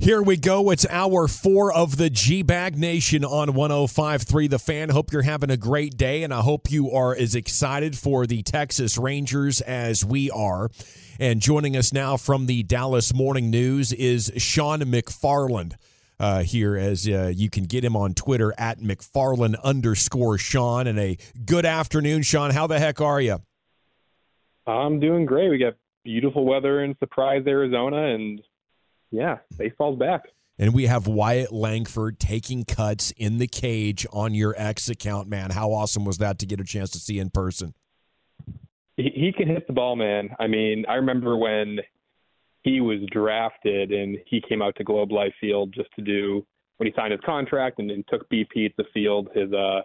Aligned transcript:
Here 0.00 0.22
we 0.22 0.38
go. 0.38 0.70
It's 0.70 0.86
hour 0.88 1.28
four 1.28 1.70
of 1.70 1.98
the 1.98 2.08
G 2.08 2.40
Bag 2.40 2.78
Nation 2.78 3.22
on 3.22 3.48
105.3 3.48 4.48
The 4.48 4.58
Fan. 4.58 4.88
Hope 4.88 5.12
you're 5.12 5.20
having 5.20 5.50
a 5.50 5.58
great 5.58 5.98
day, 5.98 6.22
and 6.22 6.32
I 6.32 6.40
hope 6.40 6.70
you 6.70 6.90
are 6.90 7.14
as 7.14 7.34
excited 7.34 7.98
for 7.98 8.26
the 8.26 8.42
Texas 8.42 8.96
Rangers 8.96 9.60
as 9.60 10.02
we 10.02 10.30
are. 10.30 10.70
And 11.18 11.42
joining 11.42 11.76
us 11.76 11.92
now 11.92 12.16
from 12.16 12.46
the 12.46 12.62
Dallas 12.62 13.12
Morning 13.12 13.50
News 13.50 13.92
is 13.92 14.32
Shawn 14.38 14.80
McFarland. 14.80 15.74
Uh, 16.18 16.44
here, 16.44 16.78
as 16.78 17.06
uh, 17.06 17.30
you 17.34 17.50
can 17.50 17.64
get 17.64 17.84
him 17.84 17.94
on 17.94 18.14
Twitter 18.14 18.54
at 18.56 18.78
McFarland 18.78 19.62
underscore 19.62 20.38
Shawn. 20.38 20.86
And 20.86 20.98
a 20.98 21.18
good 21.44 21.66
afternoon, 21.66 22.22
Shawn. 22.22 22.52
How 22.52 22.66
the 22.66 22.78
heck 22.78 23.02
are 23.02 23.20
you? 23.20 23.42
I'm 24.66 24.98
doing 24.98 25.26
great. 25.26 25.50
We 25.50 25.58
got 25.58 25.74
beautiful 26.04 26.46
weather 26.46 26.84
in 26.84 26.96
Surprise, 27.00 27.44
Arizona, 27.46 28.14
and 28.14 28.40
yeah, 29.10 29.38
baseball's 29.56 29.98
back. 29.98 30.22
And 30.58 30.74
we 30.74 30.86
have 30.86 31.06
Wyatt 31.06 31.52
Langford 31.52 32.20
taking 32.20 32.64
cuts 32.64 33.12
in 33.12 33.38
the 33.38 33.46
cage 33.46 34.06
on 34.12 34.34
your 34.34 34.54
X 34.58 34.90
account, 34.90 35.26
man. 35.26 35.50
How 35.50 35.72
awesome 35.72 36.04
was 36.04 36.18
that 36.18 36.38
to 36.40 36.46
get 36.46 36.60
a 36.60 36.64
chance 36.64 36.90
to 36.90 36.98
see 36.98 37.18
in 37.18 37.30
person? 37.30 37.72
He, 38.96 39.10
he 39.14 39.32
can 39.34 39.48
hit 39.48 39.66
the 39.66 39.72
ball, 39.72 39.96
man. 39.96 40.30
I 40.38 40.46
mean, 40.46 40.84
I 40.86 40.94
remember 40.96 41.36
when 41.36 41.78
he 42.62 42.82
was 42.82 42.98
drafted 43.10 43.90
and 43.90 44.18
he 44.26 44.42
came 44.46 44.60
out 44.60 44.76
to 44.76 44.84
Globe 44.84 45.12
Life 45.12 45.32
Field 45.40 45.72
just 45.72 45.88
to 45.96 46.02
do 46.02 46.46
when 46.76 46.86
he 46.86 46.92
signed 46.94 47.12
his 47.12 47.20
contract 47.24 47.78
and, 47.78 47.90
and 47.90 48.04
took 48.08 48.28
BP 48.28 48.66
at 48.66 48.76
the 48.76 48.84
field. 48.92 49.28
His 49.34 49.50
uh, 49.54 49.80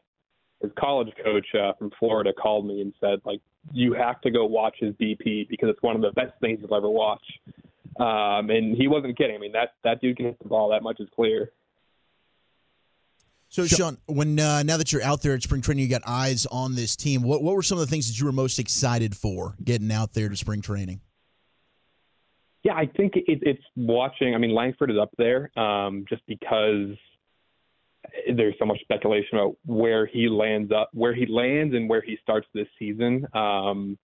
his 0.61 0.71
college 0.77 1.09
coach 1.23 1.47
uh, 1.55 1.73
from 1.79 1.91
Florida 1.99 2.33
called 2.33 2.65
me 2.65 2.81
and 2.81 2.93
said, 2.99 3.19
like, 3.25 3.39
you 3.71 3.93
have 3.93 4.21
to 4.21 4.31
go 4.31 4.45
watch 4.45 4.75
his 4.79 4.93
BP 4.95 5.47
because 5.49 5.69
it's 5.69 5.81
one 5.81 5.95
of 5.95 6.01
the 6.01 6.11
best 6.11 6.33
things 6.39 6.59
you'll 6.61 6.75
ever 6.75 6.89
watch. 6.89 7.23
Um, 7.99 8.49
and 8.49 8.75
he 8.75 8.87
wasn't 8.87 9.17
kidding. 9.17 9.35
I 9.35 9.39
mean, 9.39 9.53
that 9.53 9.73
that 9.83 10.01
dude 10.01 10.17
can 10.17 10.25
hit 10.25 10.39
the 10.39 10.49
ball. 10.49 10.69
That 10.69 10.83
much 10.83 10.99
is 10.99 11.07
clear. 11.15 11.51
So, 13.49 13.65
Shawn, 13.65 13.97
when 14.07 14.37
uh, 14.37 14.63
now 14.63 14.75
that 14.75 14.91
you're 14.91 15.03
out 15.03 15.21
there 15.21 15.33
at 15.33 15.43
spring 15.43 15.61
training, 15.61 15.83
you 15.83 15.89
got 15.89 16.01
eyes 16.05 16.45
on 16.47 16.75
this 16.75 16.95
team. 16.95 17.21
What 17.21 17.41
what 17.41 17.55
were 17.55 17.63
some 17.63 17.77
of 17.77 17.85
the 17.85 17.89
things 17.89 18.07
that 18.07 18.19
you 18.19 18.25
were 18.25 18.33
most 18.33 18.59
excited 18.59 19.15
for 19.15 19.55
getting 19.63 19.91
out 19.91 20.13
there 20.13 20.27
to 20.27 20.35
spring 20.35 20.61
training? 20.61 20.99
Yeah, 22.63 22.73
I 22.73 22.87
think 22.97 23.15
it, 23.15 23.39
it's 23.43 23.63
watching. 23.75 24.35
I 24.35 24.39
mean, 24.39 24.53
Langford 24.53 24.91
is 24.91 24.97
up 24.99 25.11
there 25.17 25.51
um, 25.57 26.03
just 26.09 26.23
because 26.27 26.97
there's 28.35 28.55
so 28.59 28.65
much 28.65 28.81
speculation 28.81 29.37
about 29.37 29.55
where 29.65 30.05
he 30.05 30.27
lands 30.27 30.71
up, 30.71 30.89
where 30.91 31.13
he 31.13 31.25
lands, 31.27 31.75
and 31.75 31.87
where 31.87 32.01
he 32.01 32.17
starts 32.23 32.47
this 32.53 32.67
season. 32.77 33.27
Um, 33.33 33.97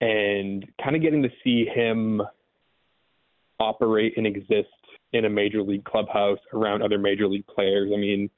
and 0.00 0.64
kind 0.82 0.94
of 0.94 1.02
getting 1.02 1.22
to 1.24 1.30
see 1.42 1.66
him 1.66 2.22
operate 3.60 4.14
and 4.16 4.26
exist 4.26 4.68
in 5.12 5.24
a 5.24 5.30
major 5.30 5.62
league 5.62 5.84
clubhouse 5.84 6.38
around 6.52 6.82
other 6.82 6.98
major 6.98 7.26
league 7.26 7.46
players. 7.46 7.90
I 7.94 7.96
mean, 7.96 8.30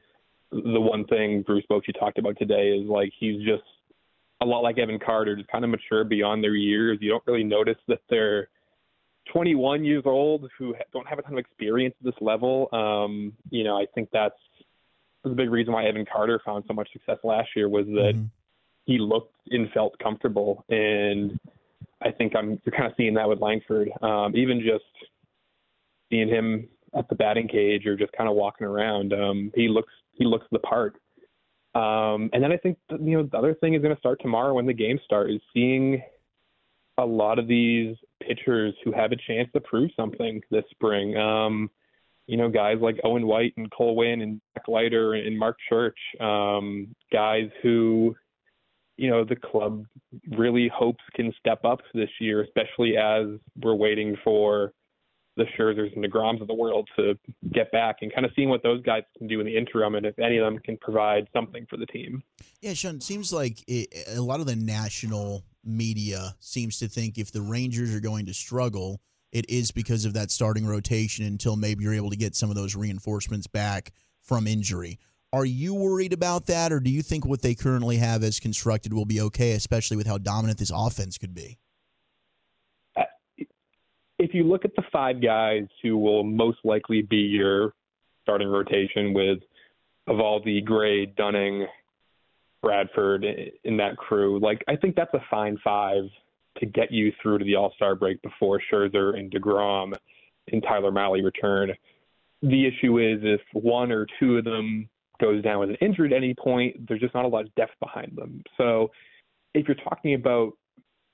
the 0.51 0.81
one 0.81 1.05
thing 1.07 1.43
Bruce 1.43 1.65
Bochy 1.71 1.99
talked 1.99 2.19
about 2.19 2.37
today 2.39 2.71
is 2.71 2.89
like 2.89 3.13
he's 3.19 3.45
just 3.45 3.63
a 4.41 4.47
lot 4.47 4.61
like 4.61 4.79
Evan 4.79 4.99
Carter, 4.99 5.37
just 5.37 5.49
kind 5.49 5.65
of 5.65 5.71
mature 5.71 6.05
beyond 6.05 6.43
their 6.43 6.55
years. 6.55 6.99
You 7.01 7.11
don't 7.11 7.23
really 7.27 7.45
notice 7.45 7.77
that 7.89 8.01
they're 8.09 8.49
21 9.33 9.85
years 9.85 10.03
old 10.07 10.49
who 10.59 10.75
don't 10.93 11.07
have 11.07 11.19
a 11.19 11.23
ton 11.23 11.33
of 11.33 11.39
experience 11.39 11.95
at 12.01 12.05
this 12.05 12.21
level. 12.21 12.69
Um, 12.73 13.33
you 13.51 13.65
know, 13.65 13.77
I 13.77 13.87
think 13.95 14.09
that's 14.13 14.35
the 15.25 15.31
big 15.31 15.51
reason 15.51 15.73
why 15.73 15.85
Evan 15.85 16.07
Carter 16.11 16.41
found 16.45 16.65
so 16.67 16.75
much 16.75 16.91
success 16.93 17.19
last 17.23 17.51
year 17.55 17.69
was 17.69 17.87
that 17.87 18.15
mm-hmm. 18.15 18.25
he 18.87 18.99
looked 18.99 19.35
and 19.51 19.71
felt 19.73 19.99
comfortable 19.99 20.65
and 20.69 21.39
I 22.03 22.11
think 22.11 22.35
I'm 22.37 22.61
you're 22.65 22.75
kind 22.77 22.87
of 22.87 22.95
seeing 22.97 23.15
that 23.15 23.29
with 23.29 23.41
Langford. 23.41 23.91
Um, 24.03 24.37
even 24.37 24.61
just 24.61 24.85
seeing 26.11 26.29
him 26.29 26.69
at 26.97 27.09
the 27.09 27.15
batting 27.15 27.49
cage 27.49 27.87
or 27.87 27.97
just 27.97 28.13
kind 28.13 28.29
of 28.29 28.37
walking 28.37 28.67
around, 28.67 29.13
um, 29.13 29.53
he 29.55 29.69
looks 29.69 29.93
he 30.13 30.25
looks 30.25 30.47
the 30.51 30.59
part. 30.61 30.95
Um, 31.75 32.31
and 32.33 32.43
then 32.43 32.53
I 32.53 32.57
think 32.57 32.79
you 32.91 33.17
know 33.17 33.29
the 33.31 33.39
other 33.39 33.55
thing 33.55 33.75
is 33.75 33.83
going 33.83 33.95
to 33.95 34.01
start 34.01 34.21
tomorrow 34.21 34.55
when 34.55 34.67
the 34.67 34.73
game 34.73 34.99
starts 35.05 35.33
is 35.33 35.41
seeing 35.55 36.03
a 36.99 37.05
lot 37.05 37.39
of 37.39 37.47
these 37.47 37.97
pitchers 38.21 38.75
who 38.85 38.93
have 38.93 39.13
a 39.13 39.17
chance 39.17 39.49
to 39.55 39.61
prove 39.61 39.91
something 39.97 40.41
this 40.51 40.65
spring. 40.71 41.17
Um, 41.17 41.71
you 42.27 42.37
know, 42.37 42.49
guys 42.49 42.79
like 42.81 43.01
Owen 43.03 43.27
White 43.27 43.55
and 43.57 43.71
Cole 43.71 43.97
Winn 43.97 44.21
and 44.21 44.41
Jack 44.55 44.69
Leiter 44.69 45.15
and 45.15 45.39
Marc 45.39 45.57
Church, 45.69 45.99
um, 46.21 46.95
guys 47.13 47.49
who 47.63 48.15
you 49.01 49.09
know 49.09 49.25
the 49.25 49.37
club 49.37 49.87
really 50.37 50.69
hopes 50.69 51.03
can 51.15 51.33
step 51.39 51.65
up 51.65 51.81
this 51.95 52.11
year, 52.21 52.43
especially 52.43 52.99
as 52.99 53.27
we're 53.63 53.75
waiting 53.75 54.15
for 54.23 54.73
the 55.37 55.45
Scherzers 55.59 55.95
and 55.95 56.05
the 56.05 56.09
Degroms 56.09 56.43
of 56.43 56.49
the 56.49 56.55
world 56.55 56.87
to 56.97 57.15
get 57.51 57.73
back 57.73 57.99
and 58.03 58.13
kind 58.13 58.27
of 58.27 58.33
seeing 58.37 58.51
what 58.51 58.63
those 58.63 58.83
guys 58.83 59.03
can 59.17 59.27
do 59.27 59.41
in 59.41 59.47
the 59.47 59.57
interim 59.57 59.95
and 59.95 60.05
if 60.05 60.19
any 60.19 60.37
of 60.37 60.45
them 60.45 60.59
can 60.59 60.77
provide 60.77 61.29
something 61.33 61.67
for 61.71 61.79
the 61.79 61.87
team. 61.87 62.23
Yeah, 62.61 62.75
Shawn, 62.75 62.97
it 62.97 63.03
seems 63.03 63.33
like 63.33 63.65
it, 63.67 63.89
a 64.15 64.21
lot 64.21 64.41
of 64.41 64.47
the 64.47 64.57
national 64.57 65.45
media 65.65 66.35
seems 66.41 66.79
to 66.81 66.89
think 66.89 67.17
if 67.17 67.33
the 67.33 67.41
Rangers 67.41 67.95
are 67.95 68.01
going 68.01 68.27
to 68.27 68.35
struggle, 68.35 69.01
it 69.33 69.49
is 69.49 69.71
because 69.71 70.05
of 70.05 70.13
that 70.13 70.31
starting 70.31 70.67
rotation 70.67 71.25
until 71.25 71.57
maybe 71.57 71.85
you're 71.85 71.95
able 71.95 72.11
to 72.11 72.17
get 72.17 72.35
some 72.35 72.51
of 72.51 72.57
those 72.57 72.77
reinforcements 72.77 73.47
back 73.47 73.93
from 74.21 74.47
injury. 74.47 74.99
Are 75.33 75.45
you 75.45 75.75
worried 75.75 76.13
about 76.13 76.47
that, 76.47 76.73
or 76.73 76.81
do 76.81 76.91
you 76.91 77.03
think 77.03 77.25
what 77.25 77.41
they 77.41 77.55
currently 77.55 77.99
have 77.99 78.25
as 78.25 78.41
constructed 78.41 78.93
will 78.93 79.05
be 79.05 79.21
okay, 79.21 79.53
especially 79.53 79.97
with 79.97 80.07
how 80.07 80.19
dominant 80.19 80.59
this 80.59 80.73
offense 80.75 81.19
could 81.19 81.35
be? 81.35 81.59
Uh, 82.97 83.05
if 84.19 84.35
you 84.35 84.43
look 84.43 84.65
at 84.65 84.75
the 84.75 84.83
five 84.93 85.23
guys 85.23 85.67
who 85.83 85.97
will 85.97 86.25
most 86.25 86.59
likely 86.65 87.03
be 87.03 87.17
your 87.17 87.75
starting 88.23 88.49
rotation 88.49 89.15
with 89.15 89.39
Eovaldi, 90.09 90.65
Gray, 90.65 91.07
Dunning, 91.07 91.67
Bradford 92.61 93.25
in 93.65 93.77
that 93.77 93.97
crew, 93.97 94.41
like 94.41 94.63
I 94.69 94.77
think 94.77 94.97
that's 94.97 95.15
a 95.15 95.25
fine 95.31 95.59
five 95.63 96.03
to 96.59 96.67
get 96.67 96.91
you 96.91 97.13
through 97.23 97.39
to 97.39 97.45
the 97.45 97.55
All 97.55 97.73
Star 97.77 97.95
break 97.95 98.21
before 98.23 98.61
Scherzer 98.71 99.17
and 99.17 99.31
Degrom 99.31 99.95
and 100.53 100.63
Tyler 100.63 100.91
Mahle 100.91 101.23
return. 101.23 101.73
The 102.43 102.67
issue 102.67 102.99
is 102.99 103.21
if 103.23 103.41
one 103.53 103.93
or 103.93 104.07
two 104.19 104.39
of 104.39 104.45
them 104.45 104.89
goes 105.21 105.43
down 105.43 105.61
with 105.61 105.71
an 105.71 105.77
injury 105.81 106.13
at 106.13 106.17
any 106.17 106.35
point, 106.35 106.89
there's 106.89 107.01
just 107.01 107.15
not 107.15 107.25
a 107.25 107.29
lot 107.29 107.45
of 107.45 107.55
depth 107.55 107.75
behind 107.81 108.13
them. 108.17 108.43
So 108.57 108.91
if 109.55 109.67
you're 109.69 109.77
talking 109.77 110.15
about 110.15 110.53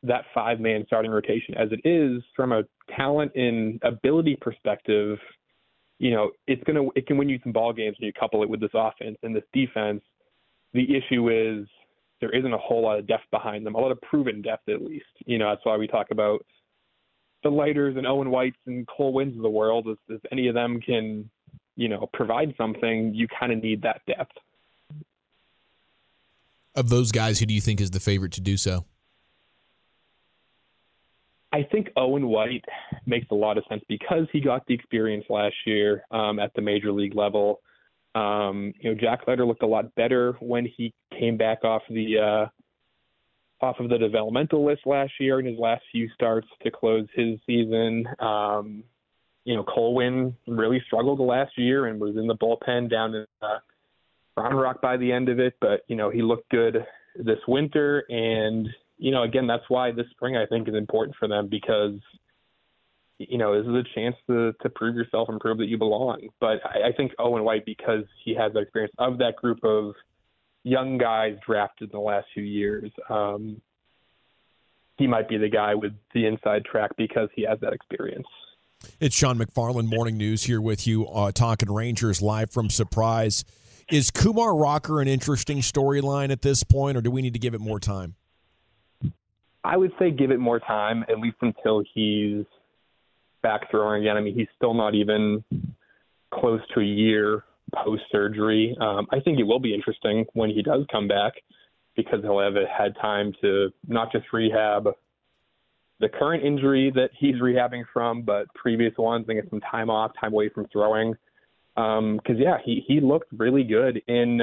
that 0.03 0.25
five 0.35 0.61
man 0.61 0.85
starting 0.87 1.11
rotation 1.11 1.55
as 1.57 1.69
it 1.73 1.81
is 1.89 2.23
from 2.35 2.53
a 2.53 2.63
talent 2.97 3.33
and 3.35 3.81
ability 3.83 4.37
perspective, 4.41 5.19
you 5.99 6.11
know, 6.11 6.31
it's 6.47 6.63
gonna 6.65 6.85
it 6.95 7.07
can 7.07 7.17
win 7.17 7.29
you 7.29 7.39
some 7.43 7.53
ball 7.53 7.73
games 7.73 7.97
when 7.99 8.07
you 8.07 8.13
couple 8.13 8.43
it 8.43 8.49
with 8.49 8.61
this 8.61 8.71
offense 8.75 9.17
and 9.23 9.35
this 9.35 9.45
defense. 9.53 10.03
The 10.75 10.87
issue 10.95 11.31
is 11.31 11.67
there 12.21 12.35
isn't 12.35 12.53
a 12.53 12.59
whole 12.59 12.83
lot 12.83 12.99
of 12.99 13.07
depth 13.07 13.25
behind 13.31 13.67
them, 13.67 13.75
a 13.75 13.79
lot 13.79 13.93
of 13.93 14.01
proven 14.03 14.43
depth 14.43 14.69
at 14.69 14.83
least. 14.83 15.07
You 15.25 15.39
know, 15.39 15.51
that's 15.51 15.65
why 15.65 15.77
we 15.77 15.87
talk 15.87 16.09
about 16.11 16.45
the 17.43 17.51
Leiters 17.51 17.97
and 17.97 18.07
Owen 18.07 18.31
Whites 18.31 18.57
and 18.67 18.87
Cole 18.87 19.13
Winns 19.13 19.37
of 19.37 19.43
the 19.43 19.51
world. 19.51 19.87
If, 19.89 19.99
if 20.09 20.21
any 20.33 20.49
of 20.49 20.55
them 20.55 20.81
can, 20.81 21.31
you 21.77 21.89
know, 21.89 22.09
provide 22.13 22.55
something, 22.57 23.15
you 23.15 23.29
kind 23.29 23.53
of 23.53 23.63
need 23.63 23.83
that 23.83 24.01
depth. 24.07 24.33
Of 26.75 26.89
those 26.89 27.13
guys, 27.13 27.39
who 27.39 27.47
do 27.47 27.55
you 27.55 27.61
think 27.61 27.81
is 27.81 27.91
the 27.91 28.01
favorite 28.01 28.33
to 28.33 28.41
do 28.41 28.57
so? 28.57 28.85
I 31.53 31.63
think 31.63 31.89
Owen 31.97 32.27
White 32.29 32.65
makes 33.07 33.27
a 33.31 33.35
lot 33.35 33.57
of 33.57 33.65
sense 33.69 33.83
because 33.89 34.27
he 34.33 34.41
got 34.41 34.67
the 34.67 34.75
experience 34.75 35.25
last 35.31 35.55
year 35.65 36.05
um, 36.11 36.39
at 36.39 36.53
the 36.55 36.61
major 36.61 36.93
league 36.93 37.15
level. 37.15 37.61
Um, 38.15 38.75
you 38.81 38.91
know, 38.91 39.01
Jack 39.01 39.21
Leiter 39.27 39.47
looked 39.47 39.63
a 39.63 39.67
lot 39.67 39.95
better 39.95 40.37
when 40.41 40.67
he 40.77 40.93
came 41.19 41.37
back 41.37 41.65
off 41.65 41.83
the 41.89 42.19
uh, 42.19 43.65
off 43.65 43.77
of 43.79 43.89
the 43.89 43.97
developmental 43.97 44.67
list 44.67 44.83
last 44.87 45.13
year 45.19 45.41
in 45.41 45.47
his 45.47 45.59
last 45.59 45.83
few 45.93 46.09
starts 46.11 46.49
to 46.63 46.71
close 46.71 47.07
his 47.15 47.39
season. 47.47 48.07
Um, 48.19 48.85
you 49.47 49.55
know, 49.55 49.63
Cole 49.63 49.95
Winn 49.95 50.37
really 50.49 50.83
struggled 50.87 51.21
the 51.21 51.23
last 51.23 51.57
year 51.57 51.87
and 51.87 52.01
was 52.01 52.17
in 52.17 52.27
the 52.27 52.35
bullpen 52.35 52.91
down 52.91 53.15
in 53.15 53.27
uh, 53.41 53.59
Round 54.37 54.61
Rock 54.61 54.83
by 54.83 54.97
the 54.97 55.13
end 55.13 55.29
of 55.29 55.39
it, 55.39 55.55
but 55.61 55.83
you 55.87 55.95
know 55.95 56.11
he 56.11 56.21
looked 56.21 56.51
good 56.51 56.85
this 57.15 57.39
winter, 57.47 58.05
and 58.09 58.69
you 58.99 59.13
know 59.13 59.23
again 59.23 59.47
that's 59.47 59.63
why 59.69 59.93
this 59.93 60.07
spring 60.11 60.37
I 60.37 60.47
think 60.47 60.69
is 60.69 60.75
important 60.75 61.17
for 61.17 61.29
them 61.29 61.47
because 61.49 61.95
you 63.19 63.39
know 63.39 63.57
this 63.57 63.69
is 63.69 63.75
a 63.75 63.95
chance 63.95 64.17
to 64.27 64.53
to 64.63 64.69
prove 64.69 64.97
yourself 64.97 65.29
and 65.29 65.41
prove 65.41 65.59
that 65.59 65.67
you 65.67 65.79
belong. 65.79 66.29
But 66.41 66.59
I, 66.65 66.89
I 66.89 66.93
think 66.97 67.13
Owen 67.21 67.45
White 67.45 67.65
because 67.65 68.05
he 68.25 68.35
has 68.35 68.53
that 68.55 68.59
experience 68.59 68.95
of 68.99 69.19
that 69.19 69.37
group 69.37 69.63
of 69.63 69.95
young 70.65 70.99
guys 70.99 71.37
drafted 71.47 71.91
in 71.93 71.97
the 71.97 72.05
last 72.05 72.27
few 72.35 72.43
years. 72.43 72.91
Um, 73.09 73.63
he 74.99 75.07
might 75.07 75.29
be 75.29 75.39
the 75.39 75.49
guy 75.49 75.77
with 75.77 75.93
the 76.15 76.27
inside 76.27 76.65
track 76.65 76.91
because 76.97 77.29
he 77.37 77.43
has 77.49 77.61
that 77.61 77.73
experience. 77.73 78.27
It's 78.99 79.15
Shawn 79.15 79.39
McFarland, 79.39 79.89
Morning 79.89 80.17
News, 80.17 80.45
here 80.45 80.61
with 80.61 80.87
you, 80.87 81.07
uh, 81.07 81.31
talking 81.31 81.71
Rangers 81.71 82.23
live 82.23 82.51
from 82.51 82.71
Surprise. 82.71 83.45
Is 83.91 84.11
Kumar 84.11 84.57
Rocker 84.57 85.01
an 85.01 85.09
interesting 85.09 85.59
storyline 85.59 86.31
at 86.31 86.43
this 86.43 86.65
point, 86.65 86.97
or 86.97 87.03
do 87.03 87.11
we 87.11 87.23
need 87.23 87.35
to 87.35 87.39
give 87.39 87.55
it 87.55 87.61
more 87.61 87.79
time? 87.79 88.15
I 89.65 89.77
would 89.77 89.93
say 89.99 90.11
give 90.11 90.31
it 90.31 90.41
more 90.41 90.61
time, 90.61 91.05
at 91.09 91.19
least 91.19 91.37
until 91.43 91.83
he's 91.95 92.45
back 93.43 93.71
throwing 93.71 94.03
again. 94.03 94.17
I 94.17 94.21
mean, 94.21 94.35
he's 94.35 94.49
still 94.57 94.75
not 94.75 94.95
even 94.95 95.45
close 96.33 96.61
to 96.75 96.81
a 96.81 96.85
year 96.85 97.45
post 97.75 98.03
surgery. 98.11 98.77
Um, 98.81 99.07
I 99.11 99.21
think 99.21 99.39
it 99.39 99.45
will 99.45 99.61
be 99.61 99.75
interesting 99.75 100.25
when 100.35 100.51
he 100.51 100.63
does 100.63 100.85
come 100.91 101.07
back 101.07 101.35
because 101.97 102.23
he'll 102.23 102.41
have 102.41 102.55
had 102.55 102.95
time 103.01 103.33
to 103.43 103.71
not 103.89 104.13
just 104.13 104.27
rehab 104.33 104.89
the 106.01 106.09
current 106.09 106.45
injury 106.45 106.93
that 106.95 107.11
he's 107.19 107.37
rehabbing 107.37 107.85
from, 107.93 108.23
but 108.23 108.53
previous 108.55 108.93
ones 108.99 109.27
and 109.29 109.41
get 109.41 109.51
some 109.51 109.61
time 109.61 109.91
off, 109.91 110.13
time 110.21 110.33
away 110.33 110.49
from 110.49 110.67
throwing. 110.73 111.15
Because 111.75 111.99
um, 111.99 112.37
yeah, 112.37 112.59
he 112.65 112.83
he 112.87 113.01
looked 113.01 113.29
really 113.33 113.65
good 113.65 114.03
in 114.07 114.41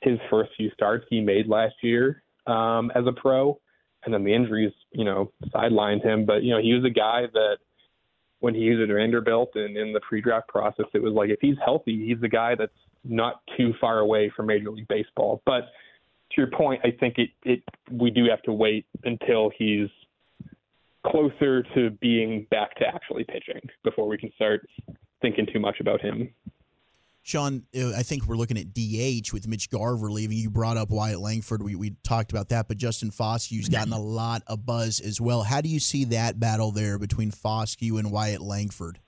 his 0.00 0.18
first 0.30 0.50
few 0.56 0.70
starts 0.70 1.04
he 1.10 1.20
made 1.20 1.46
last 1.46 1.74
year 1.82 2.22
um, 2.46 2.90
as 2.94 3.04
a 3.06 3.12
pro, 3.12 3.58
and 4.04 4.14
then 4.14 4.24
the 4.24 4.34
injuries, 4.34 4.72
you 4.92 5.04
know, 5.04 5.30
sidelined 5.54 6.02
him. 6.02 6.24
But 6.24 6.42
you 6.42 6.54
know, 6.54 6.60
he 6.60 6.72
was 6.74 6.84
a 6.84 6.90
guy 6.90 7.22
that 7.32 7.58
when 8.40 8.54
he 8.54 8.70
was 8.70 8.88
at 8.88 8.94
Vanderbilt 8.94 9.50
and 9.54 9.76
in 9.76 9.92
the 9.92 10.00
pre-draft 10.00 10.48
process, 10.48 10.86
it 10.94 11.02
was 11.02 11.12
like 11.12 11.28
if 11.30 11.38
he's 11.40 11.56
healthy, 11.62 12.06
he's 12.06 12.20
the 12.20 12.28
guy 12.28 12.54
that's 12.54 12.72
not 13.04 13.42
too 13.56 13.74
far 13.80 13.98
away 13.98 14.32
from 14.34 14.46
Major 14.46 14.70
League 14.70 14.88
Baseball. 14.88 15.42
But 15.44 15.68
to 16.30 16.36
your 16.36 16.48
point, 16.48 16.80
I 16.84 16.90
think 16.98 17.18
it 17.18 17.30
it 17.44 17.62
we 17.90 18.10
do 18.10 18.26
have 18.30 18.42
to 18.42 18.52
wait 18.52 18.86
until 19.04 19.50
he's 19.56 19.88
closer 21.06 21.62
to 21.74 21.90
being 22.00 22.46
back 22.50 22.74
to 22.76 22.86
actually 22.86 23.24
pitching 23.24 23.60
before 23.84 24.08
we 24.08 24.18
can 24.18 24.30
start 24.34 24.66
thinking 25.22 25.46
too 25.52 25.60
much 25.60 25.80
about 25.80 26.00
him. 26.00 26.32
Shawn, 27.22 27.64
uh, 27.76 27.92
I 27.94 28.02
think 28.02 28.26
we're 28.26 28.36
looking 28.36 28.56
at 28.56 28.72
DH 28.72 29.32
with 29.32 29.46
Mitch 29.46 29.70
Garver 29.70 30.10
leaving. 30.10 30.38
You 30.38 30.50
brought 30.50 30.76
up 30.76 30.90
Wyatt 30.90 31.20
Langford. 31.20 31.62
We, 31.62 31.74
we 31.74 31.94
talked 32.02 32.32
about 32.32 32.48
that, 32.48 32.66
but 32.66 32.78
Justin 32.78 33.10
Foscue's 33.10 33.68
gotten 33.70 33.92
a 33.92 34.00
lot 34.00 34.42
of 34.46 34.64
buzz 34.64 35.00
as 35.00 35.20
well. 35.20 35.42
How 35.42 35.60
do 35.60 35.68
you 35.68 35.80
see 35.80 36.04
that 36.06 36.40
battle 36.40 36.70
there 36.70 36.98
between 36.98 37.30
Foscue 37.30 37.98
and 37.98 38.10
Wyatt 38.10 38.40
Langford? 38.40 38.98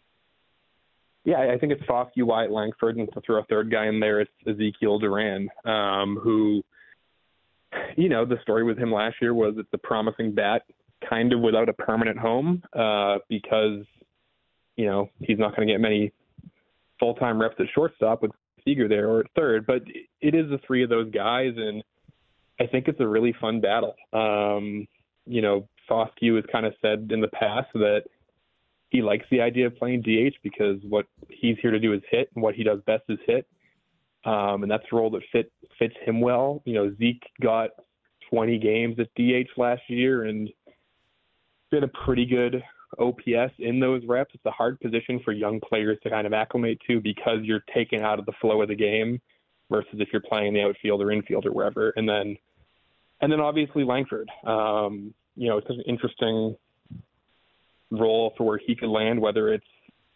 Yeah, 1.24 1.38
I 1.38 1.56
think 1.56 1.72
it's 1.72 1.82
Foscue, 1.82 2.24
Wyatt 2.24 2.50
Langford, 2.50 2.96
and 2.96 3.08
to 3.12 3.20
throw 3.20 3.40
a 3.40 3.44
third 3.44 3.70
guy 3.70 3.86
in 3.86 4.00
there, 4.00 4.20
it's 4.20 4.30
Ezekiel 4.46 4.98
Duran, 4.98 5.48
um, 5.64 6.18
who, 6.20 6.64
you 7.96 8.08
know, 8.08 8.24
the 8.24 8.38
story 8.42 8.64
with 8.64 8.76
him 8.76 8.92
last 8.92 9.16
year 9.22 9.32
was 9.32 9.54
it's 9.56 9.68
a 9.72 9.78
promising 9.78 10.32
bat, 10.32 10.62
kind 11.08 11.32
of 11.32 11.40
without 11.40 11.68
a 11.68 11.72
permanent 11.72 12.18
home, 12.18 12.62
uh, 12.72 13.18
because, 13.28 13.84
you 14.76 14.86
know, 14.86 15.10
he's 15.20 15.38
not 15.38 15.54
going 15.56 15.68
to 15.68 15.74
get 15.74 15.80
many 15.80 16.12
full 16.98 17.14
time 17.14 17.40
reps 17.40 17.56
at 17.58 17.66
shortstop 17.74 18.22
with 18.22 18.30
Seager 18.64 18.88
there 18.88 19.08
or 19.08 19.20
at 19.20 19.26
third. 19.34 19.66
But 19.66 19.82
it 20.20 20.34
is 20.34 20.48
the 20.50 20.60
three 20.66 20.82
of 20.82 20.90
those 20.90 21.10
guys, 21.10 21.52
and 21.56 21.82
I 22.60 22.66
think 22.66 22.88
it's 22.88 23.00
a 23.00 23.06
really 23.06 23.34
fun 23.40 23.60
battle. 23.60 23.94
Um, 24.12 24.86
you 25.26 25.42
know, 25.42 25.68
Foscue 25.90 26.36
has 26.36 26.44
kind 26.50 26.66
of 26.66 26.74
said 26.80 27.10
in 27.12 27.20
the 27.20 27.28
past 27.28 27.68
that 27.74 28.02
he 28.90 29.02
likes 29.02 29.24
the 29.30 29.40
idea 29.40 29.66
of 29.66 29.76
playing 29.76 30.02
DH 30.02 30.34
because 30.42 30.76
what 30.88 31.06
he's 31.28 31.56
here 31.62 31.70
to 31.70 31.80
do 31.80 31.92
is 31.92 32.02
hit, 32.10 32.30
and 32.34 32.42
what 32.42 32.54
he 32.54 32.62
does 32.62 32.80
best 32.86 33.04
is 33.08 33.18
hit. 33.26 33.46
Um, 34.24 34.62
and 34.62 34.70
that's 34.70 34.84
a 34.92 34.96
role 34.96 35.10
that 35.10 35.22
fit 35.32 35.50
fits 35.78 35.94
him 36.04 36.20
well. 36.20 36.62
You 36.64 36.74
know, 36.74 36.94
Zeke 36.98 37.24
got 37.40 37.70
20 38.30 38.58
games 38.58 38.96
at 38.98 39.08
DH 39.16 39.48
last 39.56 39.82
year 39.88 40.24
and 40.24 40.48
did 41.72 41.82
a 41.82 41.88
pretty 41.88 42.26
good 42.26 42.62
OPS 42.98 43.54
in 43.58 43.80
those 43.80 44.02
reps. 44.06 44.34
It's 44.34 44.44
a 44.44 44.50
hard 44.50 44.78
position 44.80 45.20
for 45.24 45.32
young 45.32 45.58
players 45.60 45.98
to 46.02 46.10
kind 46.10 46.26
of 46.26 46.32
acclimate 46.32 46.78
to 46.86 47.00
because 47.00 47.38
you're 47.42 47.64
taken 47.74 48.02
out 48.02 48.18
of 48.18 48.26
the 48.26 48.32
flow 48.40 48.62
of 48.62 48.68
the 48.68 48.74
game 48.76 49.20
versus 49.70 49.94
if 49.94 50.08
you're 50.12 50.22
playing 50.22 50.52
the 50.52 50.60
outfield 50.62 51.00
or 51.00 51.10
infield 51.10 51.46
or 51.46 51.52
wherever. 51.52 51.90
And 51.96 52.06
then, 52.08 52.36
and 53.20 53.32
then 53.32 53.40
obviously 53.40 53.84
Langford. 53.84 54.28
Um, 54.46 55.14
you 55.34 55.48
know, 55.48 55.56
it's 55.56 55.70
an 55.70 55.82
interesting 55.86 56.56
role 57.90 58.34
for 58.36 58.44
where 58.44 58.60
he 58.64 58.76
could 58.76 58.90
land, 58.90 59.20
whether 59.20 59.52
it's 59.52 59.64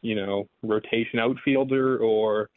you 0.03 0.15
know 0.15 0.49
rotation 0.63 1.19
outfielder 1.19 1.99
or 1.99 2.51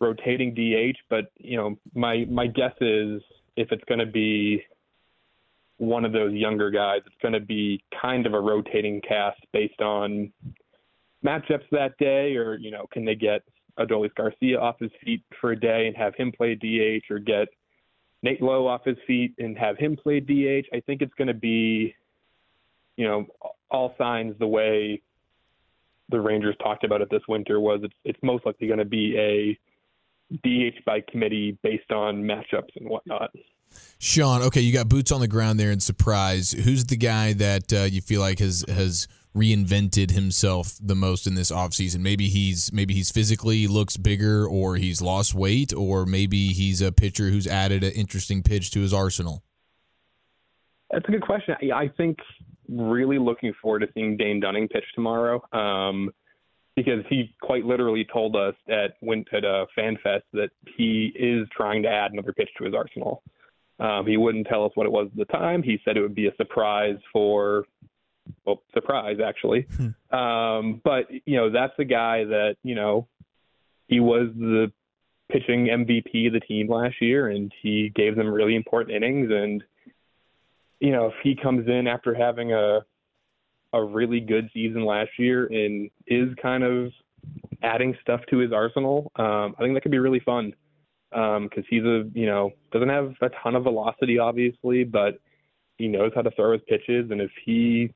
rotating 0.00 0.52
DH. 0.52 0.96
But 1.08 1.26
you 1.38 1.56
know, 1.56 1.76
my 1.94 2.24
my 2.28 2.48
guess 2.48 2.74
is 2.80 3.22
if 3.56 3.70
it's 3.70 3.84
going 3.84 4.00
to 4.00 4.06
be 4.06 4.64
one 5.78 6.04
of 6.04 6.12
those 6.12 6.32
younger 6.32 6.70
guys. 6.70 7.00
It's 7.06 7.16
going 7.20 7.34
to 7.34 7.40
be 7.40 7.82
kind 8.00 8.26
of 8.26 8.34
a 8.34 8.40
rotating 8.40 9.00
cast 9.06 9.40
based 9.52 9.80
on 9.80 10.32
matchups 11.24 11.68
that 11.72 11.96
day, 11.98 12.36
or 12.36 12.56
you 12.56 12.70
know, 12.70 12.86
can 12.92 13.04
they 13.04 13.14
get 13.14 13.42
Adolis 13.78 14.14
Garcia 14.14 14.58
off 14.58 14.76
his 14.78 14.90
feet 15.04 15.22
for 15.40 15.52
a 15.52 15.60
day 15.60 15.86
and 15.86 15.96
have 15.96 16.14
him 16.14 16.32
play 16.32 16.54
DH, 16.54 17.10
or 17.10 17.18
get 17.18 17.48
Nate 18.22 18.42
Lowe 18.42 18.66
off 18.66 18.84
his 18.84 18.96
feet 19.06 19.34
and 19.38 19.56
have 19.58 19.76
him 19.76 19.96
play 19.96 20.20
DH? 20.20 20.66
I 20.74 20.80
think 20.86 21.02
it's 21.02 21.14
going 21.14 21.28
to 21.28 21.34
be, 21.34 21.94
you 22.96 23.06
know, 23.06 23.26
all 23.70 23.94
signs 23.98 24.34
the 24.38 24.46
way 24.46 25.02
the 26.08 26.20
Rangers 26.20 26.56
talked 26.62 26.84
about 26.84 27.00
it 27.00 27.10
this 27.10 27.22
winter 27.28 27.60
was 27.60 27.80
it's 27.82 27.94
it's 28.04 28.18
most 28.22 28.46
likely 28.46 28.68
going 28.68 28.78
to 28.78 28.84
be 28.84 29.16
a 29.18 29.58
DH 30.42 30.84
by 30.84 31.02
committee 31.08 31.58
based 31.62 31.90
on 31.92 32.22
matchups 32.22 32.74
and 32.76 32.88
whatnot. 32.88 33.30
Shawn, 33.98 34.42
okay, 34.42 34.60
you 34.60 34.72
got 34.72 34.88
boots 34.88 35.10
on 35.10 35.20
the 35.20 35.28
ground 35.28 35.58
there 35.58 35.70
in 35.70 35.80
surprise. 35.80 36.52
Who's 36.52 36.84
the 36.84 36.96
guy 36.96 37.32
that 37.34 37.72
uh, 37.72 37.82
you 37.84 38.00
feel 38.00 38.20
like 38.20 38.38
has 38.40 38.64
has 38.68 39.08
reinvented 39.34 40.12
himself 40.12 40.76
the 40.82 40.94
most 40.94 41.26
in 41.26 41.34
this 41.34 41.50
offseason? 41.50 42.00
Maybe 42.00 42.28
he's 42.28 42.72
maybe 42.72 42.94
he's 42.94 43.10
physically 43.10 43.66
looks 43.66 43.96
bigger 43.96 44.46
or 44.46 44.76
he's 44.76 45.00
lost 45.00 45.34
weight 45.34 45.72
or 45.72 46.04
maybe 46.04 46.48
he's 46.48 46.82
a 46.82 46.92
pitcher 46.92 47.30
who's 47.30 47.46
added 47.46 47.82
an 47.84 47.92
interesting 47.92 48.42
pitch 48.42 48.70
to 48.72 48.80
his 48.80 48.92
arsenal. 48.92 49.42
That's 50.90 51.08
a 51.08 51.10
good 51.10 51.22
question. 51.22 51.56
I 51.74 51.88
think 51.96 52.18
really 52.68 53.18
looking 53.18 53.52
forward 53.60 53.80
to 53.80 53.88
seeing 53.94 54.16
Dane 54.16 54.40
Dunning 54.40 54.68
pitch 54.68 54.84
tomorrow. 54.94 55.42
Um, 55.52 56.10
because 56.76 57.02
he 57.08 57.34
quite 57.40 57.64
literally 57.64 58.06
told 58.12 58.36
us 58.36 58.54
at 58.68 58.96
went 59.00 59.26
at 59.32 59.44
a 59.44 59.66
fan 59.74 59.96
fest 60.02 60.24
that 60.34 60.50
he 60.76 61.10
is 61.16 61.48
trying 61.56 61.82
to 61.82 61.88
add 61.88 62.12
another 62.12 62.34
pitch 62.34 62.50
to 62.58 62.64
his 62.64 62.74
arsenal. 62.74 63.22
Um, 63.78 64.06
he 64.06 64.16
wouldn't 64.16 64.46
tell 64.46 64.64
us 64.64 64.72
what 64.74 64.86
it 64.86 64.92
was 64.92 65.08
at 65.12 65.16
the 65.16 65.32
time. 65.32 65.62
He 65.62 65.78
said 65.84 65.96
it 65.96 66.00
would 66.00 66.14
be 66.14 66.28
a 66.28 66.34
surprise 66.36 66.96
for, 67.12 67.64
well, 68.44 68.62
surprise 68.72 69.18
actually. 69.24 69.66
Hmm. 69.76 70.16
Um, 70.16 70.80
but 70.82 71.06
you 71.26 71.36
know, 71.36 71.50
that's 71.50 71.74
the 71.76 71.84
guy 71.84 72.24
that 72.24 72.56
you 72.62 72.74
know, 72.74 73.06
he 73.88 74.00
was 74.00 74.28
the 74.34 74.72
pitching 75.30 75.66
MVP 75.66 76.28
of 76.28 76.32
the 76.32 76.40
team 76.40 76.70
last 76.70 76.96
year, 77.00 77.28
and 77.28 77.52
he 77.62 77.92
gave 77.94 78.16
them 78.16 78.28
really 78.28 78.56
important 78.56 78.96
innings. 78.96 79.30
And 79.30 79.62
you 80.80 80.92
know, 80.92 81.06
if 81.06 81.14
he 81.22 81.36
comes 81.36 81.68
in 81.68 81.86
after 81.86 82.14
having 82.14 82.52
a 82.52 82.80
a 83.72 83.84
really 83.84 84.20
good 84.20 84.48
season 84.54 84.86
last 84.86 85.10
year 85.18 85.46
and 85.46 85.90
is 86.06 86.28
kind 86.40 86.62
of 86.62 86.92
adding 87.62 87.94
stuff 88.00 88.20
to 88.30 88.38
his 88.38 88.52
arsenal, 88.52 89.10
um, 89.16 89.54
I 89.58 89.62
think 89.62 89.74
that 89.74 89.82
could 89.82 89.92
be 89.92 89.98
really 89.98 90.20
fun 90.20 90.54
because 91.16 91.64
um, 91.64 91.64
he's 91.70 91.82
a 91.82 92.04
you 92.12 92.26
know 92.26 92.50
doesn't 92.72 92.90
have 92.90 93.14
a 93.22 93.30
ton 93.42 93.54
of 93.54 93.62
velocity, 93.62 94.18
obviously, 94.18 94.84
but 94.84 95.18
he 95.78 95.88
knows 95.88 96.12
how 96.14 96.20
to 96.20 96.30
throw 96.32 96.52
his 96.52 96.60
pitches, 96.68 97.10
and 97.10 97.22
if 97.22 97.30
he 97.44 97.92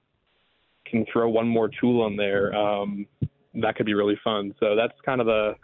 can 0.86 1.04
throw 1.12 1.28
one 1.28 1.46
more 1.46 1.68
tool 1.80 2.02
on 2.02 2.16
there, 2.16 2.54
um, 2.54 3.06
that 3.54 3.76
could 3.76 3.84
be 3.84 3.92
really 3.92 4.18
fun. 4.24 4.54
So 4.58 4.74
that's 4.74 4.94
kind 5.04 5.20
of 5.20 5.26
the 5.26 5.54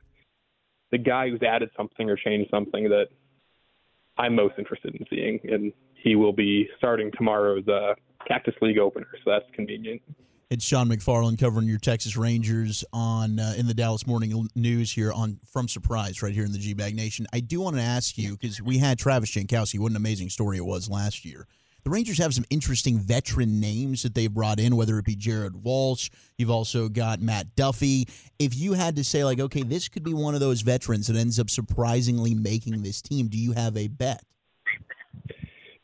the 0.91 0.99
guy 0.99 1.31
who's 1.31 1.43
added 1.43 1.71
something 1.77 2.11
or 2.11 2.17
changed 2.17 2.51
something 2.51 2.91
that 2.91 3.07
I'm 4.19 4.35
most 4.35 4.55
interested 4.59 4.95
in 4.95 5.07
seeing, 5.09 5.41
and 5.45 5.73
he 5.95 6.15
will 6.15 6.35
be 6.35 6.69
starting 6.77 7.11
tomorrow's 7.17 7.67
uh, 7.69 7.95
Cactus 8.29 8.55
League 8.61 8.79
opener, 8.79 9.09
so 9.25 9.31
that's 9.31 9.47
convenient. 9.55 10.03
It's 10.49 10.65
Shawn 10.65 10.88
McFarland 10.88 11.41
covering 11.41 11.67
your 11.67 11.81
Texas 11.81 12.17
Rangers 12.17 12.85
on 12.93 13.41
uh, 13.41 13.55
in 13.59 13.67
the 13.67 13.75
Dallas 13.75 14.07
Morning 14.07 14.49
News 14.55 14.93
here 14.93 15.12
on 15.12 15.41
from 15.45 15.67
Surprise 15.67 16.23
right 16.23 16.33
here 16.33 16.45
in 16.45 16.53
the 16.53 16.59
G 16.59 16.73
Bag 16.73 16.95
Nation. 16.95 17.26
I 17.33 17.41
do 17.41 17.61
want 17.61 17.75
to 17.75 17.83
ask 17.83 18.17
you 18.17 18.37
because 18.37 18.62
we 18.62 18.79
had 18.79 18.97
Travis 18.97 19.33
Jankowski. 19.33 19.81
What 19.81 19.91
an 19.91 19.97
amazing 19.97 20.31
story 20.31 20.57
it 20.57 20.65
was 20.65 20.88
last 20.88 21.25
year. 21.25 21.49
The 21.83 21.91
Rangers 21.91 22.19
have 22.19 22.33
some 22.33 22.45
interesting 22.49 22.97
veteran 22.97 23.59
names 23.59 24.05
that 24.05 24.15
they've 24.15 24.33
brought 24.33 24.61
in, 24.61 24.76
whether 24.76 24.97
it 25.00 25.05
be 25.05 25.17
Jared 25.17 25.65
Walsh. 25.65 26.11
You've 26.38 26.50
also 26.50 26.88
got 26.88 27.21
Matt 27.21 27.57
Duffy. 27.57 28.07
If 28.38 28.57
you 28.57 28.75
had 28.75 28.95
to 28.97 29.05
say, 29.05 29.25
like, 29.25 29.41
okay, 29.41 29.65
this 29.65 29.88
could 29.88 30.05
be 30.05 30.15
one 30.15 30.35
of 30.35 30.41
those 30.41 30.61
veterans 30.61 31.09
that 31.09 31.17
ends 31.17 31.41
up 31.41 31.50
surprisingly 31.50 32.37
making 32.37 32.83
this 32.83 33.03
team, 33.03 33.26
do 33.26 33.37
you 33.37 33.50
have 33.50 33.76
a 33.76 33.88
bet? 33.88 34.23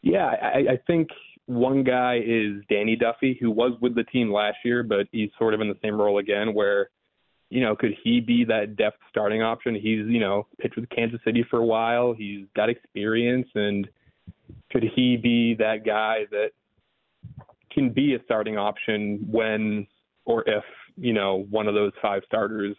Yeah, 0.02 0.26
I, 0.26 0.58
I 0.74 0.80
think 0.86 1.08
one 1.46 1.84
guy 1.84 2.20
is 2.24 2.62
Danny 2.68 2.96
Duffy, 2.96 3.36
who 3.40 3.50
was 3.50 3.72
with 3.80 3.94
the 3.94 4.04
team 4.04 4.32
last 4.32 4.58
year, 4.64 4.82
but 4.82 5.06
he's 5.12 5.30
sort 5.38 5.54
of 5.54 5.60
in 5.60 5.68
the 5.68 5.78
same 5.82 6.00
role 6.00 6.18
again, 6.18 6.54
where 6.54 6.90
you 7.50 7.60
know, 7.60 7.76
could 7.76 7.94
he 8.02 8.20
be 8.20 8.46
that 8.46 8.76
depth 8.76 8.96
starting 9.10 9.42
option? 9.42 9.74
He's, 9.74 10.06
you 10.06 10.20
know, 10.20 10.46
pitched 10.58 10.74
with 10.74 10.88
Kansas 10.88 11.20
City 11.22 11.44
for 11.50 11.58
a 11.58 11.64
while. 11.64 12.14
He's 12.14 12.46
got 12.56 12.70
experience 12.70 13.46
and 13.54 13.86
could 14.70 14.84
he 14.96 15.18
be 15.18 15.54
that 15.56 15.84
guy 15.84 16.20
that 16.30 16.52
can 17.70 17.90
be 17.90 18.14
a 18.14 18.22
starting 18.24 18.56
option 18.56 19.26
when 19.30 19.86
or 20.24 20.48
if 20.48 20.64
you 20.96 21.12
know 21.12 21.46
one 21.50 21.68
of 21.68 21.74
those 21.74 21.92
five 22.00 22.22
starters 22.26 22.74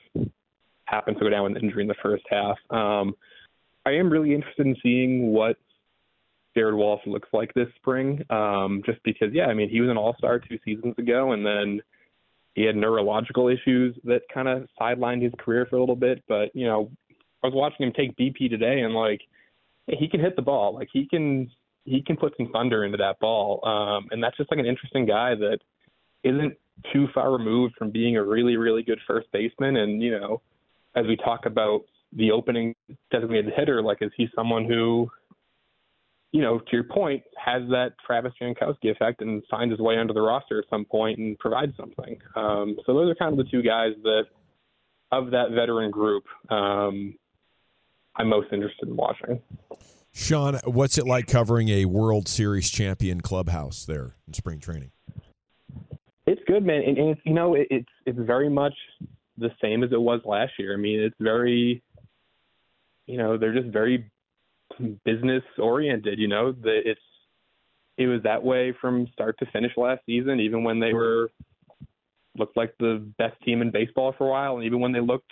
happens 0.86 1.18
to 1.18 1.24
go 1.24 1.30
down 1.30 1.44
with 1.44 1.56
an 1.56 1.64
injury 1.64 1.84
in 1.84 1.88
the 1.88 1.96
first 2.02 2.24
half? 2.30 2.58
Um, 2.72 3.16
I 3.86 3.92
am 3.92 4.10
really 4.10 4.34
interested 4.34 4.66
in 4.66 4.76
seeing 4.82 5.28
what 5.28 5.58
Jared 6.56 6.76
Walsh 6.76 7.02
looks 7.06 7.30
like 7.34 7.54
this 7.54 7.68
spring, 7.76 8.24
um, 8.30 8.82
just 8.86 9.02
because 9.04 9.30
yeah, 9.34 9.46
I 9.46 9.54
mean 9.54 9.70
he 9.70 9.82
was 9.82 9.90
an 9.90 9.98
All 9.98 10.16
Star 10.18 10.40
two 10.40 10.60
seasons 10.64 10.96
ago, 10.98 11.32
and 11.32 11.46
then 11.46 11.82
he 12.56 12.64
had 12.64 12.76
neurological 12.76 13.48
issues 13.48 13.96
that 14.04 14.22
kind 14.34 14.48
of 14.48 14.68
sidelined 14.80 15.24
his 15.24 15.34
career 15.40 15.66
for 15.70 15.78
a 15.78 15.80
little 15.80 15.96
bit. 15.96 16.24
But 16.28 16.56
you 16.56 16.66
know, 16.66 16.92
I 17.44 17.48
was 17.48 17.54
watching 17.56 17.88
him 17.88 17.94
take 17.94 18.16
BP 18.16 18.50
today, 18.50 18.82
and 18.82 18.94
like 18.94 19.22
he 19.88 20.08
can 20.08 20.20
hit 20.20 20.36
the 20.36 20.42
ball, 20.42 20.76
like 20.76 20.90
he 20.94 21.08
can 21.08 21.50
he 21.86 22.02
can 22.02 22.16
put 22.16 22.34
some 22.38 22.50
thunder 22.52 22.86
into 22.86 22.98
that 22.98 23.20
ball. 23.20 23.66
Um, 23.66 24.08
and 24.12 24.24
that's 24.24 24.38
just 24.38 24.52
like 24.52 24.60
an 24.60 24.66
interesting 24.66 25.06
guy 25.06 25.36
that 25.36 25.60
isn't 26.24 26.58
too 26.92 27.08
far 27.14 27.32
removed 27.32 27.76
from 27.78 27.92
being 27.92 28.18
a 28.18 28.24
really, 28.24 28.58
really 28.58 28.84
good 28.84 29.00
first 29.06 29.32
baseman. 29.32 29.78
And, 29.78 30.02
you 30.02 30.12
know, 30.12 30.42
as 30.96 31.06
we 31.06 31.16
talk 31.16 31.46
about 31.46 31.82
the 32.14 32.32
opening 32.32 32.76
designated 33.12 33.54
hitter, 33.56 33.82
like, 33.82 33.98
is 34.02 34.12
he 34.16 34.28
someone 34.36 34.66
who, 34.66 35.10
you 36.34 36.42
know, 36.42 36.58
to 36.58 36.66
your 36.72 36.84
point, 36.84 37.24
has 37.38 37.62
that 37.70 37.94
Travis 38.06 38.34
Jankowski 38.42 38.92
effect 38.92 39.22
and 39.22 39.44
finds 39.50 39.72
his 39.72 39.80
way 39.80 39.98
under 39.98 40.14
the 40.14 40.22
roster 40.22 40.60
at 40.60 40.66
some 40.68 40.84
point 40.84 41.20
and 41.20 41.38
provides 41.38 41.72
something? 41.78 42.20
Um, 42.36 42.76
so 42.86 42.94
those 42.94 43.12
are 43.12 43.16
kind 43.16 43.32
of 43.32 43.38
the 43.38 43.50
two 43.50 43.62
guys 43.62 43.92
that, 44.02 44.24
of 45.12 45.30
that 45.30 45.52
veteran 45.52 45.92
group, 45.92 46.24
um, 46.50 47.14
I'm 48.16 48.30
most 48.30 48.48
interested 48.52 48.90
in 48.90 48.96
watching. 48.96 49.42
Shawn, 50.12 50.60
what's 50.66 50.98
it 50.98 51.06
like 51.06 51.28
covering 51.28 51.70
a 51.70 51.86
World 51.86 52.28
Series 52.28 52.70
champion 52.70 53.22
clubhouse 53.22 53.86
there 53.86 54.16
in 54.28 54.34
spring 54.34 54.60
training? 54.60 54.92
It's 56.26 56.42
good, 56.48 56.66
man, 56.66 56.82
and, 56.84 56.98
and 56.98 57.10
it's 57.10 57.22
you 57.26 57.34
know 57.34 57.56
it, 57.56 57.68
it's 57.70 57.90
it's 58.06 58.20
very 58.20 58.50
much 58.50 58.74
the 59.38 59.50
same 59.62 59.84
as 59.84 59.92
it 59.92 60.00
was 60.00 60.22
last 60.26 60.54
year. 60.58 60.74
I 60.74 60.78
mean, 60.78 61.00
it's 61.00 61.16
very, 61.20 61.84
you 63.08 63.18
know, 63.18 63.38
they're 63.38 63.54
just 63.54 63.74
very 63.74 64.12
business 65.06 65.44
oriented. 65.58 66.20
You 66.20 66.28
know, 66.28 66.52
that 66.52 66.82
it's 66.86 67.02
it 67.98 68.08
was 68.08 68.24
that 68.24 68.44
way 68.44 68.74
from 68.80 69.08
start 69.14 69.38
to 69.40 69.46
finish 69.48 69.72
last 69.78 70.02
season, 70.06 70.40
even 70.40 70.64
when 70.64 70.80
they 70.80 70.94
were 70.94 71.32
looked 72.38 72.58
like 72.58 72.74
the 72.80 73.06
best 73.18 73.40
team 73.44 73.62
in 73.62 73.72
baseball 73.72 74.14
for 74.18 74.28
a 74.28 74.32
while, 74.32 74.56
and 74.56 74.66
even 74.66 74.80
when 74.80 74.92
they 74.92 75.00
looked 75.00 75.32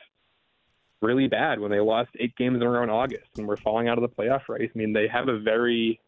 really 1.02 1.28
bad 1.28 1.60
when 1.60 1.72
they 1.72 1.80
lost 1.80 2.10
eight 2.20 2.36
games 2.38 2.58
in 2.58 2.62
a 2.62 2.70
row 2.70 2.84
in 2.84 2.90
August 2.90 3.28
and 3.38 3.48
were 3.48 3.58
falling 3.58 3.88
out 3.88 3.98
of 3.98 4.02
the 4.04 4.16
playoff 4.16 4.48
race. 4.48 4.70
I 4.74 4.78
mean, 4.78 4.94
they 4.94 5.08
have 5.08 5.28
a 5.28 5.40
very, 5.40 6.00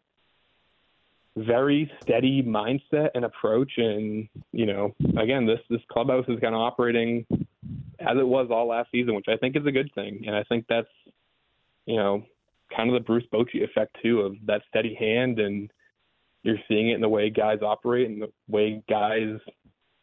very 1.35 1.91
steady 2.01 2.43
mindset 2.43 3.09
and 3.15 3.25
approach. 3.25 3.71
And, 3.77 4.29
you 4.51 4.65
know, 4.67 4.93
again, 5.17 5.45
this, 5.45 5.59
this 5.69 5.81
clubhouse 5.91 6.25
is 6.27 6.39
kind 6.39 6.53
of 6.53 6.61
operating 6.61 7.25
as 7.99 8.17
it 8.17 8.27
was 8.27 8.49
all 8.51 8.67
last 8.67 8.91
season, 8.91 9.15
which 9.15 9.27
I 9.27 9.37
think 9.37 9.55
is 9.55 9.65
a 9.65 9.71
good 9.71 9.91
thing. 9.95 10.23
And 10.27 10.35
I 10.35 10.43
think 10.43 10.65
that's, 10.69 10.87
you 11.85 11.95
know, 11.95 12.23
kind 12.75 12.89
of 12.89 12.93
the 12.93 13.05
Bruce 13.05 13.25
Bochy 13.33 13.63
effect, 13.63 13.97
too, 14.01 14.21
of 14.21 14.35
that 14.45 14.61
steady 14.69 14.95
hand. 14.95 15.39
And 15.39 15.71
you're 16.43 16.57
seeing 16.67 16.89
it 16.89 16.95
in 16.95 17.01
the 17.01 17.09
way 17.09 17.29
guys 17.29 17.59
operate 17.61 18.09
and 18.09 18.21
the 18.21 18.31
way 18.47 18.83
guys 18.89 19.39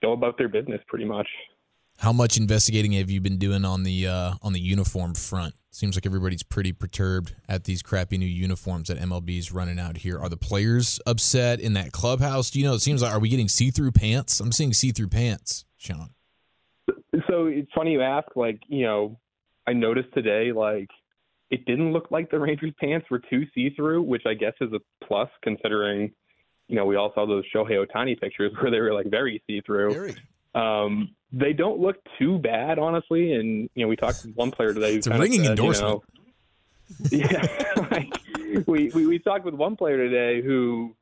go 0.03 0.13
about 0.13 0.39
their 0.39 0.49
business 0.49 0.81
pretty 0.89 1.05
much. 1.05 1.29
How 1.99 2.13
much 2.13 2.39
investigating 2.39 2.93
have 2.93 3.11
you 3.11 3.21
been 3.21 3.37
doing 3.37 3.65
on 3.65 3.83
the 3.83 4.07
uh, 4.07 4.33
on 4.41 4.55
the 4.55 4.61
uniform 4.61 5.15
front? 5.15 5.55
Seems 5.71 5.97
like 5.97 6.07
everybody's 6.07 6.43
pretty 6.43 6.73
perturbed 6.73 7.35
at 7.47 7.65
these 7.65 7.83
crappy 7.83 8.17
new 8.17 8.27
uniforms 8.27 8.89
that 8.89 8.99
MLB's 8.99 9.53
running 9.53 9.79
out 9.79 9.99
here. 9.99 10.19
Are 10.19 10.31
the 10.31 10.39
players 10.39 10.99
upset 11.07 11.61
in 11.61 11.75
that 11.75 11.93
clubhouse? 11.93 12.51
Do 12.51 12.59
you 12.59 12.65
know? 12.65 12.73
It 12.73 12.81
seems 12.81 13.03
like 13.03 13.13
are 13.13 13.21
we 13.21 13.29
getting 13.29 13.49
see 13.49 13.71
through 13.71 13.93
pants? 13.93 14.41
I'm 14.41 14.51
seeing 14.51 14.73
see 14.73 14.93
through 14.93 15.09
pants, 15.09 15.67
Shawn. 15.77 16.11
So 17.29 17.47
it's 17.47 17.71
funny 17.75 17.93
you 17.93 18.03
ask. 18.03 18.29
Like 18.35 18.61
you 18.69 18.85
know, 18.85 19.19
I 19.67 19.75
noticed 19.75 20.13
today 20.15 20.53
like 20.53 20.89
it 21.51 21.65
didn't 21.67 21.93
look 21.93 22.11
like 22.11 22.31
the 22.31 22.39
Rangers 22.39 22.73
pants 22.81 23.07
were 23.11 23.19
too 23.19 23.47
see 23.55 23.71
through, 23.71 24.03
which 24.03 24.23
I 24.27 24.35
guess 24.35 24.55
is 24.61 24.73
a 24.73 24.81
plus 25.05 25.29
considering 25.43 26.13
you 26.69 26.77
know 26.77 26.85
we 26.85 26.97
all 26.97 27.13
saw 27.15 27.27
those 27.27 27.45
Shohei 27.55 27.85
Ohtani 27.85 28.19
pictures 28.21 28.53
where 28.61 28.71
they 28.71 28.81
were 28.81 28.95
like 28.95 29.07
very 29.07 29.43
see 29.47 29.61
through. 29.61 30.13
Um, 30.55 31.15
they 31.33 31.53
don't 31.53 31.79
look 31.81 31.97
too 32.19 32.39
bad, 32.39 32.79
honestly. 32.79 33.35
And 33.35 33.69
you 33.75 33.85
know, 33.85 33.89
we 33.89 33.97
talked 33.97 34.23
to 34.23 34.29
one 34.29 34.51
player 34.51 34.75
today. 34.75 34.97
It's 34.97 35.07
a 35.07 35.19
ringing 35.19 35.43
said, 35.43 35.51
endorsement. 35.51 36.03
You 37.11 37.19
know, 37.19 37.29
yeah, 37.31 37.47
like, 37.91 38.67
we, 38.67 38.91
we 38.91 39.07
we 39.07 39.19
talked 39.19 39.45
with 39.45 39.55
one 39.55 39.77
player 39.77 39.97
today 39.97 40.43
who 40.43 40.95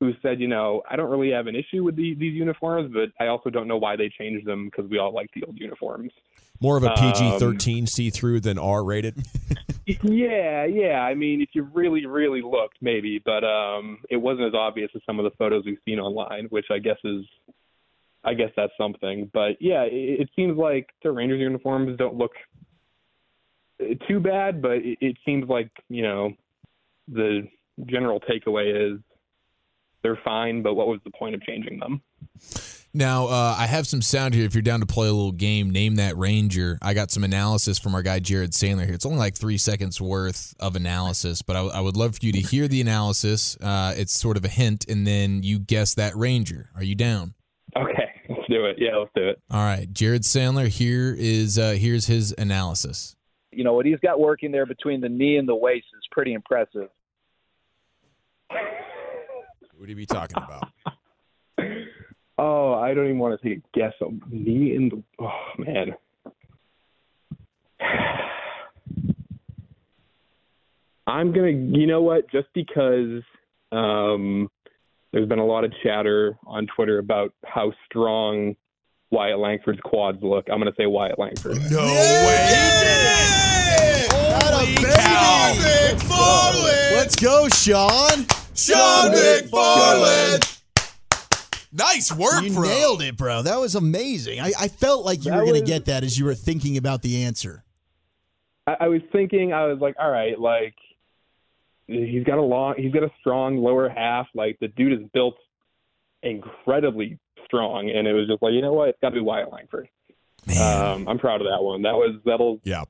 who 0.00 0.12
said, 0.22 0.40
you 0.40 0.48
know, 0.48 0.82
I 0.88 0.96
don't 0.96 1.10
really 1.10 1.30
have 1.32 1.48
an 1.48 1.56
issue 1.56 1.82
with 1.82 1.96
the, 1.96 2.14
these 2.14 2.34
uniforms, 2.34 2.92
but 2.92 3.10
I 3.22 3.28
also 3.28 3.50
don't 3.50 3.66
know 3.66 3.78
why 3.78 3.96
they 3.96 4.08
changed 4.08 4.46
them 4.46 4.66
because 4.66 4.88
we 4.88 4.98
all 4.98 5.12
like 5.12 5.28
the 5.34 5.42
old 5.44 5.58
uniforms. 5.58 6.12
More 6.60 6.76
of 6.76 6.82
a 6.82 6.90
PG 6.90 7.38
thirteen 7.38 7.84
um, 7.84 7.86
see 7.86 8.10
through 8.10 8.40
than 8.40 8.58
R 8.58 8.82
rated. 8.84 9.16
yeah, 9.86 10.64
yeah. 10.64 11.00
I 11.00 11.14
mean, 11.14 11.40
if 11.40 11.50
you 11.52 11.62
really, 11.72 12.04
really 12.06 12.42
looked, 12.42 12.78
maybe, 12.80 13.22
but 13.24 13.44
um, 13.44 13.98
it 14.10 14.16
wasn't 14.16 14.48
as 14.48 14.54
obvious 14.54 14.90
as 14.94 15.02
some 15.06 15.18
of 15.18 15.24
the 15.24 15.30
photos 15.38 15.64
we've 15.64 15.78
seen 15.84 16.00
online, 16.00 16.46
which 16.50 16.66
I 16.70 16.78
guess 16.78 16.98
is 17.04 17.24
I 18.24 18.34
guess 18.34 18.50
that's 18.56 18.72
something. 18.76 19.30
But 19.32 19.56
yeah, 19.60 19.82
it, 19.82 20.20
it 20.20 20.28
seems 20.34 20.58
like 20.58 20.88
the 21.02 21.12
Rangers 21.12 21.40
uniforms 21.40 21.96
don't 21.96 22.16
look 22.16 22.32
too 24.08 24.20
bad, 24.20 24.60
but 24.60 24.78
it, 24.78 24.98
it 25.00 25.16
seems 25.24 25.48
like 25.48 25.70
you 25.88 26.02
know 26.02 26.32
the 27.06 27.48
general 27.86 28.20
takeaway 28.20 28.94
is 28.94 29.00
they're 30.02 30.18
fine. 30.24 30.62
But 30.62 30.74
what 30.74 30.88
was 30.88 31.00
the 31.04 31.10
point 31.10 31.34
of 31.34 31.42
changing 31.42 31.78
them? 31.78 32.02
Now, 32.98 33.28
uh, 33.28 33.54
I 33.56 33.66
have 33.66 33.86
some 33.86 34.02
sound 34.02 34.34
here. 34.34 34.44
If 34.44 34.54
you're 34.54 34.62
down 34.62 34.80
to 34.80 34.86
play 34.86 35.06
a 35.06 35.12
little 35.12 35.30
game, 35.30 35.70
name 35.70 35.94
that 35.96 36.16
Ranger. 36.16 36.78
I 36.82 36.94
got 36.94 37.12
some 37.12 37.22
analysis 37.22 37.78
from 37.78 37.94
our 37.94 38.02
guy 38.02 38.18
Jared 38.18 38.50
Sandler 38.50 38.86
here. 38.86 38.94
It's 38.94 39.06
only 39.06 39.20
like 39.20 39.36
three 39.36 39.56
seconds 39.56 40.00
worth 40.00 40.52
of 40.58 40.74
analysis, 40.74 41.40
but 41.40 41.54
I, 41.54 41.60
I 41.60 41.80
would 41.80 41.96
love 41.96 42.16
for 42.16 42.26
you 42.26 42.32
to 42.32 42.40
hear 42.40 42.66
the 42.66 42.80
analysis. 42.80 43.56
Uh, 43.60 43.94
it's 43.96 44.12
sort 44.12 44.36
of 44.36 44.44
a 44.44 44.48
hint, 44.48 44.86
and 44.88 45.06
then 45.06 45.44
you 45.44 45.60
guess 45.60 45.94
that 45.94 46.16
Ranger. 46.16 46.70
Are 46.74 46.82
you 46.82 46.96
down? 46.96 47.34
Okay 47.76 48.08
let's 48.28 48.48
do 48.48 48.66
it. 48.66 48.76
Yeah, 48.78 48.96
let's 48.96 49.12
do 49.14 49.28
it. 49.28 49.40
All 49.48 49.62
right, 49.62 49.92
Jared 49.92 50.22
Sandler. 50.22 50.66
Here 50.66 51.14
is 51.16 51.56
uh, 51.56 51.76
here's 51.78 52.06
his 52.06 52.34
analysis. 52.36 53.14
You 53.52 53.62
know 53.62 53.74
what 53.74 53.86
he's 53.86 54.00
got 54.00 54.18
working 54.20 54.50
there 54.50 54.66
between 54.66 55.00
the 55.00 55.08
knee 55.08 55.36
and 55.36 55.48
the 55.48 55.54
waist 55.54 55.86
is 55.96 56.04
pretty 56.10 56.34
impressive. 56.34 56.88
What 58.50 59.86
are 59.86 59.86
you 59.86 59.94
be 59.94 60.06
talking 60.06 60.36
about? 60.36 60.68
oh, 62.38 62.74
I 62.74 62.94
don't 62.94 63.04
even 63.06 63.18
want 63.18 63.40
to 63.40 63.48
take 63.48 63.58
a 63.58 63.78
guess. 63.78 63.92
On 64.00 64.20
knee 64.30 64.74
and 64.76 64.92
the 64.92 65.02
oh 65.18 65.48
man. 65.58 65.94
I'm 71.06 71.32
gonna, 71.32 71.48
you 71.50 71.86
know 71.86 72.02
what? 72.02 72.30
Just 72.30 72.48
because 72.54 73.22
um, 73.72 74.50
there's 75.12 75.28
been 75.28 75.38
a 75.38 75.46
lot 75.46 75.64
of 75.64 75.72
chatter 75.82 76.38
on 76.46 76.66
Twitter 76.74 76.98
about 76.98 77.32
how 77.44 77.72
strong 77.86 78.54
Wyatt 79.10 79.38
Langford's 79.38 79.80
quads 79.84 80.18
look. 80.22 80.46
I'm 80.50 80.60
going 80.60 80.70
to 80.70 80.76
say 80.76 80.86
Wyatt 80.86 81.18
Langford. 81.18 81.56
No 81.70 81.78
way! 81.78 82.46
Holy 84.10 84.74
cow! 84.74 85.54
McFarland. 85.56 86.92
Let's 86.92 87.16
go, 87.16 87.48
Shawn. 87.48 88.26
Shawn 88.54 89.12
McFarland. 89.12 90.57
Nice 91.72 92.10
work, 92.10 92.42
You 92.42 92.52
bro. 92.54 92.62
nailed 92.68 93.02
it, 93.02 93.16
bro. 93.16 93.42
That 93.42 93.58
was 93.60 93.74
amazing. 93.74 94.40
I, 94.40 94.52
I 94.58 94.68
felt 94.68 95.04
like 95.04 95.24
you 95.24 95.30
That 95.30 95.38
were 95.38 95.44
going 95.46 95.60
to 95.60 95.66
get 95.66 95.84
that 95.86 96.02
as 96.04 96.18
you 96.18 96.24
were 96.24 96.34
thinking 96.34 96.76
about 96.76 97.02
the 97.02 97.24
answer. 97.24 97.64
I, 98.66 98.76
I 98.80 98.88
was 98.88 99.02
thinking, 99.12 99.52
I 99.52 99.66
was 99.66 99.78
like, 99.80 99.96
all 99.98 100.10
right, 100.10 100.38
like 100.38 100.74
he's 101.86 102.24
got 102.24 102.38
a 102.38 102.42
long, 102.42 102.74
he's 102.78 102.92
got 102.92 103.02
a 103.02 103.10
strong 103.20 103.58
lower 103.58 103.88
half. 103.88 104.26
Like 104.34 104.58
the 104.60 104.68
dude 104.68 104.92
is 104.92 105.06
built 105.12 105.36
incredibly 106.22 107.18
strong, 107.44 107.90
and 107.90 108.06
it 108.06 108.12
was 108.12 108.26
just 108.28 108.42
like, 108.42 108.52
you 108.52 108.62
know 108.62 108.72
what, 108.72 108.90
it's 108.90 108.98
got 109.00 109.10
to 109.10 109.14
be 109.14 109.20
Wyatt 109.20 109.52
Langford. 109.52 109.88
Um, 110.60 111.06
I'm 111.08 111.18
proud 111.18 111.40
of 111.42 111.46
that 111.48 111.62
one. 111.62 111.82
That 111.82 111.94
was 111.94 112.16
that'll 112.24 112.60
Yeah. 112.64 112.84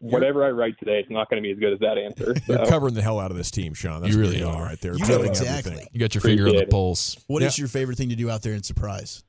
Whatever 0.00 0.44
I 0.44 0.50
write 0.50 0.78
today, 0.78 1.00
it's 1.00 1.10
not 1.10 1.28
going 1.28 1.42
to 1.42 1.46
be 1.46 1.50
as 1.52 1.58
good 1.58 1.72
as 1.72 1.80
that 1.80 1.98
answer. 1.98 2.34
You're 2.46 2.66
covering 2.66 2.94
the 2.94 3.02
hell 3.02 3.18
out 3.18 3.32
of 3.32 3.36
this 3.36 3.50
team, 3.50 3.74
Shawn. 3.74 4.00
That's 4.02 4.14
You 4.14 4.20
really 4.20 4.38
you're 4.38 4.52
right 4.52 4.80
there. 4.80 4.94
You 4.94 5.04
know 5.06 5.22
exactly. 5.22 5.72
everything. 5.72 5.88
You 5.92 5.98
got 6.00 6.14
your 6.14 6.22
finger 6.22 6.44
on 6.44 6.50
the 6.50 6.58
Appreciate 6.58 6.68
it. 6.68 6.70
pulse. 6.70 7.16
What 7.26 7.42
is 7.42 7.58
Yeah. 7.58 7.62
your 7.62 7.68
favorite 7.68 7.98
thing 7.98 8.10
to 8.10 8.16
do 8.16 8.30
out 8.30 8.42
there 8.42 8.54
in 8.54 8.62
Surprise? 8.62 9.24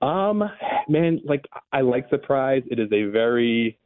Um, 0.00 0.42
man, 0.88 1.20
like 1.24 1.46
I 1.72 1.80
like 1.82 2.08
Surprise. 2.10 2.62
It 2.70 2.78
is 2.78 2.90
a 2.92 3.04
very 3.04 3.78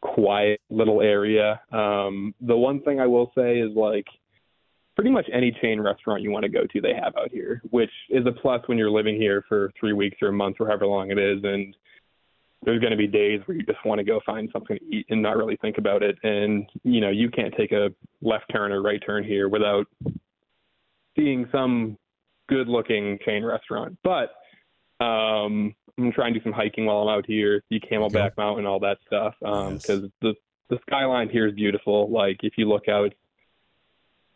quiet 0.00 0.60
little 0.70 1.00
area. 1.00 1.60
Um, 1.72 2.34
the 2.40 2.56
one 2.56 2.80
thing 2.82 3.00
I 3.00 3.06
will 3.06 3.32
say 3.36 3.58
is 3.58 3.74
like 3.74 4.06
pretty 4.96 5.10
much 5.10 5.26
any 5.32 5.50
chain 5.60 5.80
restaurant 5.80 6.22
you 6.22 6.30
want 6.30 6.44
to 6.44 6.48
go 6.48 6.64
to, 6.72 6.80
they 6.80 6.94
have 6.94 7.16
out 7.16 7.30
here, 7.32 7.62
which 7.70 7.90
is 8.10 8.24
a 8.26 8.32
plus 8.32 8.62
when 8.66 8.78
you're 8.78 8.90
living 8.90 9.16
here 9.16 9.44
for 9.48 9.72
three 9.78 9.92
weeks 9.92 10.18
or 10.22 10.28
a 10.28 10.32
month 10.32 10.56
or 10.60 10.66
however 10.68 10.86
long 10.86 11.10
it 11.10 11.18
is. 11.18 11.42
And 11.42 11.74
there's 12.64 12.80
going 12.80 12.90
to 12.90 12.96
be 12.96 13.06
days 13.06 13.40
where 13.46 13.56
you 13.56 13.62
just 13.64 13.84
want 13.84 13.98
to 13.98 14.04
go 14.04 14.20
find 14.24 14.48
something 14.52 14.78
to 14.78 14.84
eat 14.84 15.06
and 15.10 15.22
not 15.22 15.36
really 15.36 15.56
think 15.56 15.78
about 15.78 16.02
it. 16.02 16.16
And 16.22 16.68
you 16.82 17.00
know, 17.00 17.10
you 17.10 17.30
can't 17.30 17.54
take 17.56 17.72
a 17.72 17.90
left 18.22 18.46
turn 18.52 18.72
or 18.72 18.82
right 18.82 19.02
turn 19.04 19.24
here 19.24 19.48
without 19.48 19.86
seeing 21.16 21.48
some 21.52 21.96
good-looking 22.48 23.18
chain 23.24 23.44
restaurant. 23.44 23.96
But 24.02 24.30
um, 25.04 25.74
I'm 25.98 26.12
trying 26.12 26.34
to 26.34 26.40
do 26.40 26.44
some 26.44 26.52
hiking 26.52 26.86
while 26.86 26.98
I'm 26.98 27.08
out 27.08 27.26
here, 27.26 27.62
see 27.68 27.80
Camelback 27.80 28.36
Mountain, 28.36 28.66
all 28.66 28.80
that 28.80 28.98
stuff. 29.06 29.34
Um, 29.44 29.76
because 29.78 30.02
the 30.20 30.34
the 30.70 30.78
skyline 30.86 31.28
here 31.28 31.46
is 31.46 31.54
beautiful. 31.54 32.10
Like 32.10 32.38
if 32.42 32.54
you 32.56 32.68
look 32.68 32.88
out, 32.88 33.12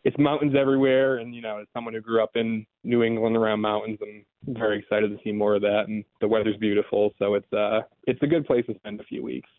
it's, 0.03 0.17
mountains 0.17 0.53
everywhere, 0.59 1.17
and 1.17 1.35
you 1.35 1.41
know, 1.41 1.59
as 1.59 1.67
someone 1.73 1.93
who 1.93 2.01
grew 2.01 2.23
up 2.23 2.31
in 2.35 2.65
New 2.83 3.03
England 3.03 3.35
around 3.35 3.61
mountains, 3.61 3.99
I'm 4.01 4.25
very 4.47 4.79
excited 4.79 5.09
to 5.09 5.17
see 5.23 5.31
more 5.31 5.55
of 5.55 5.61
that. 5.61 5.85
And 5.87 6.03
the 6.21 6.27
weather's 6.27 6.57
beautiful, 6.57 7.13
so 7.19 7.35
it's 7.35 7.51
uh, 7.53 7.81
it's 8.05 8.21
a 8.23 8.27
good 8.27 8.45
place 8.45 8.65
to 8.67 8.75
spend 8.75 8.99
a 8.99 9.03
few 9.03 9.23
weeks. 9.23 9.49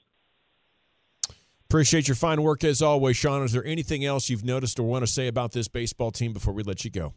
Appreciate 1.69 2.09
your 2.09 2.17
fine 2.17 2.43
work 2.43 2.65
as 2.65 2.83
always, 2.83 3.17
Shawn. 3.17 3.45
Is 3.45 3.53
there 3.53 3.65
anything 3.65 4.05
else 4.05 4.29
you've 4.29 4.45
noticed 4.45 4.81
or 4.81 4.83
want 4.83 5.05
to 5.05 5.13
say 5.13 5.29
about 5.29 5.53
this 5.53 5.69
baseball 5.69 6.11
team 6.11 6.33
before 6.33 6.53
we 6.53 6.63
let 6.63 6.85
you 6.85 6.91
go? 6.91 7.15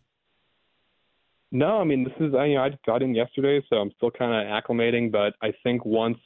No, 1.51 1.79
I 1.79 1.83
mean 1.83 2.03
this 2.03 2.13
is 2.19 2.33
I 2.35 2.45
you 2.45 2.55
know 2.55 2.63
I 2.63 2.69
just 2.69 2.83
got 2.83 3.01
in 3.01 3.15
yesterday, 3.15 3.65
so 3.69 3.77
I'm 3.77 3.91
still 3.97 4.11
kind 4.11 4.33
of 4.33 4.63
acclimating. 4.63 5.11
But 5.11 5.33
I 5.41 5.53
think 5.63 5.85
once 5.85 6.17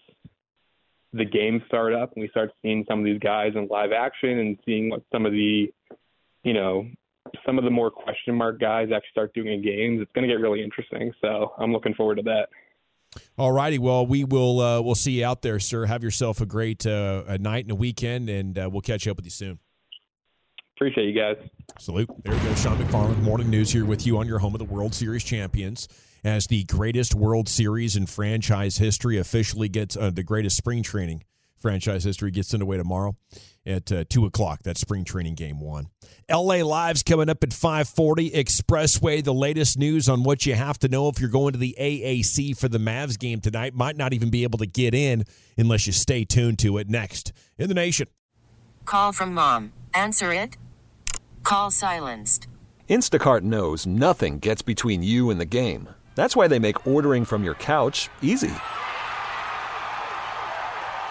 the 1.14 1.26
games 1.26 1.62
start 1.68 1.94
up 1.94 2.14
and 2.14 2.22
we 2.22 2.30
start 2.30 2.52
seeing 2.62 2.86
some 2.88 3.00
of 3.00 3.06
these 3.06 3.20
guys 3.20 3.54
in 3.56 3.68
live 3.68 3.92
action 3.92 4.40
and 4.40 4.58
seeing 4.66 4.90
what 4.90 5.04
some 5.12 5.26
of 5.26 5.32
the, 5.32 5.72
you 6.48 6.54
know, 6.54 6.88
some 7.46 7.58
of 7.58 7.66
the 7.66 7.70
more 7.70 7.92
question 7.92 8.34
mark 8.34 8.58
guys 8.58 8.88
actually 8.96 9.10
start 9.12 9.34
doing 9.34 9.52
in 9.52 9.62
games, 9.62 10.00
it's 10.02 10.12
going 10.14 10.26
to 10.26 10.34
get 10.34 10.40
really 10.40 10.64
interesting. 10.64 11.12
So 11.20 11.52
I'm 11.60 11.74
looking 11.74 11.94
forward 11.94 12.16
to 12.16 12.22
that. 12.24 12.48
All 13.38 13.52
righty. 13.52 13.80
Well, 13.80 14.08
we 14.08 14.24
will 14.24 14.62
uh, 14.62 14.82
we'll 14.82 14.96
see 14.96 15.20
you 15.20 15.26
out 15.26 15.42
there, 15.42 15.60
sir. 15.60 15.86
Have 15.86 16.04
yourself 16.04 16.40
a 16.40 16.46
great 16.46 16.86
uh, 16.86 17.24
a 17.28 17.38
night 17.38 17.66
and 17.66 17.72
a 17.72 17.76
weekend, 17.76 18.30
and 18.30 18.58
uh, 18.58 18.70
we'll 18.72 18.82
catch 18.82 19.08
up 19.08 19.18
with 19.18 19.26
you 19.26 19.32
soon. 19.32 19.60
Appreciate 20.78 21.14
you 21.14 21.20
guys. 21.20 21.36
Salute. 21.80 22.10
There 22.24 22.34
you 22.34 22.40
go. 22.40 22.56
Shawn 22.56 22.78
McFarland, 22.78 23.22
Morning 23.24 23.50
News 23.50 23.72
here 23.72 23.86
with 23.86 24.06
you 24.06 24.18
on 24.18 24.28
your 24.28 24.40
home 24.40 24.56
of 24.56 24.60
the 24.60 24.66
World 24.66 24.96
Series 24.96 25.24
champions. 25.24 25.90
As 26.24 26.48
the 26.48 26.64
greatest 26.66 27.14
World 27.14 27.50
Series 27.50 27.98
in 27.98 28.06
franchise 28.06 28.78
history 28.78 29.18
officially 29.18 29.68
gets 29.68 29.98
uh, 29.98 30.12
the 30.12 30.24
greatest 30.24 30.56
spring 30.56 30.82
training 30.82 31.24
franchise 31.60 32.04
history 32.04 32.32
gets 32.32 32.54
underway 32.54 32.78
tomorrow 32.78 33.16
at 33.66 33.92
uh, 33.92 34.06
2 34.10 34.26
o'clock. 34.26 34.62
That's 34.64 34.80
spring 34.80 35.04
training 35.04 35.36
game 35.36 35.60
one. 35.60 35.88
LA 36.30 36.64
Live's 36.64 37.04
coming 37.04 37.30
up 37.30 37.44
at 37.44 37.54
540. 37.54 38.32
Expressway, 38.32 39.24
the 39.24 39.34
latest 39.34 39.78
news 39.78 40.08
on 40.08 40.24
what 40.24 40.46
you 40.46 40.56
have 40.56 40.80
to 40.80 40.88
know 40.88 41.10
if 41.10 41.20
you're 41.20 41.30
going 41.30 41.54
to 41.54 41.60
the 41.60 41.76
AAC 41.80 42.58
for 42.58 42.68
the 42.68 42.78
Mavs 42.78 43.20
game 43.20 43.42
tonight. 43.42 43.74
Might 43.74 43.98
not 43.98 44.14
even 44.14 44.30
be 44.30 44.44
able 44.44 44.60
to 44.60 44.66
get 44.66 44.94
in 44.94 45.26
unless 45.58 45.88
you 45.88 45.94
stay 45.94 46.24
tuned 46.24 46.60
to 46.60 46.78
it 46.78 46.90
next 46.90 47.34
in 47.58 47.68
the 47.68 47.76
nation. 47.76 48.08
Call 48.86 49.12
from 49.12 49.34
mom. 49.34 49.74
Answer 49.94 50.32
it. 50.32 50.58
Call 51.44 51.72
silenced. 51.72 52.48
Instacart 52.90 53.42
knows 53.42 53.86
nothing 53.86 54.40
gets 54.40 54.62
between 54.62 55.04
you 55.04 55.30
and 55.30 55.42
the 55.42 55.46
game. 55.46 55.90
That's 56.16 56.36
why 56.36 56.48
they 56.48 56.58
make 56.58 56.88
ordering 56.88 57.26
from 57.26 57.44
your 57.44 57.54
couch 57.56 58.10
easy. 58.22 58.52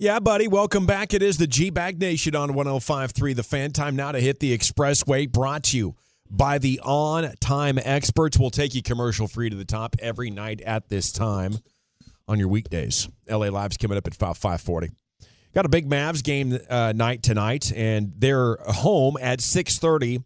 Yeah, 0.00 0.18
buddy. 0.18 0.48
Welcome 0.48 0.86
back. 0.86 1.12
It 1.12 1.22
is 1.22 1.36
the 1.36 1.46
G 1.46 1.68
Bag 1.68 2.00
Nation 2.00 2.34
on 2.34 2.52
105.3 2.52 3.36
The 3.36 3.42
Fan. 3.42 3.70
Time 3.70 3.96
now 3.96 4.12
to 4.12 4.18
hit 4.18 4.40
the 4.40 4.56
expressway. 4.56 5.30
Brought 5.30 5.64
to 5.64 5.76
you 5.76 5.94
by 6.30 6.56
the 6.56 6.80
On 6.82 7.30
Time 7.38 7.78
Experts. 7.78 8.38
We'll 8.38 8.48
take 8.48 8.74
you 8.74 8.82
commercial 8.82 9.28
free 9.28 9.50
to 9.50 9.56
the 9.56 9.66
top 9.66 9.96
every 9.98 10.30
night 10.30 10.62
at 10.62 10.88
this 10.88 11.12
time 11.12 11.58
on 12.26 12.38
your 12.38 12.48
weekdays. 12.48 13.10
LA 13.28 13.48
Live's 13.48 13.76
coming 13.76 13.98
up 13.98 14.06
at 14.06 14.14
about 14.14 14.38
540. 14.38 14.88
Got 15.54 15.66
a 15.66 15.68
big 15.68 15.86
Mavs 15.86 16.24
game 16.24 16.58
uh, 16.70 16.94
night 16.96 17.22
tonight, 17.22 17.70
and 17.76 18.14
they're 18.16 18.56
home 18.68 19.18
at 19.20 19.42
630 19.42 20.24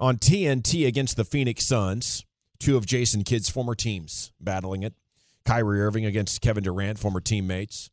on 0.00 0.16
TNT 0.16 0.88
against 0.88 1.16
the 1.16 1.24
Phoenix 1.24 1.64
Suns. 1.64 2.24
Two 2.58 2.76
of 2.76 2.84
Jason 2.84 3.22
Kidd's 3.22 3.48
former 3.48 3.76
teams 3.76 4.32
battling 4.40 4.82
it. 4.82 4.94
Kyrie 5.44 5.80
Irving 5.80 6.04
against 6.04 6.40
Kevin 6.40 6.64
Durant, 6.64 6.98
former 6.98 7.20
teammates. 7.20 7.90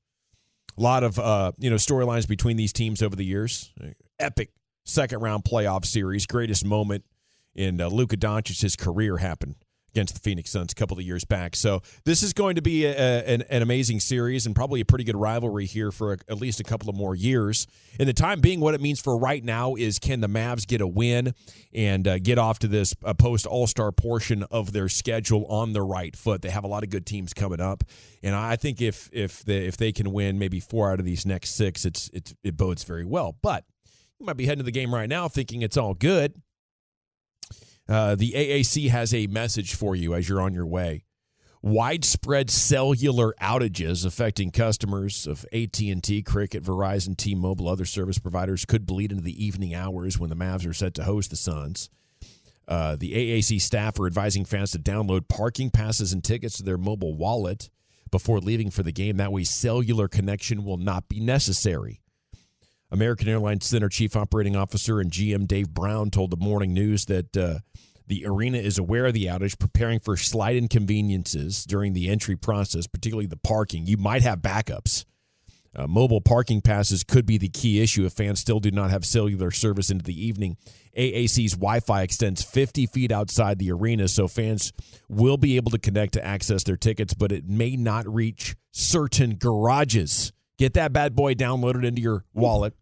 Lot 0.82 1.04
of 1.04 1.20
uh, 1.20 1.52
you 1.60 1.70
know 1.70 1.76
storylines 1.76 2.28
between 2.28 2.58
these 2.58 2.74
teams 2.74 3.04
over 3.04 3.15
the 3.15 3.24
years. 3.24 3.72
Epic 4.20 4.50
second 4.84 5.20
round 5.20 5.44
playoff 5.44 5.86
series. 5.86 6.26
Greatest 6.26 6.65
moment 6.65 7.04
in 7.54 7.80
uh, 7.80 7.88
Luka 7.88 8.17
Doncic's 8.17 8.76
career 8.76 9.17
happened 9.17 9.56
against 9.91 10.13
the 10.13 10.19
Phoenix 10.19 10.49
Suns 10.49 10.71
a 10.71 10.75
couple 10.75 10.97
of 10.97 11.04
years 11.04 11.25
back. 11.25 11.56
So 11.56 11.82
this 12.06 12.23
is 12.23 12.34
going 12.34 12.56
to 12.56 12.62
be 12.62 12.86
a, 12.86 12.93
an, 12.93 13.43
an, 13.49 13.62
amazing 13.62 13.99
series 13.99 14.45
and 14.45 14.56
probably 14.56 14.82
a 14.82 14.86
pretty 14.86 15.04
good 15.04 15.17
rivalry 15.17 15.65
here 15.65 15.91
for 15.91 16.13
a, 16.13 16.17
at 16.30 16.38
least 16.38 16.60
a 16.60 16.63
couple 16.63 16.89
of 16.89 16.95
more 16.95 17.13
years. 17.13 17.67
In 17.99 18.08
the 18.08 18.13
time 18.13 18.39
being, 18.39 18.60
what 18.60 18.73
it 18.73 18.82
means 18.82 19.01
for 19.01 19.17
right 19.17 19.43
now 19.43 19.75
is 19.75 19.99
can 19.99 20.21
the 20.21 20.27
Mavs 20.27 20.65
get 20.65 20.82
a 20.82 20.88
win 20.88 21.34
and 21.73 22.08
uh, 22.08 22.19
get 22.19 22.38
off 22.38 22.60
to 22.60 22.67
this 22.67 22.95
uh, 23.04 23.13
post 23.13 23.45
All 23.45 23.67
Star 23.67 23.91
portion 23.91 24.43
of 24.43 24.71
their 24.71 24.88
schedule 24.88 25.45
on 25.47 25.73
the 25.73 25.82
right 25.82 26.15
foot? 26.15 26.41
They 26.41 26.49
have 26.49 26.63
a 26.63 26.67
lot 26.67 26.84
of 26.84 26.89
good 26.89 27.06
teams 27.06 27.34
coming 27.34 27.60
up, 27.60 27.84
and 28.23 28.34
I 28.34 28.56
think 28.56 28.82
if 28.82 29.10
if 29.12 29.43
they 29.43 29.65
if 29.67 29.77
they 29.77 29.91
can 29.91 30.12
win 30.12 30.39
maybe 30.39 30.60
four 30.60 30.91
out 30.91 30.99
of 30.99 31.06
these 31.06 31.25
next 31.25 31.51
six, 31.51 31.86
it's, 31.86 32.10
it's 32.13 32.34
it 32.43 32.56
bodes 32.56 32.84
very 32.84 33.06
well. 33.06 33.36
But 33.41 33.65
you 34.19 34.25
might 34.25 34.38
be 34.38 34.45
heading 34.45 34.60
to 34.60 34.63
the 34.63 34.71
game 34.71 34.93
right 34.93 35.10
now 35.10 35.27
thinking 35.27 35.62
it's 35.62 35.77
all 35.77 35.93
good 35.93 36.34
uh, 37.91 38.15
the 38.15 38.32
AAC 38.32 38.89
has 38.89 39.13
a 39.13 39.27
message 39.27 39.75
for 39.75 39.95
you 39.95 40.13
as 40.13 40.30
you're 40.30 40.41
on 40.41 40.54
your 40.54 40.65
way. 40.65 41.04
Widespread 41.62 42.49
cellular 42.49 43.36
outages 43.41 44.06
affecting 44.06 44.49
customers 44.49 45.27
of 45.27 45.45
AT&T, 45.51 46.23
Cricket, 46.23 46.63
Verizon, 46.63 47.15
T-Mobile, 47.15 47.67
other 47.67 47.86
service 47.86 48.17
providers 48.17 48.65
could 48.65 48.86
bleed 48.86 49.12
into 49.12 49.23
the 49.23 49.45
evening 49.45 49.75
hours 49.75 50.17
when 50.17 50.30
the 50.30 50.36
Mavs 50.38 50.67
are 50.67 50.73
set 50.73 50.93
to 50.95 51.04
host 51.04 51.30
the 51.30 51.36
Suns. 51.36 51.89
Uh, 52.67 52.95
the 52.95 53.13
AAC 53.13 53.62
staff 53.62 53.99
are 53.99 54.08
advising 54.08 54.45
fans 54.45 54.71
to 54.71 54.80
download 54.80 55.27
parking 55.27 55.69
passes 55.69 56.13
and 56.13 56.23
tickets 56.23 56.58
to 56.58 56.63
their 56.63 56.77
mobile 56.77 57.15
wallet 57.15 57.69
before 58.10 58.39
leaving 58.39 58.71
for 58.71 58.84
the 58.84 58.93
game. 58.93 59.17
That 59.17 59.34
way, 59.34 59.43
cellular 59.43 60.08
connection 60.08 60.63
will 60.63 60.77
not 60.77 61.10
be 61.10 61.19
necessary. 61.19 62.01
American 62.91 63.30
Airlines 63.30 63.65
Center 63.65 63.89
Chief 63.89 64.15
Operating 64.15 64.56
Officer 64.56 64.99
and 64.99 65.12
GM 65.12 65.47
Dave 65.47 65.69
Brown 65.69 66.10
told 66.10 66.30
the 66.30 66.38
Morning 66.38 66.73
News 66.73 67.06
that 67.06 67.38
uh, 67.38 67.60
the 68.08 68.25
arena 68.25 68.58
is 68.58 68.77
aware 68.77 69.06
of 69.06 69.13
the 69.13 69.27
outage, 69.27 69.58
preparing 69.58 69.99
for 69.99 70.17
slight 70.17 70.58
inconveniences 70.58 71.63
during 71.63 71.93
the 71.93 72.10
entry 72.10 72.36
process, 72.36 72.88
particularly 72.88 73.27
the 73.27 73.38
parking. 73.38 73.86
You 73.86 73.95
might 73.95 74.23
have 74.23 74.39
backups. 74.39 75.06
Uh, 75.73 75.88
mobile 75.88 76.19
parking 76.19 76.60
passes 76.60 77.01
could 77.06 77.25
be 77.25 77.38
the 77.38 77.47
key 77.47 77.82
issue 77.82 78.06
if 78.06 78.12
fans 78.12 78.41
still 78.41 78.60
do 78.60 78.71
not 78.71 78.89
have 78.89 79.06
cellular 79.06 79.51
service 79.51 79.89
into 79.89 80.04
the 80.04 80.25
evening. 80.25 80.58
AAC's 80.97 81.54
Wi 81.54 81.80
Fi 81.80 82.01
extends 82.01 82.43
50 82.43 82.88
feet 82.88 83.10
outside 83.10 83.58
the 83.58 83.71
arena, 83.71 84.10
so 84.10 84.27
fans 84.27 84.73
will 85.08 85.38
be 85.38 85.56
able 85.56 85.71
to 85.71 85.80
connect 85.80 86.12
to 86.13 86.25
access 86.25 86.63
their 86.63 86.75
tickets, 86.75 87.13
but 87.13 87.32
it 87.32 87.47
may 87.47 87.77
not 87.77 88.06
reach 88.13 88.58
certain 88.71 89.38
garages. 89.38 90.34
Get 90.58 90.73
that 90.73 90.91
bad 90.91 91.15
boy 91.15 91.36
downloaded 91.36 91.86
into 91.86 92.01
your 92.01 92.25
wallet. 92.34 92.73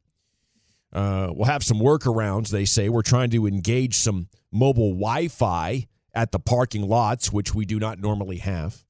Uh, 0.91 1.31
we'll 1.31 1.45
have 1.45 1.63
some 1.63 1.79
workarounds, 1.79 2.49
they 2.49 2.65
say. 2.65 2.89
We're 2.89 3.01
trying 3.01 3.29
to 3.31 3.47
engage 3.47 3.95
some 3.95 4.27
mobile 4.51 4.91
Wi 4.91 5.27
Fi 5.27 5.87
at 6.13 6.31
the 6.31 6.39
parking 6.39 6.81
lots, 6.81 7.31
which 7.31 7.53
we 7.53 7.65
do 7.65 7.79
not 7.79 7.99
normally 7.99 8.37
have. 8.37 8.83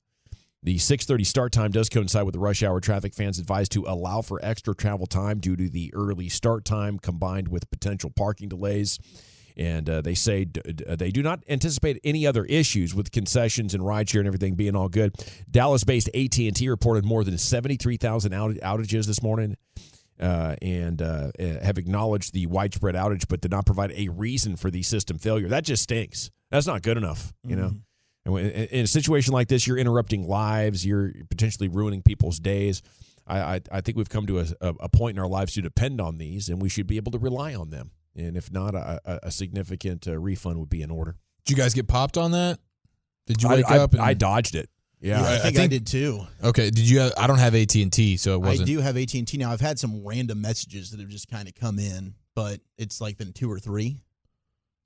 The 0.61 0.77
6:30 0.77 1.25
start 1.25 1.51
time 1.53 1.71
does 1.71 1.87
coincide 1.87 2.25
with 2.25 2.33
the 2.33 2.39
rush 2.39 2.63
hour 2.63 2.81
traffic. 2.81 3.13
Fans 3.13 3.39
advised 3.39 3.71
to 3.73 3.85
allow 3.87 4.21
for 4.21 4.43
extra 4.43 4.75
travel 4.75 5.07
time 5.07 5.39
due 5.39 5.55
to 5.55 5.69
the 5.69 5.91
early 5.93 6.27
start 6.27 6.65
time 6.65 6.99
combined 6.99 7.47
with 7.47 7.69
potential 7.69 8.09
parking 8.09 8.49
delays. 8.49 8.99
And 9.55 9.89
uh, 9.89 10.01
they 10.01 10.15
say 10.15 10.45
d- 10.45 10.61
d- 10.61 10.95
they 10.95 11.11
do 11.11 11.21
not 11.21 11.43
anticipate 11.49 11.99
any 12.03 12.25
other 12.25 12.45
issues 12.45 12.95
with 12.95 13.11
concessions 13.11 13.73
and 13.73 13.83
rideshare 13.83 14.19
and 14.19 14.27
everything 14.27 14.55
being 14.55 14.75
all 14.75 14.87
good. 14.87 15.13
Dallas-based 15.51 16.09
AT&T 16.13 16.69
reported 16.69 17.03
more 17.03 17.25
than 17.25 17.37
73,000 17.37 18.31
outages 18.31 19.05
this 19.05 19.21
morning 19.21 19.57
uh, 20.19 20.55
and 20.61 21.01
uh, 21.01 21.31
uh, 21.39 21.43
have 21.63 21.77
acknowledged 21.77 22.33
the 22.33 22.45
widespread 22.47 22.95
outage, 22.95 23.27
but 23.27 23.41
did 23.41 23.51
not 23.51 23.65
provide 23.65 23.91
a 23.95 24.09
reason 24.09 24.55
for 24.55 24.69
the 24.69 24.83
system 24.83 25.17
failure. 25.17 25.47
That 25.47 25.63
just 25.63 25.83
stinks. 25.83 26.31
That's 26.51 26.67
not 26.67 26.81
good 26.81 26.97
enough, 26.97 27.33
you 27.43 27.55
mm-hmm. 27.55 27.61
know. 28.25 28.37
And 28.37 28.51
in 28.51 28.83
a 28.83 28.87
situation 28.87 29.33
like 29.33 29.47
this, 29.47 29.65
you're 29.65 29.77
interrupting 29.77 30.27
lives. 30.27 30.85
You're 30.85 31.13
potentially 31.29 31.67
ruining 31.67 32.01
people's 32.01 32.39
days. 32.39 32.81
I, 33.25 33.39
I, 33.39 33.61
I 33.71 33.81
think 33.81 33.97
we've 33.97 34.09
come 34.09 34.27
to 34.27 34.39
a, 34.39 34.45
a, 34.61 34.89
point 34.89 35.17
in 35.17 35.21
our 35.21 35.27
lives 35.27 35.53
to 35.53 35.61
depend 35.61 36.01
on 36.01 36.17
these, 36.17 36.49
and 36.49 36.61
we 36.61 36.69
should 36.69 36.87
be 36.87 36.97
able 36.97 37.11
to 37.13 37.19
rely 37.19 37.55
on 37.55 37.69
them. 37.69 37.91
And 38.15 38.35
if 38.35 38.51
not, 38.51 38.75
a, 38.75 38.99
a 39.23 39.31
significant 39.31 40.07
uh, 40.07 40.17
refund 40.17 40.59
would 40.59 40.69
be 40.69 40.81
in 40.81 40.91
order. 40.91 41.15
Did 41.45 41.57
you 41.57 41.63
guys 41.63 41.73
get 41.73 41.87
popped 41.87 42.17
on 42.17 42.31
that? 42.31 42.59
Did 43.27 43.41
you 43.41 43.49
wake 43.49 43.69
I, 43.69 43.77
up? 43.77 43.93
And- 43.93 44.01
I 44.01 44.13
dodged 44.13 44.55
it. 44.55 44.69
Yeah, 45.01 45.21
yeah 45.21 45.27
I, 45.27 45.37
think 45.37 45.45
I, 45.45 45.51
think 45.51 45.59
I, 45.59 45.67
did 45.67 45.87
too. 45.87 46.27
Okay, 46.43 46.69
did 46.69 46.89
you? 46.89 46.99
Have, 46.99 47.13
I 47.17 47.27
don't 47.27 47.39
have 47.39 47.55
AT 47.55 47.73
and 47.75 47.91
T, 47.91 48.17
so 48.17 48.35
it 48.35 48.39
wasn't. 48.39 48.69
I 48.69 48.73
do 48.73 48.79
have 48.79 48.97
AT 48.97 49.13
and 49.13 49.27
T 49.27 49.37
now. 49.37 49.51
I've 49.51 49.61
had 49.61 49.79
some 49.79 50.05
random 50.05 50.41
messages 50.41 50.91
that 50.91 50.99
have 50.99 51.09
just 51.09 51.29
kind 51.29 51.47
of 51.47 51.55
come 51.55 51.79
in, 51.79 52.15
but 52.35 52.59
it's 52.77 52.99
like 52.99 53.17
been 53.17 53.33
two 53.33 53.49
or 53.51 53.59
three. 53.59 54.01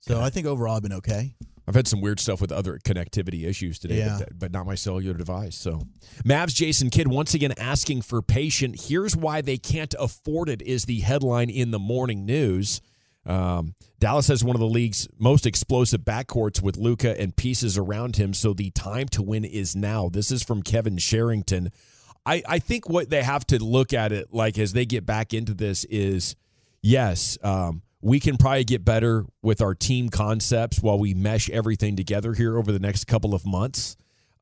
So 0.00 0.16
okay. 0.16 0.24
I 0.24 0.30
think 0.30 0.46
overall 0.46 0.76
I've 0.76 0.82
been 0.82 0.92
okay. 0.94 1.34
I've 1.66 1.74
had 1.74 1.88
some 1.88 2.00
weird 2.00 2.20
stuff 2.20 2.40
with 2.40 2.52
other 2.52 2.78
connectivity 2.78 3.46
issues 3.46 3.78
today, 3.78 3.98
yeah. 3.98 4.18
but, 4.18 4.38
but, 4.38 4.52
not 4.52 4.66
my 4.66 4.74
cellular 4.74 5.16
device. 5.16 5.56
So, 5.56 5.82
Mavs 6.22 6.54
Jason 6.54 6.90
Kidd 6.90 7.08
once 7.08 7.32
again 7.32 7.54
asking 7.56 8.02
for 8.02 8.20
patient. 8.20 8.82
Here's 8.88 9.16
why 9.16 9.40
they 9.40 9.56
can't 9.56 9.94
afford 9.98 10.50
it 10.50 10.60
is 10.60 10.84
the 10.84 11.00
headline 11.00 11.48
in 11.48 11.70
the 11.70 11.78
morning 11.78 12.26
news. 12.26 12.82
Um, 13.26 13.74
Dallas 13.98 14.28
has 14.28 14.44
one 14.44 14.54
of 14.54 14.60
the 14.60 14.66
league's 14.66 15.08
most 15.18 15.46
explosive 15.46 16.02
backcourts 16.02 16.60
with 16.60 16.76
Luka 16.76 17.18
and 17.18 17.34
pieces 17.34 17.78
around 17.78 18.16
him, 18.16 18.34
so 18.34 18.52
the 18.52 18.70
time 18.70 19.08
to 19.08 19.22
win 19.22 19.44
is 19.44 19.74
now. 19.74 20.08
This 20.08 20.30
is 20.30 20.42
from 20.42 20.62
Kevin 20.62 20.98
Sherrington. 20.98 21.70
I, 22.26 22.42
I 22.46 22.58
think 22.58 22.88
what 22.88 23.10
they 23.10 23.22
have 23.22 23.46
to 23.48 23.62
look 23.62 23.92
at 23.92 24.12
it 24.12 24.32
like 24.32 24.58
as 24.58 24.72
they 24.72 24.86
get 24.86 25.04
back 25.04 25.34
into 25.34 25.54
this 25.54 25.84
is 25.84 26.36
yes, 26.82 27.38
um, 27.42 27.82
we 28.00 28.20
can 28.20 28.36
probably 28.36 28.64
get 28.64 28.84
better 28.84 29.24
with 29.42 29.62
our 29.62 29.74
team 29.74 30.10
concepts 30.10 30.82
while 30.82 30.98
we 30.98 31.14
mesh 31.14 31.48
everything 31.50 31.96
together 31.96 32.34
here 32.34 32.58
over 32.58 32.72
the 32.72 32.78
next 32.78 33.04
couple 33.06 33.34
of 33.34 33.46
months. 33.46 33.96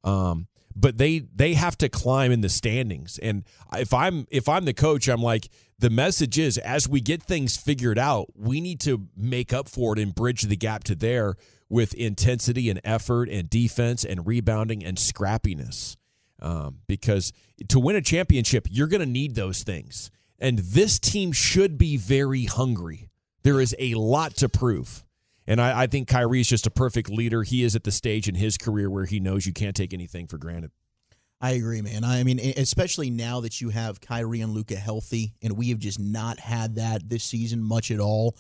Um, 0.05 0.49
but 0.75 0.99
they 0.99 1.21
they 1.35 1.55
have 1.55 1.77
to 1.79 1.89
climb 1.89 2.33
in 2.33 2.41
the 2.41 2.49
standings. 2.49 3.19
And 3.19 3.45
if 3.75 3.93
i'm 3.93 4.27
if 4.31 4.49
i'm 4.49 4.65
the 4.65 4.75
coach 4.75 5.09
i'm 5.09 5.23
like 5.23 5.49
the 5.79 5.91
message 5.91 6.39
is 6.39 6.59
as 6.59 6.89
we 6.89 7.01
get 7.01 7.23
things 7.23 7.57
figured 7.57 7.99
out 7.99 8.29
we 8.37 8.61
need 8.61 8.81
to 8.81 9.09
make 9.17 9.53
up 9.53 9.69
for 9.69 9.93
it 9.95 9.99
and 9.99 10.15
bridge 10.15 10.43
the 10.43 10.57
gap 10.57 10.85
to 10.85 10.95
there 10.95 11.35
with 11.69 11.95
intensity 11.95 12.69
and 12.69 12.81
effort 12.85 13.29
and 13.29 13.49
defense 13.49 14.05
and 14.05 14.27
rebounding 14.27 14.85
and 14.85 14.99
scrappiness. 14.99 15.97
Um, 16.41 16.79
because 16.89 17.33
to 17.69 17.79
win 17.79 17.95
a 17.95 18.03
championship 18.03 18.67
you're 18.71 18.89
going 18.89 19.01
to 19.01 19.07
need 19.07 19.35
those 19.35 19.63
things. 19.63 20.11
And 20.39 20.59
this 20.59 20.99
team 20.99 21.31
should 21.31 21.79
be 21.79 21.97
very 21.97 22.47
hungry. 22.47 23.11
There 23.45 23.61
is 23.61 23.77
a 23.79 23.95
lot 23.95 24.37
to 24.37 24.49
prove 24.49 25.05
and 25.47 25.61
I, 25.61 25.83
I 25.83 25.87
think 25.87 26.09
Kyrie 26.09 26.41
is 26.41 26.49
just 26.49 26.67
a 26.67 26.71
perfect 26.71 27.11
leader. 27.11 27.43
He 27.43 27.63
is 27.65 27.75
at 27.77 27.85
the 27.85 27.93
stage 27.93 28.29
in 28.29 28.35
his 28.35 28.57
career 28.57 28.91
where 28.91 29.05
he 29.05 29.21
knows 29.21 29.47
you 29.47 29.53
can't 29.53 29.77
take 29.77 29.93
anything 29.93 30.27
for 30.27 30.39
granted. 30.39 30.71
I 31.41 31.53
agree, 31.53 31.83
man. 31.83 32.05
I 32.05 32.23
mean, 32.23 32.39
especially 32.57 33.11
now 33.11 33.41
that 33.41 33.61
you 33.61 33.71
have 33.71 34.01
Kyrie 34.01 34.43
and 34.43 34.53
Luka 34.53 34.77
healthy, 34.77 35.35
and 35.43 35.57
we 35.57 35.71
have 35.71 35.81
just 35.81 35.99
not 35.99 36.39
had 36.39 36.77
that 36.77 37.09
this 37.09 37.25
season 37.25 37.61
much 37.61 37.91
at 37.91 37.99
all. 37.99 38.37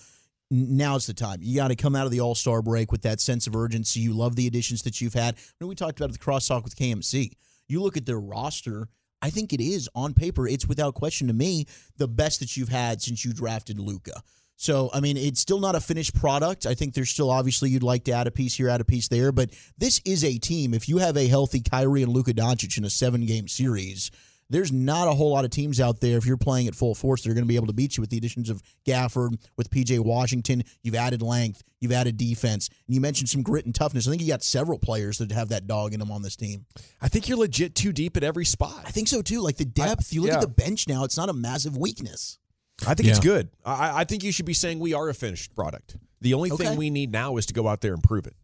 Now's 0.52 1.06
the 1.06 1.14
time. 1.14 1.40
You 1.42 1.56
got 1.56 1.68
to 1.68 1.74
come 1.74 1.96
out 1.96 2.06
of 2.06 2.12
the 2.12 2.20
All 2.20 2.36
Star 2.36 2.62
break 2.62 2.92
with 2.92 3.02
that 3.02 3.20
sense 3.20 3.48
of 3.48 3.56
urgency. 3.56 3.98
You 3.98 4.12
love 4.12 4.36
the 4.36 4.46
additions 4.46 4.82
that 4.82 5.00
you've 5.00 5.14
had. 5.14 5.36
When 5.58 5.68
we 5.68 5.74
talked 5.74 5.98
about 5.98 6.12
the 6.12 6.18
crosstalk 6.18 6.62
with 6.62 6.76
KMC, 6.76 7.32
you 7.66 7.82
look 7.82 7.96
at 7.96 8.06
their 8.06 8.20
roster. 8.20 8.88
I 9.20 9.30
think 9.30 9.52
it 9.52 9.60
is 9.60 9.88
on 9.96 10.14
paper. 10.14 10.46
It's 10.46 10.68
without 10.68 10.94
question 10.94 11.26
to 11.26 11.34
me 11.34 11.66
the 11.96 12.08
best 12.08 12.38
that 12.40 12.56
you've 12.56 12.68
had 12.68 13.02
since 13.02 13.24
you 13.24 13.32
drafted 13.32 13.80
Luka. 13.80 14.22
So, 14.62 14.90
I 14.94 15.00
mean, 15.00 15.16
it's 15.16 15.40
still 15.40 15.58
not 15.58 15.74
a 15.74 15.80
finished 15.80 16.14
product. 16.14 16.66
I 16.66 16.74
think 16.74 16.94
there's 16.94 17.10
still 17.10 17.32
obviously 17.32 17.68
you'd 17.68 17.82
like 17.82 18.04
to 18.04 18.12
add 18.12 18.28
a 18.28 18.30
piece 18.30 18.54
here, 18.54 18.68
add 18.68 18.80
a 18.80 18.84
piece 18.84 19.08
there, 19.08 19.32
but 19.32 19.50
this 19.76 20.00
is 20.04 20.22
a 20.22 20.38
team. 20.38 20.72
If 20.72 20.88
you 20.88 20.98
have 20.98 21.16
a 21.16 21.26
healthy 21.26 21.60
Kyrie 21.60 22.04
and 22.04 22.12
Luka 22.12 22.32
Doncic 22.32 22.78
in 22.78 22.84
a 22.84 22.90
seven 22.90 23.26
game 23.26 23.48
series, 23.48 24.12
there's 24.50 24.70
not 24.70 25.08
a 25.08 25.14
whole 25.14 25.32
lot 25.32 25.44
of 25.44 25.50
teams 25.50 25.80
out 25.80 25.98
there 25.98 26.16
if 26.16 26.26
you're 26.26 26.36
playing 26.36 26.68
at 26.68 26.76
full 26.76 26.94
force 26.94 27.22
they're 27.22 27.34
going 27.34 27.42
to 27.42 27.48
be 27.48 27.56
able 27.56 27.66
to 27.66 27.72
beat 27.72 27.96
you 27.96 28.02
with 28.02 28.10
the 28.10 28.18
additions 28.18 28.50
of 28.50 28.62
Gafford, 28.86 29.34
with 29.56 29.68
PJ 29.68 29.98
Washington. 29.98 30.62
You've 30.84 30.94
added 30.94 31.22
length, 31.22 31.64
you've 31.80 31.90
added 31.90 32.16
defense, 32.16 32.68
and 32.86 32.94
you 32.94 33.00
mentioned 33.00 33.30
some 33.30 33.42
grit 33.42 33.66
and 33.66 33.74
toughness. 33.74 34.06
I 34.06 34.10
think 34.10 34.22
you 34.22 34.28
got 34.28 34.44
several 34.44 34.78
players 34.78 35.18
that 35.18 35.32
have 35.32 35.48
that 35.48 35.66
dog 35.66 35.92
in 35.92 35.98
them 35.98 36.12
on 36.12 36.22
this 36.22 36.36
team. 36.36 36.66
I 37.00 37.08
think 37.08 37.28
you're 37.28 37.38
legit 37.38 37.74
too 37.74 37.92
deep 37.92 38.16
at 38.16 38.22
every 38.22 38.44
spot. 38.44 38.84
I 38.86 38.92
think 38.92 39.08
so 39.08 39.22
too. 39.22 39.40
Like 39.40 39.56
the 39.56 39.64
depth, 39.64 40.12
I, 40.12 40.14
you 40.14 40.20
look 40.20 40.30
yeah. 40.30 40.36
at 40.36 40.40
the 40.40 40.46
bench 40.46 40.86
now, 40.86 41.02
it's 41.02 41.16
not 41.16 41.28
a 41.28 41.32
massive 41.32 41.76
weakness. 41.76 42.38
I 42.86 42.94
think 42.94 43.06
yeah. 43.06 43.10
it's 43.10 43.20
good. 43.20 43.48
I, 43.64 44.00
I, 44.00 44.04
think 44.04 44.24
you 44.24 44.32
should 44.32 44.46
be 44.46 44.54
saying 44.54 44.78
we 44.78 44.94
are 44.94 45.08
a 45.08 45.14
finished 45.14 45.54
product. 45.54 45.96
The 46.20 46.34
only 46.34 46.50
okay. 46.50 46.64
thing 46.64 46.78
we 46.78 46.90
need 46.90 47.12
now 47.12 47.36
is 47.36 47.46
to 47.46 47.54
go 47.54 47.68
out 47.68 47.80
there 47.80 47.94
and 47.94 48.02
prove 48.02 48.26
it. 48.26 48.34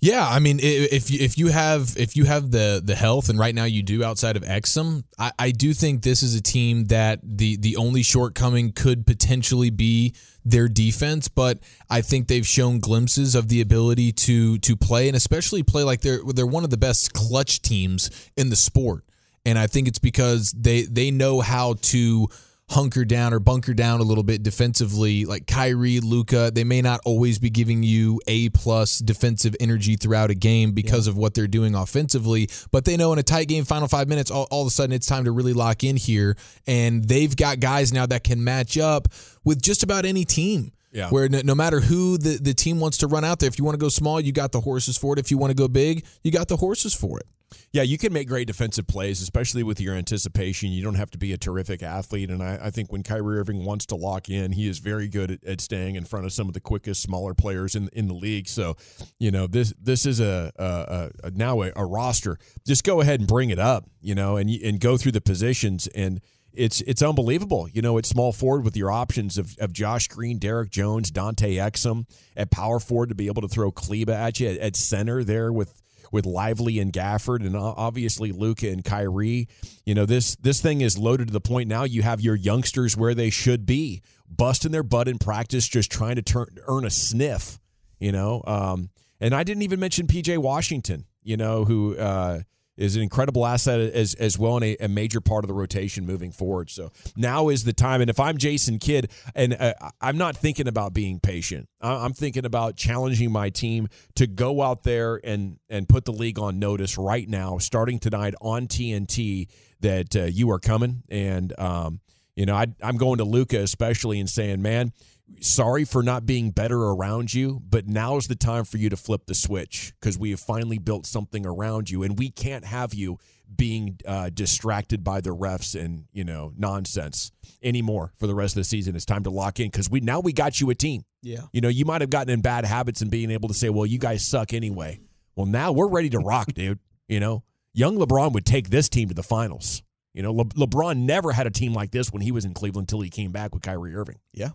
Yeah, 0.00 0.26
I 0.26 0.38
mean, 0.38 0.58
if 0.62 1.10
you, 1.10 1.18
if 1.20 1.36
you 1.36 1.48
have 1.48 1.94
if 1.98 2.16
you 2.16 2.24
have 2.24 2.50
the 2.50 2.80
the 2.82 2.94
health, 2.94 3.28
and 3.28 3.38
right 3.38 3.54
now 3.54 3.64
you 3.64 3.82
do 3.82 4.02
outside 4.02 4.36
of 4.36 4.42
Exum, 4.42 5.04
I, 5.18 5.32
I 5.38 5.50
do 5.50 5.74
think 5.74 6.02
this 6.02 6.22
is 6.22 6.34
a 6.34 6.40
team 6.40 6.86
that 6.86 7.20
the 7.22 7.56
the 7.56 7.76
only 7.76 8.02
shortcoming 8.02 8.72
could 8.72 9.06
potentially 9.06 9.70
be 9.70 10.14
their 10.44 10.68
defense, 10.68 11.28
but 11.28 11.58
I 11.90 12.00
think 12.00 12.28
they've 12.28 12.46
shown 12.46 12.78
glimpses 12.78 13.34
of 13.34 13.48
the 13.48 13.60
ability 13.60 14.12
to 14.12 14.58
to 14.58 14.76
play 14.76 15.08
and 15.08 15.16
especially 15.16 15.62
play 15.62 15.82
like 15.82 16.00
they're 16.00 16.20
they're 16.34 16.46
one 16.46 16.64
of 16.64 16.70
the 16.70 16.78
best 16.78 17.12
clutch 17.12 17.60
teams 17.60 18.10
in 18.36 18.48
the 18.50 18.56
sport. 18.56 19.04
And 19.44 19.58
I 19.58 19.66
think 19.66 19.88
it's 19.88 19.98
because 19.98 20.52
they 20.52 20.82
they 20.82 21.10
know 21.10 21.40
how 21.40 21.74
to 21.82 22.28
hunker 22.68 23.04
down 23.04 23.32
or 23.32 23.38
bunker 23.38 23.74
down 23.74 24.00
a 24.00 24.02
little 24.02 24.24
bit 24.24 24.42
defensively, 24.42 25.24
like 25.24 25.46
Kyrie, 25.46 26.00
Luka, 26.00 26.50
they 26.52 26.64
may 26.64 26.82
not 26.82 27.00
always 27.04 27.38
be 27.38 27.48
giving 27.48 27.82
you 27.82 28.20
a 28.26 28.48
plus 28.50 28.98
defensive 28.98 29.54
energy 29.60 29.96
throughout 29.96 30.30
a 30.30 30.34
game 30.34 30.72
because 30.72 31.06
yeah. 31.06 31.12
of 31.12 31.16
what 31.16 31.34
they're 31.34 31.46
doing 31.46 31.74
offensively. 31.74 32.48
But 32.72 32.84
they 32.84 32.96
know 32.96 33.12
in 33.12 33.18
a 33.18 33.22
tight 33.22 33.48
game, 33.48 33.64
final 33.64 33.88
five 33.88 34.08
minutes, 34.08 34.30
all, 34.30 34.48
all 34.50 34.62
of 34.62 34.68
a 34.68 34.70
sudden 34.70 34.92
it's 34.92 35.06
time 35.06 35.24
to 35.24 35.32
really 35.32 35.52
lock 35.52 35.84
in 35.84 35.96
here. 35.96 36.36
And 36.66 37.04
they've 37.04 37.34
got 37.34 37.60
guys 37.60 37.92
now 37.92 38.06
that 38.06 38.24
can 38.24 38.42
match 38.42 38.76
up 38.78 39.08
with 39.44 39.62
just 39.62 39.82
about 39.82 40.04
any 40.04 40.24
team. 40.24 40.72
Yeah. 40.92 41.10
Where 41.10 41.28
no, 41.28 41.42
no, 41.44 41.54
matter 41.54 41.80
who 41.80 42.16
the, 42.16 42.38
the 42.40 42.54
team 42.54 42.80
wants 42.80 42.98
to 42.98 43.06
run 43.06 43.22
out 43.22 43.38
there, 43.38 43.48
if 43.48 43.58
you 43.58 43.64
want 43.64 43.74
to 43.74 43.80
go 43.80 43.90
small, 43.90 44.18
you 44.18 44.32
got 44.32 44.52
the 44.52 44.60
horses 44.60 44.96
for 44.96 45.12
it. 45.12 45.18
If 45.18 45.30
you 45.30 45.36
want 45.36 45.50
to 45.50 45.54
go 45.54 45.68
big, 45.68 46.06
you 46.22 46.32
got 46.32 46.48
the 46.48 46.56
horses 46.56 46.94
for 46.94 47.20
it. 47.20 47.26
Yeah, 47.72 47.82
you 47.82 47.98
can 47.98 48.12
make 48.12 48.28
great 48.28 48.46
defensive 48.46 48.86
plays, 48.86 49.20
especially 49.20 49.62
with 49.62 49.80
your 49.80 49.94
anticipation. 49.94 50.70
You 50.70 50.82
don't 50.82 50.94
have 50.94 51.10
to 51.10 51.18
be 51.18 51.32
a 51.32 51.36
terrific 51.36 51.82
athlete. 51.82 52.30
And 52.30 52.42
I, 52.42 52.58
I 52.64 52.70
think 52.70 52.92
when 52.92 53.02
Kyrie 53.02 53.38
Irving 53.38 53.64
wants 53.64 53.86
to 53.86 53.96
lock 53.96 54.28
in, 54.28 54.52
he 54.52 54.68
is 54.68 54.78
very 54.78 55.08
good 55.08 55.30
at, 55.30 55.44
at, 55.44 55.60
staying 55.60 55.96
in 55.96 56.04
front 56.04 56.26
of 56.26 56.32
some 56.32 56.48
of 56.48 56.54
the 56.54 56.60
quickest, 56.60 57.02
smaller 57.02 57.34
players 57.34 57.74
in 57.74 57.88
in 57.92 58.08
the 58.08 58.14
league. 58.14 58.48
So, 58.48 58.76
you 59.18 59.30
know, 59.30 59.46
this 59.46 59.74
this 59.80 60.06
is 60.06 60.20
a, 60.20 60.52
a, 60.56 61.10
a 61.24 61.30
now 61.30 61.62
a, 61.62 61.72
a, 61.76 61.84
roster. 61.84 62.38
Just 62.66 62.84
go 62.84 63.00
ahead 63.00 63.20
and 63.20 63.28
bring 63.28 63.50
it 63.50 63.58
up, 63.58 63.84
you 64.00 64.14
know, 64.14 64.36
and 64.36 64.48
and 64.50 64.80
go 64.80 64.96
through 64.96 65.12
the 65.12 65.20
positions 65.20 65.86
and. 65.88 66.20
It's 66.52 66.80
it's 66.86 67.02
unbelievable, 67.02 67.68
you 67.70 67.82
know. 67.82 67.98
It's 67.98 68.08
small 68.08 68.32
forward 68.32 68.64
with 68.64 68.78
your 68.78 68.90
options 68.90 69.36
of, 69.36 69.58
of 69.58 69.74
Josh 69.74 70.08
Green, 70.08 70.38
Derrick 70.38 70.70
Jones, 70.70 71.10
Dante 71.10 71.56
Exum 71.56 72.06
at 72.34 72.50
power 72.50 72.80
forward 72.80 73.10
to 73.10 73.14
be 73.14 73.26
able 73.26 73.42
to 73.42 73.48
throw 73.48 73.70
Kleber 73.70 74.12
at 74.12 74.40
you 74.40 74.48
at, 74.48 74.56
at 74.56 74.74
center 74.74 75.22
there 75.22 75.52
with 75.52 75.82
with 76.12 76.26
Lively 76.26 76.78
and 76.78 76.92
Gafford 76.92 77.44
and 77.44 77.56
obviously 77.56 78.32
Luka 78.32 78.68
and 78.68 78.84
Kyrie. 78.84 79.48
You 79.84 79.94
know, 79.94 80.06
this 80.06 80.36
this 80.36 80.60
thing 80.60 80.80
is 80.80 80.98
loaded 80.98 81.28
to 81.28 81.32
the 81.32 81.40
point 81.40 81.68
now 81.68 81.84
you 81.84 82.02
have 82.02 82.20
your 82.20 82.34
youngsters 82.34 82.96
where 82.96 83.14
they 83.14 83.30
should 83.30 83.66
be, 83.66 84.02
busting 84.28 84.72
their 84.72 84.82
butt 84.82 85.08
in 85.08 85.18
practice, 85.18 85.68
just 85.68 85.90
trying 85.90 86.16
to 86.16 86.22
turn 86.22 86.58
earn 86.66 86.84
a 86.84 86.90
sniff, 86.90 87.58
you 87.98 88.12
know. 88.12 88.42
Um, 88.46 88.90
and 89.20 89.34
I 89.34 89.44
didn't 89.44 89.62
even 89.62 89.80
mention 89.80 90.06
PJ 90.06 90.38
Washington, 90.38 91.06
you 91.22 91.36
know, 91.36 91.64
who 91.64 91.96
uh, 91.96 92.40
is 92.76 92.96
an 92.96 93.02
incredible 93.02 93.46
asset 93.46 93.80
as 93.80 94.14
as 94.14 94.38
well 94.38 94.56
and 94.56 94.64
a, 94.64 94.84
a, 94.84 94.88
major 94.88 95.20
part 95.20 95.44
of 95.44 95.48
the 95.48 95.54
rotation 95.54 96.06
moving 96.06 96.32
forward. 96.32 96.70
So 96.70 96.90
now 97.16 97.48
is 97.48 97.64
the 97.64 97.72
time. 97.72 98.00
And 98.00 98.10
if 98.10 98.20
I'm 98.20 98.38
Jason 98.38 98.78
Kidd, 98.78 99.10
and 99.34 99.56
uh, 99.58 99.74
I'm 100.00 100.18
not 100.18 100.36
thinking 100.36 100.68
about 100.68 100.92
being 100.92 101.20
patient, 101.20 101.68
I'm 101.80 102.12
thinking 102.12 102.44
about 102.44 102.76
challenging 102.76 103.30
my 103.32 103.50
team 103.50 103.88
to 104.16 104.26
go 104.26 104.62
out 104.62 104.82
there 104.82 105.20
and 105.22 105.58
and 105.68 105.88
put 105.88 106.04
the 106.04 106.12
league 106.12 106.38
on 106.38 106.58
notice 106.58 106.98
right 106.98 107.28
now, 107.28 107.58
starting 107.58 107.98
tonight 107.98 108.34
on 108.40 108.66
TNT, 108.66 109.48
that 109.80 110.16
uh, 110.16 110.24
you 110.24 110.50
are 110.50 110.58
coming. 110.58 111.02
And 111.08 111.58
um, 111.58 112.00
you 112.34 112.46
know, 112.46 112.54
I, 112.54 112.66
I'm 112.82 112.96
going 112.96 113.18
to 113.18 113.24
Luka 113.24 113.58
especially 113.60 114.20
and 114.20 114.28
saying, 114.28 114.60
man 114.62 114.92
sorry 115.40 115.84
for 115.84 116.02
not 116.02 116.26
being 116.26 116.50
better 116.50 116.80
around 116.80 117.32
you, 117.34 117.60
but 117.68 117.86
now's 117.86 118.26
the 118.28 118.34
time 118.34 118.64
for 118.64 118.78
you 118.78 118.88
to 118.90 118.96
flip 118.96 119.26
the 119.26 119.34
switch 119.34 119.92
because 120.00 120.18
we 120.18 120.30
have 120.30 120.40
finally 120.40 120.78
built 120.78 121.06
something 121.06 121.46
around 121.46 121.90
you, 121.90 122.02
and 122.02 122.18
we 122.18 122.30
can't 122.30 122.64
have 122.64 122.94
you 122.94 123.18
being 123.54 123.98
uh, 124.06 124.28
distracted 124.30 125.04
by 125.04 125.20
the 125.20 125.30
refs 125.30 125.80
and 125.80 126.06
you 126.12 126.24
know 126.24 126.52
nonsense 126.56 127.30
anymore 127.62 128.12
for 128.18 128.26
the 128.26 128.34
rest 128.34 128.54
of 128.56 128.60
the 128.60 128.64
season. 128.64 128.96
It's 128.96 129.04
time 129.04 129.24
to 129.24 129.30
lock 129.30 129.60
in 129.60 129.68
because 129.68 129.90
we 129.90 130.00
now 130.00 130.20
we 130.20 130.32
got 130.32 130.60
you 130.60 130.70
a 130.70 130.74
team. 130.74 131.04
Yeah, 131.22 131.42
you 131.52 131.60
know 131.60 131.68
you 131.68 131.84
might 131.84 132.00
have 132.00 132.10
gotten 132.10 132.32
in 132.32 132.40
bad 132.40 132.64
habits 132.64 133.00
and 133.02 133.10
being 133.10 133.30
able 133.30 133.48
to 133.48 133.54
say, 133.54 133.68
well, 133.68 133.86
you 133.86 133.98
guys 133.98 134.26
suck 134.26 134.52
anyway. 134.52 135.00
Well, 135.34 135.46
now 135.46 135.72
we're 135.72 135.88
ready 135.88 136.10
to 136.10 136.18
rock, 136.18 136.46
dude. 136.54 136.78
You 137.08 137.20
know, 137.20 137.44
young 137.72 137.96
LeBron 137.98 138.32
would 138.32 138.46
take 138.46 138.70
this 138.70 138.88
team 138.88 139.08
to 139.08 139.14
the 139.14 139.22
finals. 139.22 139.82
You 140.12 140.22
know, 140.22 140.32
Le- 140.32 140.46
LeBron 140.46 140.96
never 140.98 141.30
had 141.32 141.46
a 141.46 141.50
team 141.50 141.74
like 141.74 141.90
this 141.90 142.10
when 142.10 142.22
he 142.22 142.32
was 142.32 142.46
in 142.46 142.54
Cleveland 142.54 142.84
until 142.84 143.02
he 143.02 143.10
came 143.10 143.32
back 143.32 143.54
with 143.54 143.62
Kyrie 143.62 143.94
Irving. 143.94 144.18
Yeah. 144.32 144.50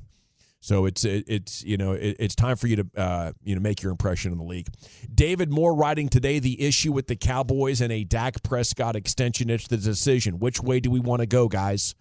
So 0.63 0.85
it's 0.85 1.03
it's 1.05 1.63
you 1.63 1.75
know 1.75 1.93
it's 1.93 2.35
time 2.35 2.55
for 2.55 2.67
you 2.67 2.75
to 2.77 2.87
uh, 2.95 3.31
you 3.43 3.55
know 3.55 3.61
make 3.61 3.81
your 3.81 3.91
impression 3.91 4.31
in 4.31 4.37
the 4.37 4.43
league. 4.43 4.67
David 5.13 5.51
Moore 5.51 5.73
writing 5.73 6.07
today 6.07 6.37
the 6.37 6.61
issue 6.61 6.91
with 6.91 7.07
the 7.07 7.15
Cowboys 7.15 7.81
and 7.81 7.91
a 7.91 8.03
Dak 8.03 8.43
Prescott 8.43 8.95
extension. 8.95 9.49
It's 9.49 9.67
the 9.67 9.77
decision. 9.77 10.37
Which 10.37 10.61
way 10.61 10.79
do 10.79 10.91
we 10.91 10.99
want 10.99 11.21
to 11.21 11.25
go, 11.25 11.47
guys? 11.47 11.95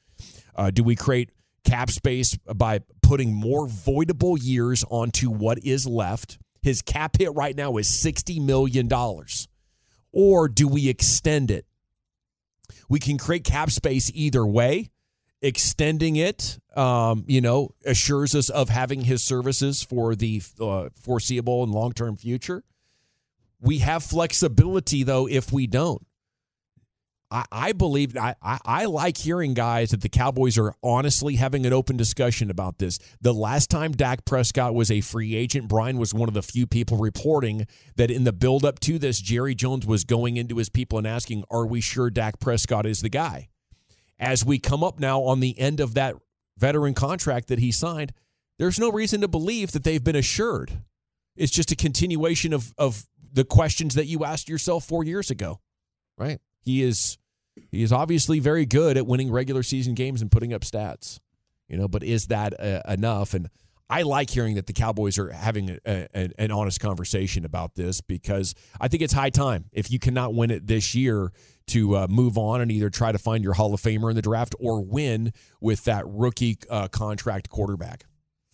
Uh, 0.54 0.70
do 0.70 0.84
we 0.84 0.94
create 0.94 1.30
cap 1.64 1.90
space 1.90 2.36
by 2.54 2.80
putting 3.02 3.32
more 3.32 3.66
voidable 3.66 4.38
years 4.38 4.84
onto 4.90 5.30
what 5.30 5.58
is 5.64 5.86
left? 5.86 6.38
His 6.60 6.82
cap 6.82 7.16
hit 7.18 7.34
right 7.34 7.56
now 7.56 7.78
is 7.78 7.88
sixty 7.88 8.40
million 8.40 8.88
dollars, 8.88 9.48
or 10.12 10.48
do 10.48 10.68
we 10.68 10.90
extend 10.90 11.50
it? 11.50 11.64
We 12.90 12.98
can 12.98 13.16
create 13.16 13.44
cap 13.44 13.70
space 13.70 14.10
either 14.14 14.46
way 14.46 14.90
extending 15.42 16.16
it, 16.16 16.59
um, 16.76 17.24
you 17.26 17.40
know, 17.40 17.70
assures 17.85 18.35
us 18.35 18.48
of 18.50 18.68
having 18.68 19.03
his 19.03 19.22
services 19.22 19.83
for 19.83 20.14
the 20.14 20.42
uh, 20.61 20.88
foreseeable 21.00 21.62
and 21.62 21.72
long 21.72 21.92
term 21.92 22.16
future. 22.16 22.62
We 23.61 23.79
have 23.79 24.03
flexibility, 24.03 25.03
though, 25.03 25.29
if 25.29 25.53
we 25.53 25.66
don't. 25.66 26.07
I, 27.31 27.44
I 27.53 27.72
believe 27.72 28.16
I, 28.16 28.35
I, 28.42 28.59
I 28.64 28.85
like 28.87 29.16
hearing 29.16 29.55
guys 29.55 29.90
that 29.90 30.00
the 30.00 30.09
Cowboys 30.09 30.59
are 30.59 30.74
honestly 30.83 31.37
having 31.37 31.64
an 31.64 31.72
open 31.72 31.96
discussion 31.96 32.50
about 32.50 32.79
this. 32.79 32.98
The 33.20 33.33
last 33.33 33.70
time 33.70 33.92
Dak 33.92 34.24
Prescott 34.24 34.74
was 34.74 34.90
a 34.90 35.00
free 35.00 35.37
agent, 35.37 35.68
Brian 35.68 35.98
was 35.98 36.12
one 36.12 36.29
of 36.29 36.35
the 36.35 36.42
few 36.42 36.66
people 36.66 36.96
reporting 36.98 37.66
that 37.96 38.11
in 38.11 38.24
the 38.24 38.33
buildup 38.33 38.81
to 38.81 38.98
this, 38.98 39.20
Jerry 39.20 39.55
Jones 39.55 39.87
was 39.87 40.05
going 40.05 40.37
into 40.37 40.57
his 40.57 40.68
people 40.68 40.98
and 40.98 41.07
asking, 41.07 41.44
Are 41.50 41.66
we 41.66 41.81
sure 41.81 42.11
Dak 42.11 42.40
Prescott 42.40 42.87
is 42.87 43.00
the 43.00 43.09
guy? 43.09 43.48
As 44.20 44.44
we 44.44 44.59
come 44.59 44.85
up 44.85 45.00
now 45.00 45.22
on 45.22 45.40
the 45.40 45.59
end 45.59 45.80
of 45.80 45.94
that 45.94 46.14
veteran 46.59 46.94
contract 46.94 47.48
that 47.48 47.59
he 47.59 47.72
signed, 47.72 48.12
there's 48.59 48.78
no 48.78 48.92
reason 48.92 49.22
to 49.22 49.28
believe 49.28 49.72
that 49.72 49.83
they've 49.83 50.04
been 50.04 50.14
assured. 50.14 50.83
It's 51.35 51.50
just 51.50 51.72
a 51.72 51.76
continuation 51.76 52.52
of 52.52 52.72
of 52.76 53.06
the 53.33 53.44
questions 53.44 53.94
that 53.94 54.06
you 54.06 54.24
asked 54.24 54.48
yourself 54.48 54.85
four 54.85 55.02
years 55.02 55.30
ago, 55.30 55.61
right? 56.18 56.38
He 56.61 56.83
is 56.83 57.16
he 57.70 57.83
is 57.83 57.92
obviously 57.92 58.38
very 58.38 58.66
good 58.66 58.96
at 58.96 59.06
winning 59.06 59.30
regular 59.30 59.62
season 59.62 59.94
games 59.94 60.20
and 60.20 60.30
putting 60.30 60.52
up 60.52 60.62
stats, 60.62 61.18
you 61.68 61.78
know. 61.78 61.88
But 61.88 62.02
is 62.02 62.26
that 62.26 62.59
uh, 62.61 62.83
enough? 62.87 63.33
And 63.33 63.48
I 63.88 64.02
like 64.02 64.30
hearing 64.30 64.56
that 64.56 64.66
the 64.66 64.72
Cowboys 64.72 65.18
are 65.18 65.30
having 65.30 65.78
a, 65.87 66.06
a, 66.14 66.30
an 66.38 66.50
honest 66.50 66.80
conversation 66.80 67.44
about 67.44 67.74
this 67.74 68.00
because 68.00 68.54
I 68.80 68.88
think 68.88 69.02
it's 69.02 69.12
high 69.12 69.30
time. 69.30 69.66
If 69.72 69.90
you 69.90 69.98
cannot 69.98 70.35
win 70.35 70.50
it 70.50 70.66
this 70.66 70.94
year, 70.94 71.33
to 71.70 71.96
uh, 71.96 72.06
move 72.09 72.38
on 72.38 72.61
and 72.61 72.70
either 72.70 72.90
try 72.90 73.12
to 73.12 73.18
find 73.18 73.42
your 73.42 73.54
Hall 73.54 73.74
of 73.74 73.80
Famer 73.80 74.11
in 74.11 74.16
the 74.16 74.22
draft 74.22 74.54
or 74.61 74.83
win 74.83 75.33
with 75.61 75.85
that 75.85 76.04
rookie 76.06 76.59
uh, 76.68 76.88
contract 76.88 77.48
quarterback. 77.48 78.04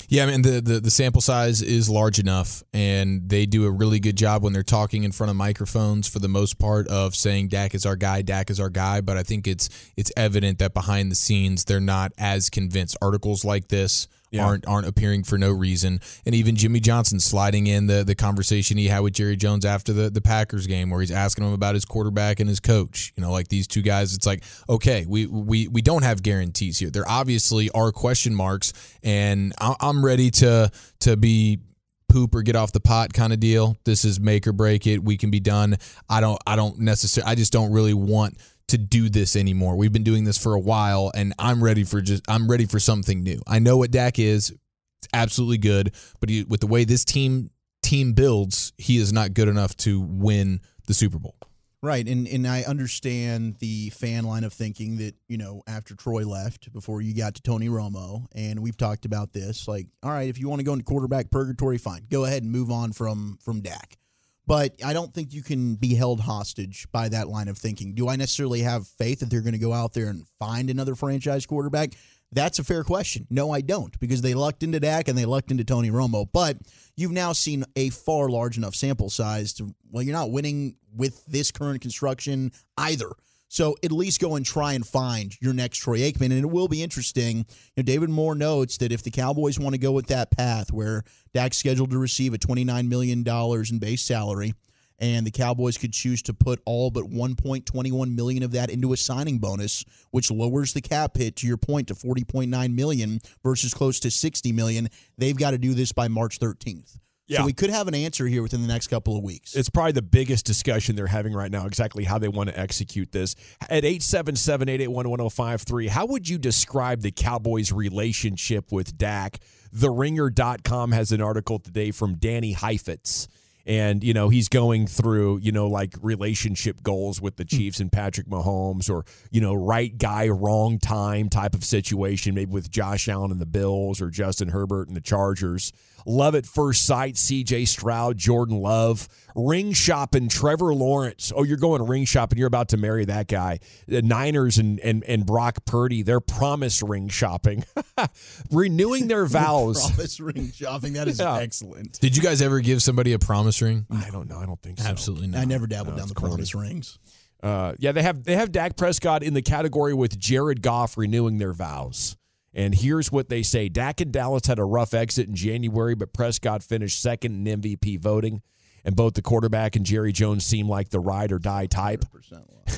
Yeah, 0.09 0.22
I 0.22 0.26
mean 0.26 0.42
the, 0.42 0.61
the 0.61 0.79
the 0.79 0.90
sample 0.90 1.20
size 1.20 1.62
is 1.62 1.90
large 1.90 2.20
enough, 2.20 2.62
and 2.72 3.29
they 3.29 3.44
do 3.44 3.66
a 3.66 3.70
really 3.70 3.98
good 3.98 4.16
job 4.16 4.44
when 4.44 4.52
they're 4.52 4.62
talking 4.62 5.02
in 5.02 5.11
front 5.11 5.31
of 5.31 5.37
microphones 5.37 6.07
for 6.07 6.20
the 6.20 6.29
most 6.29 6.59
part 6.59 6.87
of 6.87 7.16
saying 7.16 7.48
Dak 7.48 7.74
is 7.74 7.85
our 7.85 7.96
guy, 7.96 8.22
Dak 8.22 8.50
is 8.50 8.61
our 8.61 8.70
guy. 8.70 9.00
But 9.00 9.16
I 9.16 9.24
think 9.24 9.48
it's 9.48 9.68
it's 9.96 10.12
evident 10.16 10.61
that 10.61 10.74
behind 10.74 11.11
the 11.11 11.16
scenes 11.16 11.64
they're 11.64 11.81
not 11.81 12.12
as 12.18 12.50
convinced. 12.50 12.96
Articles 13.02 13.44
like 13.44 13.66
this 13.68 14.07
yeah. 14.30 14.44
aren't 14.44 14.66
aren't 14.66 14.86
appearing 14.86 15.24
for 15.24 15.38
no 15.38 15.50
reason. 15.50 16.00
And 16.24 16.34
even 16.34 16.56
Jimmy 16.56 16.80
Johnson 16.80 17.20
sliding 17.20 17.66
in 17.66 17.86
the 17.86 18.04
the 18.04 18.14
conversation 18.14 18.76
he 18.76 18.88
had 18.88 19.00
with 19.00 19.14
Jerry 19.14 19.36
Jones 19.36 19.64
after 19.64 19.92
the 19.92 20.10
the 20.10 20.20
Packers 20.20 20.66
game, 20.66 20.90
where 20.90 21.00
he's 21.00 21.10
asking 21.10 21.44
him 21.44 21.52
about 21.52 21.74
his 21.74 21.84
quarterback 21.84 22.40
and 22.40 22.48
his 22.48 22.60
coach. 22.60 23.12
You 23.16 23.22
know, 23.22 23.32
like 23.32 23.48
these 23.48 23.66
two 23.66 23.82
guys. 23.82 24.14
It's 24.14 24.26
like 24.26 24.42
okay, 24.68 25.06
we 25.08 25.26
we 25.26 25.68
we 25.68 25.82
don't 25.82 26.02
have 26.02 26.22
guarantees 26.22 26.78
here. 26.78 26.90
There 26.90 27.08
obviously 27.08 27.70
are 27.70 27.92
question 27.92 28.34
marks, 28.34 28.72
and 29.02 29.52
I'm 29.58 30.04
ready 30.04 30.30
to 30.32 30.70
to 31.00 31.16
be 31.16 31.60
poop 32.08 32.34
or 32.34 32.42
get 32.42 32.56
off 32.56 32.72
the 32.72 32.80
pot 32.80 33.12
kind 33.12 33.32
of 33.32 33.40
deal. 33.40 33.76
This 33.84 34.04
is 34.04 34.18
make 34.18 34.46
or 34.46 34.52
break 34.52 34.86
it. 34.86 35.02
We 35.02 35.16
can 35.16 35.30
be 35.30 35.40
done. 35.40 35.76
I 36.08 36.20
don't 36.20 36.38
I 36.46 36.56
don't 36.56 36.78
necessarily 36.78 37.30
I 37.30 37.34
just 37.34 37.52
don't 37.52 37.72
really 37.72 37.94
want 37.94 38.38
to 38.68 38.79
do 38.79 39.09
this 39.09 39.37
anymore. 39.37 39.76
We've 39.76 39.92
been 39.92 40.05
doing 40.05 40.24
this 40.24 40.38
for 40.38 40.55
a 40.55 40.61
while 40.61 41.11
and 41.14 41.33
I'm 41.38 41.62
ready 41.62 41.85
for 41.85 42.00
just 42.00 42.22
I'm 42.29 42.48
ready 42.50 42.66
for 42.66 42.81
something 42.81 43.22
new. 43.22 43.40
I 43.46 43.59
know 43.59 43.76
what 43.76 43.90
Dak 43.90 44.18
is. 44.18 44.50
It's 44.50 45.09
absolutely 45.12 45.59
good, 45.59 45.94
but 46.20 46.29
he, 46.29 46.44
with 46.44 46.61
the 46.61 46.66
way 46.66 46.85
this 46.85 47.05
team 47.05 47.50
team 47.83 48.12
builds, 48.12 48.72
he 48.79 48.96
is 48.96 49.12
not 49.12 49.35
good 49.35 49.48
enough 49.48 49.76
to 49.79 50.00
win 50.00 50.61
the 50.87 50.94
Super 50.94 51.18
Bowl. 51.18 51.37
Right, 51.83 52.09
and 52.09 52.26
and 52.26 52.46
I 52.48 52.62
understand 52.62 53.57
the 53.61 53.90
fan 53.90 54.24
line 54.24 54.42
of 54.44 54.52
thinking 54.52 54.96
that 54.96 55.14
you 55.29 55.37
know 55.37 55.62
after 55.68 55.94
Troy 55.94 56.26
left, 56.26 56.72
before 56.72 57.00
you 57.00 57.14
got 57.14 57.37
to 57.37 57.42
Tony 57.42 57.68
Romo, 57.68 58.26
and 58.35 58.61
we've 58.61 58.76
talked 58.76 59.05
about 59.05 59.33
this. 59.33 59.68
Like, 59.68 59.87
all 60.02 60.11
right, 60.11 60.29
if 60.29 60.38
you 60.38 60.48
want 60.48 60.61
to 60.61 60.64
go 60.64 60.72
into 60.72 60.85
quarterback 60.85 61.31
purgatory, 61.31 61.79
fine, 61.79 62.07
go 62.11 62.24
ahead 62.24 62.42
and 62.42 62.50
move 62.50 62.70
on 62.70 62.92
from 62.92 63.38
from 63.40 63.61
Dak. 63.61 63.98
But 64.46 64.74
I 64.85 64.92
don't 64.92 65.12
think 65.12 65.32
you 65.32 65.42
can 65.42 65.74
be 65.74 65.94
held 65.94 66.20
hostage 66.20 66.87
by 66.92 67.09
that 67.09 67.28
line 67.28 67.48
of 67.48 67.59
thinking. 67.59 67.94
Do 67.94 68.09
I 68.09 68.16
necessarily 68.16 68.61
have 68.61 68.87
faith 68.87 69.20
that 69.20 69.30
they're 69.30 69.40
going 69.40 69.52
to 69.52 69.59
go 69.59 69.72
out 69.72 69.92
there 69.92 70.06
and 70.06 70.24
find 70.38 70.70
another 70.70 70.94
franchise 70.94 71.46
quarterback? 71.46 71.94
That's 72.32 72.59
a 72.59 72.64
fair 72.64 72.85
question. 72.85 73.26
No, 73.30 73.50
I 73.50 73.61
don't, 73.61 73.98
because 74.00 74.20
they 74.20 74.35
lucked 74.35 74.62
into 74.62 74.80
Dak 74.80 75.09
and 75.09 75.16
they 75.16 75.24
lucked 75.24 75.50
into 75.50 75.64
Tony 75.64 75.90
Romo. 75.90 76.26
But 76.32 76.59
you've 76.96 77.12
now 77.12 77.32
seen 77.32 77.64
a 77.76 77.90
far 77.90 78.28
large 78.28 78.56
enough 78.56 78.74
sample 78.74 79.11
size 79.11 79.52
to, 79.54 79.74
well, 79.90 80.02
you're 80.02 80.12
not 80.12 80.30
winning 80.30 80.76
with 80.94 81.24
this 81.26 81.50
current 81.50 81.80
construction 81.80 82.52
either. 82.76 83.11
So 83.48 83.76
at 83.85 83.92
least 83.92 84.20
go 84.20 84.35
and 84.35 84.44
try 84.44 84.72
and 84.72 84.87
find 84.87 85.35
your 85.40 85.54
next 85.54 85.78
Troy 85.78 85.98
Aikman. 86.00 86.26
And 86.26 86.40
it 86.40 86.50
will 86.50 86.68
be 86.68 86.82
interesting. 86.82 87.38
You 87.38 87.44
know, 87.78 87.82
David 87.82 88.11
Moore 88.11 88.35
notes 88.35 88.78
that 88.78 88.92
if 88.92 89.02
the 89.02 89.11
Cowboys 89.11 89.59
want 89.59 89.74
to 89.74 89.78
go 89.78 89.92
with 89.92 90.09
that 90.09 90.30
path 90.30 90.72
where 90.72 91.04
Dak's 91.32 91.56
scheduled 91.56 91.90
to 91.90 91.98
receive 91.98 92.35
a 92.35 92.38
$29 92.38 92.88
million 92.88 93.24
in 93.26 93.78
base 93.78 94.02
salary, 94.02 94.54
and 94.98 95.26
the 95.26 95.30
Cowboys 95.30 95.76
could 95.76 95.92
choose 95.92 96.22
to 96.22 96.35
put 96.35 96.61
all 96.64 96.90
but 96.90 97.04
1.21 97.04 98.14
million 98.14 98.42
of 98.42 98.52
that 98.52 98.70
into 98.70 98.92
a 98.92 98.96
signing 98.96 99.38
bonus, 99.38 99.85
which 100.11 100.30
lowers 100.30 100.72
the 100.72 100.80
cap 100.80 101.16
hit 101.16 101.37
to 101.37 101.46
your 101.46 101.59
point 101.59 101.88
to 101.88 101.94
40.9 101.94 102.74
million 102.74 103.20
versus 103.42 103.74
close 103.74 104.00
to 104.00 104.11
60 104.11 104.52
million. 104.52 104.88
They've 105.18 105.37
got 105.37 105.50
to 105.50 105.59
do 105.59 105.74
this 105.74 105.92
by 105.92 106.09
March 106.09 106.38
13th. 106.38 106.98
Yeah. 107.26 107.38
So 107.38 107.46
we 107.46 107.52
could 107.52 107.70
have 107.70 107.88
an 107.88 107.94
answer 107.94 108.26
here 108.26 108.42
within 108.42 108.62
the 108.62 108.68
next 108.68 108.86
couple 108.86 109.16
of 109.16 109.24
weeks. 109.24 109.56
It's 109.56 109.68
probably 109.68 109.92
the 109.92 110.02
biggest 110.02 110.46
discussion 110.46 110.94
they're 110.94 111.08
having 111.08 111.32
right 111.32 111.50
now, 111.50 111.66
exactly 111.66 112.04
how 112.04 112.18
they 112.18 112.28
want 112.28 112.50
to 112.50 112.58
execute 112.58 113.10
this. 113.10 113.34
At 113.62 113.84
877 113.84 114.68
881 114.68 115.08
1053, 115.08 115.88
how 115.88 116.06
would 116.06 116.28
you 116.28 116.38
describe 116.38 117.00
the 117.00 117.10
Cowboys' 117.10 117.72
relationship 117.72 118.70
with 118.70 118.96
Dak? 118.96 119.40
TheRinger.com 119.74 120.92
has 120.92 121.10
an 121.10 121.20
article 121.20 121.58
today 121.58 121.90
from 121.90 122.14
Danny 122.14 122.52
Heifetz. 122.52 123.28
And, 123.68 124.04
you 124.04 124.14
know, 124.14 124.28
he's 124.28 124.48
going 124.48 124.86
through, 124.86 125.38
you 125.38 125.50
know, 125.50 125.66
like 125.66 125.94
relationship 126.00 126.84
goals 126.84 127.20
with 127.20 127.36
the 127.36 127.42
hmm. 127.42 127.56
Chiefs 127.56 127.80
and 127.80 127.90
Patrick 127.90 128.28
Mahomes 128.28 128.88
or, 128.88 129.04
you 129.32 129.40
know, 129.40 129.54
right 129.54 129.96
guy, 129.98 130.28
wrong 130.28 130.78
time 130.78 131.28
type 131.28 131.54
of 131.54 131.64
situation, 131.64 132.36
maybe 132.36 132.52
with 132.52 132.70
Josh 132.70 133.08
Allen 133.08 133.32
and 133.32 133.40
the 133.40 133.46
Bills 133.46 134.00
or 134.00 134.08
Justin 134.08 134.50
Herbert 134.50 134.86
and 134.86 134.96
the 134.96 135.00
Chargers. 135.00 135.72
Love 136.06 136.34
at 136.36 136.46
first 136.46 136.86
sight, 136.86 137.14
CJ 137.16 137.66
Stroud, 137.66 138.16
Jordan 138.16 138.58
Love, 138.60 139.08
ring 139.34 139.72
shopping, 139.72 140.28
Trevor 140.28 140.72
Lawrence. 140.72 141.32
Oh, 141.34 141.42
you're 141.42 141.56
going 141.56 141.82
ring 141.84 142.04
shopping. 142.04 142.38
You're 142.38 142.46
about 142.46 142.68
to 142.70 142.76
marry 142.76 143.04
that 143.06 143.26
guy. 143.26 143.58
The 143.88 144.02
Niners 144.02 144.56
and, 144.58 144.78
and, 144.80 145.02
and 145.04 145.26
Brock 145.26 145.64
Purdy, 145.64 146.02
they're 146.02 146.20
promised 146.20 146.80
ring 146.82 147.08
shopping, 147.08 147.64
renewing 148.50 149.08
their 149.08 149.26
vows. 149.26 149.90
promise 149.90 150.20
ring 150.20 150.52
shopping. 150.52 150.92
That 150.94 151.08
is 151.08 151.18
Yeah. 151.26 151.38
excellent. 151.38 152.00
Did 152.00 152.16
you 152.16 152.22
guys 152.22 152.40
ever 152.42 152.60
give 152.60 152.82
somebody 152.82 153.12
a 153.12 153.18
promise 153.18 153.60
ring? 153.60 153.86
I 153.90 154.10
don't 154.10 154.28
know. 154.28 154.38
I 154.38 154.46
don't 154.46 154.60
think 154.62 154.78
so. 154.78 154.86
Absolutely 154.88 155.28
not. 155.28 155.40
I 155.40 155.44
never 155.44 155.66
dabbled 155.66 155.94
No, 155.94 155.98
down 156.02 156.04
it's 156.08 156.14
the 156.14 156.20
promise 156.20 156.54
rings. 156.54 156.98
Uh, 157.42 157.74
yeah, 157.78 157.92
they 157.92 158.02
have 158.02 158.24
they 158.24 158.34
have 158.34 158.50
Dak 158.50 158.76
Prescott 158.76 159.22
in 159.22 159.34
the 159.34 159.42
category 159.42 159.92
with 159.92 160.18
Jared 160.18 160.62
Goff 160.62 160.96
renewing 160.96 161.38
their 161.38 161.52
vows. 161.52 162.16
And 162.56 162.74
here's 162.74 163.12
what 163.12 163.28
they 163.28 163.42
say: 163.44 163.68
Dak 163.68 164.00
and 164.00 164.10
Dallas 164.10 164.46
had 164.46 164.58
a 164.58 164.64
rough 164.64 164.94
exit 164.94 165.28
in 165.28 165.36
January, 165.36 165.94
but 165.94 166.12
Prescott 166.12 166.64
finished 166.64 167.00
second 167.00 167.46
in 167.46 167.60
MVP 167.60 168.00
voting. 168.00 168.42
And 168.84 168.96
both 168.96 169.14
the 169.14 169.22
quarterback 169.22 169.74
and 169.76 169.84
Jerry 169.84 170.12
Jones 170.12 170.44
seem 170.46 170.68
like 170.68 170.90
the 170.90 171.00
ride 171.00 171.32
or 171.32 171.40
die 171.40 171.66
type. 171.66 172.04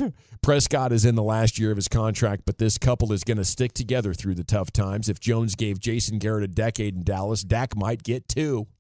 Prescott 0.42 0.90
is 0.90 1.04
in 1.04 1.16
the 1.16 1.22
last 1.22 1.58
year 1.58 1.70
of 1.70 1.76
his 1.76 1.86
contract, 1.88 2.42
but 2.46 2.56
this 2.56 2.78
couple 2.78 3.12
is 3.12 3.24
going 3.24 3.36
to 3.36 3.44
stick 3.44 3.74
together 3.74 4.14
through 4.14 4.34
the 4.34 4.44
tough 4.44 4.72
times. 4.72 5.10
If 5.10 5.20
Jones 5.20 5.54
gave 5.54 5.78
Jason 5.78 6.18
Garrett 6.18 6.44
a 6.44 6.48
decade 6.48 6.94
in 6.94 7.04
Dallas, 7.04 7.42
Dak 7.42 7.76
might 7.76 8.02
get 8.02 8.28
two. 8.28 8.66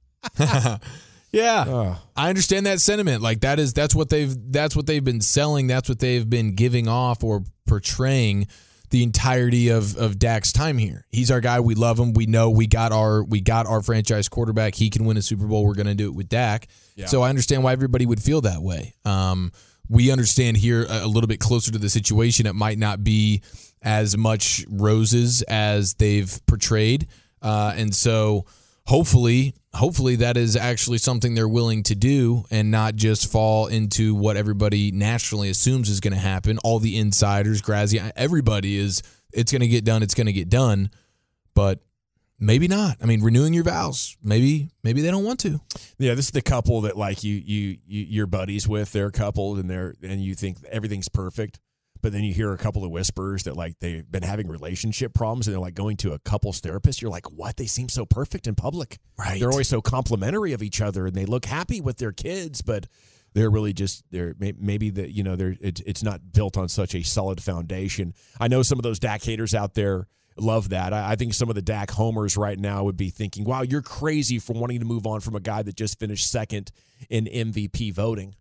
Yeah. 1.30 1.96
I 2.16 2.28
understand 2.30 2.66
that 2.66 2.80
sentiment. 2.80 3.22
Like 3.22 3.40
that 3.40 3.58
is 3.58 3.72
that's 3.72 3.94
what 3.94 4.08
they've 4.08 4.34
that's 4.50 4.74
what 4.74 4.86
they've 4.86 5.04
been 5.04 5.20
selling. 5.20 5.66
That's 5.66 5.88
what 5.88 5.98
they've 5.98 6.28
been 6.28 6.54
giving 6.54 6.88
off 6.88 7.22
or 7.22 7.44
portraying 7.66 8.46
the 8.90 9.02
entirety 9.02 9.68
of 9.68 9.96
of 9.96 10.18
Dak's 10.18 10.52
time 10.52 10.78
here. 10.78 11.06
He's 11.10 11.30
our 11.30 11.40
guy. 11.40 11.60
We 11.60 11.74
love 11.74 11.98
him. 11.98 12.12
We 12.12 12.26
know 12.26 12.50
we 12.50 12.66
got 12.66 12.92
our 12.92 13.22
we 13.22 13.40
got 13.40 13.66
our 13.66 13.82
franchise 13.82 14.28
quarterback. 14.28 14.74
He 14.74 14.90
can 14.90 15.04
win 15.04 15.16
a 15.16 15.22
Super 15.22 15.46
Bowl. 15.46 15.64
We're 15.64 15.74
going 15.74 15.86
to 15.86 15.94
do 15.94 16.06
it 16.06 16.14
with 16.14 16.28
Dak. 16.28 16.68
Yeah. 16.96 17.06
So 17.06 17.22
I 17.22 17.28
understand 17.28 17.62
why 17.62 17.72
everybody 17.72 18.06
would 18.06 18.22
feel 18.22 18.40
that 18.42 18.62
way. 18.62 18.94
Um, 19.04 19.52
we 19.88 20.10
understand 20.10 20.56
here 20.56 20.84
a, 20.88 21.04
a 21.04 21.06
little 21.06 21.28
bit 21.28 21.40
closer 21.40 21.72
to 21.72 21.78
the 21.78 21.88
situation. 21.88 22.46
It 22.46 22.54
might 22.54 22.78
not 22.78 23.02
be 23.02 23.42
as 23.82 24.16
much 24.16 24.64
roses 24.68 25.42
as 25.42 25.94
they've 25.94 26.40
portrayed, 26.46 27.06
uh, 27.42 27.74
and 27.76 27.94
so 27.94 28.44
hopefully 28.88 29.54
hopefully 29.74 30.16
that 30.16 30.36
is 30.38 30.56
actually 30.56 30.96
something 30.96 31.34
they're 31.34 31.46
willing 31.46 31.82
to 31.82 31.94
do 31.94 32.44
and 32.50 32.70
not 32.70 32.96
just 32.96 33.30
fall 33.30 33.66
into 33.66 34.14
what 34.14 34.34
everybody 34.34 34.90
naturally 34.90 35.50
assumes 35.50 35.90
is 35.90 36.00
going 36.00 36.14
to 36.14 36.18
happen. 36.18 36.58
All 36.64 36.78
the 36.78 36.96
insiders 36.96 37.60
Grazia 37.60 38.10
everybody 38.16 38.78
is 38.78 39.02
it's 39.30 39.52
going 39.52 39.60
to 39.60 39.68
get 39.68 39.84
done 39.84 40.02
it's 40.02 40.14
going 40.14 40.26
to 40.26 40.32
get 40.32 40.48
done 40.48 40.90
but 41.54 41.80
maybe 42.40 42.66
not. 42.66 42.96
I 43.02 43.04
mean 43.04 43.22
renewing 43.22 43.52
your 43.52 43.64
vows 43.64 44.16
maybe 44.22 44.70
maybe 44.82 45.02
they 45.02 45.10
don't 45.10 45.24
want 45.24 45.40
to. 45.40 45.60
Yeah, 45.98 46.14
this 46.14 46.26
is 46.26 46.30
the 46.30 46.40
couple 46.40 46.80
that 46.82 46.96
like 46.96 47.22
you 47.22 47.34
you, 47.34 47.76
you 47.86 48.04
you're 48.08 48.26
buddies 48.26 48.66
with. 48.66 48.90
They're 48.92 49.10
coupled 49.10 49.58
and 49.58 49.68
they're 49.68 49.96
and 50.02 50.22
you 50.24 50.34
think 50.34 50.64
everything's 50.70 51.10
perfect, 51.10 51.60
but 52.00 52.12
then 52.12 52.24
you 52.24 52.32
hear 52.32 52.52
a 52.52 52.58
couple 52.58 52.84
of 52.84 52.90
whispers 52.90 53.44
that 53.44 53.56
like 53.56 53.78
they've 53.80 54.10
been 54.10 54.22
having 54.22 54.48
relationship 54.48 55.14
problems 55.14 55.46
and 55.46 55.54
they're 55.54 55.60
like 55.60 55.74
going 55.74 55.96
to 55.98 56.12
a 56.12 56.18
couples 56.18 56.60
therapist. 56.60 57.02
You're 57.02 57.10
like, 57.10 57.30
what? 57.30 57.56
They 57.56 57.66
seem 57.66 57.88
so 57.88 58.06
perfect 58.06 58.46
in 58.46 58.54
public. 58.54 58.98
Right. 59.18 59.40
They're 59.40 59.50
always 59.50 59.68
so 59.68 59.80
complimentary 59.80 60.52
of 60.52 60.62
each 60.62 60.80
other 60.80 61.06
and 61.06 61.14
they 61.14 61.26
look 61.26 61.44
happy 61.44 61.80
with 61.80 61.98
their 61.98 62.12
kids, 62.12 62.62
but 62.62 62.86
they're 63.34 63.50
really 63.50 63.72
just 63.72 64.04
they're 64.10 64.34
maybe 64.38 64.90
that 64.90 65.10
you 65.10 65.22
know 65.22 65.36
they're 65.36 65.54
it's 65.60 65.80
it's 65.82 66.02
not 66.02 66.32
built 66.32 66.56
on 66.56 66.68
such 66.68 66.94
a 66.94 67.02
solid 67.02 67.42
foundation. 67.42 68.14
I 68.40 68.48
know 68.48 68.62
some 68.62 68.78
of 68.78 68.82
those 68.82 68.98
Dak 68.98 69.22
haters 69.22 69.54
out 69.54 69.74
there 69.74 70.06
love 70.36 70.70
that. 70.70 70.92
I, 70.92 71.12
I 71.12 71.16
think 71.16 71.34
some 71.34 71.48
of 71.48 71.54
the 71.54 71.62
Dak 71.62 71.90
homers 71.90 72.36
right 72.36 72.58
now 72.58 72.84
would 72.84 72.96
be 72.96 73.10
thinking, 73.10 73.44
"Wow, 73.44 73.62
you're 73.62 73.82
crazy 73.82 74.38
for 74.38 74.54
wanting 74.54 74.80
to 74.80 74.86
move 74.86 75.06
on 75.06 75.20
from 75.20 75.34
a 75.34 75.40
guy 75.40 75.62
that 75.62 75.76
just 75.76 75.98
finished 75.98 76.30
second 76.30 76.70
in 77.10 77.26
MVP 77.26 77.92
voting." 77.92 78.34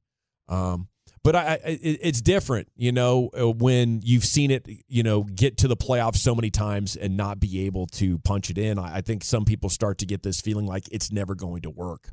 Um, 0.48 0.88
but 1.28 1.36
I, 1.36 1.42
I 1.56 1.60
it's 1.82 2.22
different, 2.22 2.70
you 2.78 2.94
know, 2.94 3.30
uh, 3.38 3.52
when 3.52 4.00
you've 4.02 4.24
seen 4.24 4.50
it, 4.50 4.66
you 4.88 5.04
know, 5.04 5.24
get 5.24 5.58
to 5.58 5.68
the 5.68 5.76
playoffs 5.76 6.20
so 6.20 6.34
many 6.34 6.50
times 6.50 6.96
and 6.96 7.18
not 7.18 7.38
be 7.38 7.66
able 7.66 7.86
to 7.88 8.18
punch 8.20 8.50
it 8.50 8.58
in. 8.58 8.80
I, 8.80 9.00
I 9.00 9.02
think 9.02 9.26
some 9.26 9.44
people 9.44 9.70
start 9.70 9.98
to 9.98 10.06
get 10.06 10.24
this 10.24 10.40
feeling 10.40 10.66
like 10.66 10.88
it's 10.90 11.12
never 11.12 11.36
going 11.36 11.64
to 11.64 11.70
work. 11.70 12.12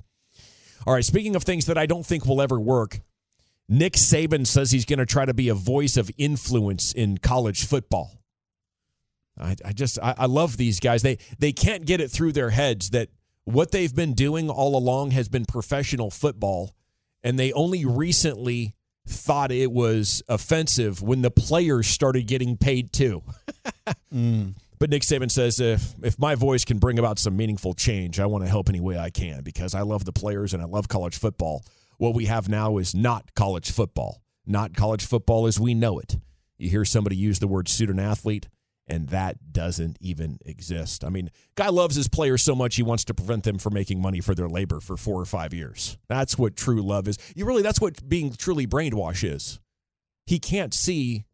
All 0.85 0.95
right, 0.95 1.05
speaking 1.05 1.37
of 1.37 1.45
things 1.45 1.67
that 1.67 1.79
I 1.79 1.87
don't 1.87 2.05
think 2.05 2.27
will 2.27 2.43
ever 2.43 2.59
work, 2.59 3.03
Nick 3.69 3.93
Saban 3.93 4.49
says 4.49 4.73
he's 4.73 4.85
going 4.85 4.99
to 4.99 5.07
try 5.07 5.25
to 5.25 5.33
be 5.33 5.49
a 5.49 5.55
voice 5.55 5.97
of 5.97 6.11
influence 6.19 6.93
in 6.93 7.19
college 7.19 7.67
football. 7.67 8.21
I, 9.39 9.55
I 9.65 9.73
just 9.73 9.97
I, 10.03 10.17
I 10.19 10.27
love 10.27 10.57
these 10.57 10.81
guys. 10.81 11.03
They 11.03 11.19
they 11.39 11.53
can't 11.53 11.87
get 11.87 12.01
it 12.01 12.11
through 12.11 12.33
their 12.33 12.51
heads 12.51 12.91
that 12.91 13.11
what 13.45 13.71
they've 13.71 13.95
been 13.95 14.15
doing 14.15 14.51
all 14.51 14.77
along 14.77 15.13
has 15.13 15.29
been 15.29 15.45
professional 15.45 16.11
football, 16.11 16.75
and 17.23 17.39
they 17.39 17.53
only 17.53 17.85
recently 17.85 18.75
thought 19.07 19.53
it 19.53 19.71
was 19.71 20.23
offensive 20.29 21.03
when 21.03 21.23
the 21.23 21.31
players 21.31 21.87
started 21.87 22.27
getting 22.27 22.57
paid 22.57 22.93
too. 22.93 23.23
Mm. 24.13 24.55
But 24.79 24.91
Nick 24.91 25.03
Saban 25.03 25.31
says 25.31 25.61
if 25.61 25.95
if 26.03 26.19
my 26.19 26.35
voice 26.35 26.65
can 26.65 26.79
bring 26.79 26.99
about 26.99 27.19
some 27.19 27.37
meaningful 27.37 27.75
change, 27.75 28.21
I 28.21 28.27
want 28.27 28.45
to 28.45 28.51
help 28.51 28.69
any 28.69 28.81
way 28.81 28.99
I 28.99 29.11
can 29.11 29.43
because 29.43 29.75
I 29.75 29.83
love 29.83 30.05
the 30.05 30.13
players 30.13 30.55
and 30.55 30.63
I 30.63 30.67
love 30.67 30.89
college 30.89 31.19
football. 31.19 31.65
What 31.99 32.15
we 32.15 32.27
have 32.27 32.49
now 32.49 32.79
is 32.79 32.95
not 32.95 33.35
college 33.35 33.71
football, 33.71 34.23
not 34.47 34.75
college 34.75 35.05
football 35.05 35.47
as 35.47 35.59
we 35.59 35.75
know 35.75 35.99
it. 35.99 36.17
You 36.59 36.71
hear 36.71 36.85
somebody 36.85 37.17
use 37.17 37.39
the 37.39 37.49
word 37.49 37.69
student 37.69 38.01
athlete, 38.01 38.49
and 38.87 39.09
that 39.09 39.53
doesn't 39.53 39.97
even 40.01 40.39
exist. 40.45 41.05
I 41.05 41.09
mean, 41.09 41.31
guy 41.55 41.69
loves 41.69 41.97
his 41.97 42.09
players 42.09 42.43
so 42.43 42.55
much 42.55 42.77
he 42.77 42.83
wants 42.83 43.05
to 43.07 43.15
prevent 43.15 43.45
them 43.45 43.59
from 43.59 43.75
making 43.75 44.01
money 44.01 44.21
for 44.21 44.35
their 44.35 44.49
labor 44.49 44.81
for 44.81 44.97
four 44.97 45.21
or 45.21 45.25
five 45.25 45.55
years. 45.55 45.97
That's 46.09 46.37
what 46.37 46.57
true 46.57 46.83
love 46.83 47.09
is. 47.09 47.19
You 47.35 47.47
really 47.47 47.63
that's 47.63 47.81
what 47.81 48.07
being 48.09 48.33
truly 48.33 48.67
brainwashed 48.67 49.29
is. 49.29 49.61
He 50.27 50.39
can't 50.39 50.75
see 50.75 51.25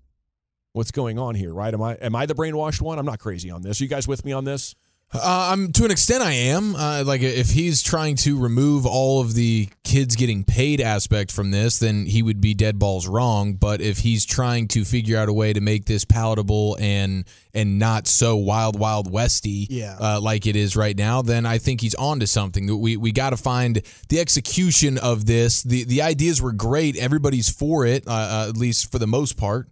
what's 0.73 0.91
going 0.91 1.19
on 1.19 1.35
here, 1.35 1.53
right? 1.53 1.73
Am 1.73 1.83
I 1.83 1.95
am 1.95 2.15
I 2.15 2.27
the 2.27 2.35
brainwashed 2.35 2.81
one? 2.81 2.99
I'm 2.99 3.07
not 3.07 3.19
crazy 3.19 3.51
on 3.51 3.63
this. 3.63 3.81
Are 3.81 3.85
you 3.85 3.91
guys 3.91 4.07
with 4.07 4.25
me 4.25 4.33
on 4.33 4.45
this? 4.45 4.75
Uh, 5.13 5.49
I'm 5.53 5.73
to 5.73 5.85
an 5.85 5.91
extent 5.91 6.23
I 6.23 6.33
am. 6.33 6.77
Uh, 6.77 7.03
like 7.05 7.21
if 7.23 7.51
he's 7.51 7.83
trying 7.83 8.15
to 8.17 8.39
remove 8.39 8.87
all 8.87 9.21
of 9.21 9.35
the 9.35 9.69
kids 9.83 10.15
getting 10.15 10.45
paid 10.45 10.81
aspect 10.81 11.33
from 11.33 11.51
this, 11.51 11.81
then 11.81 12.07
he 12.07 12.23
would 12.23 12.41
be 12.41 12.55
dead 12.55 12.79
balls 12.79 13.09
wrong. 13.09 13.55
But 13.55 13.81
if 13.81 13.99
he's 13.99 14.25
trying 14.25 14.69
to 14.69 14.85
figure 14.85 15.19
out 15.19 15.29
a 15.29 15.33
way 15.33 15.53
to 15.53 15.61
make 15.61 15.87
this 15.87 16.05
palatable 16.05 16.77
and 16.81 17.25
and 17.53 17.81
not 17.81 18.07
so 18.07 18.37
wild 18.37 18.79
wild 18.79 19.11
westy, 19.11 19.67
Yeah. 19.69 19.97
uh, 20.01 20.21
like 20.21 20.47
it 20.47 20.55
is 20.55 20.77
right 20.77 20.97
now, 20.97 21.23
then 21.23 21.45
I 21.45 21.59
think 21.59 21.81
he's 21.81 21.97
on 21.97 22.21
to 22.21 22.29
something. 22.29 22.79
We 22.81 22.97
we 22.97 23.11
got 23.11 23.31
to 23.31 23.37
find 23.37 23.83
the 24.11 24.21
execution 24.21 24.97
of 24.97 25.27
this. 25.27 25.65
the 25.65 25.83
The 25.83 26.03
ideas 26.03 26.41
were 26.41 26.53
great. 26.53 26.97
Everybody's 26.97 27.49
for 27.49 27.85
it, 27.85 28.07
uh, 28.07 28.13
uh, 28.13 28.47
at 28.49 28.57
least 28.57 28.93
for 28.93 29.01
the 29.01 29.09
most 29.09 29.37
part. 29.37 29.69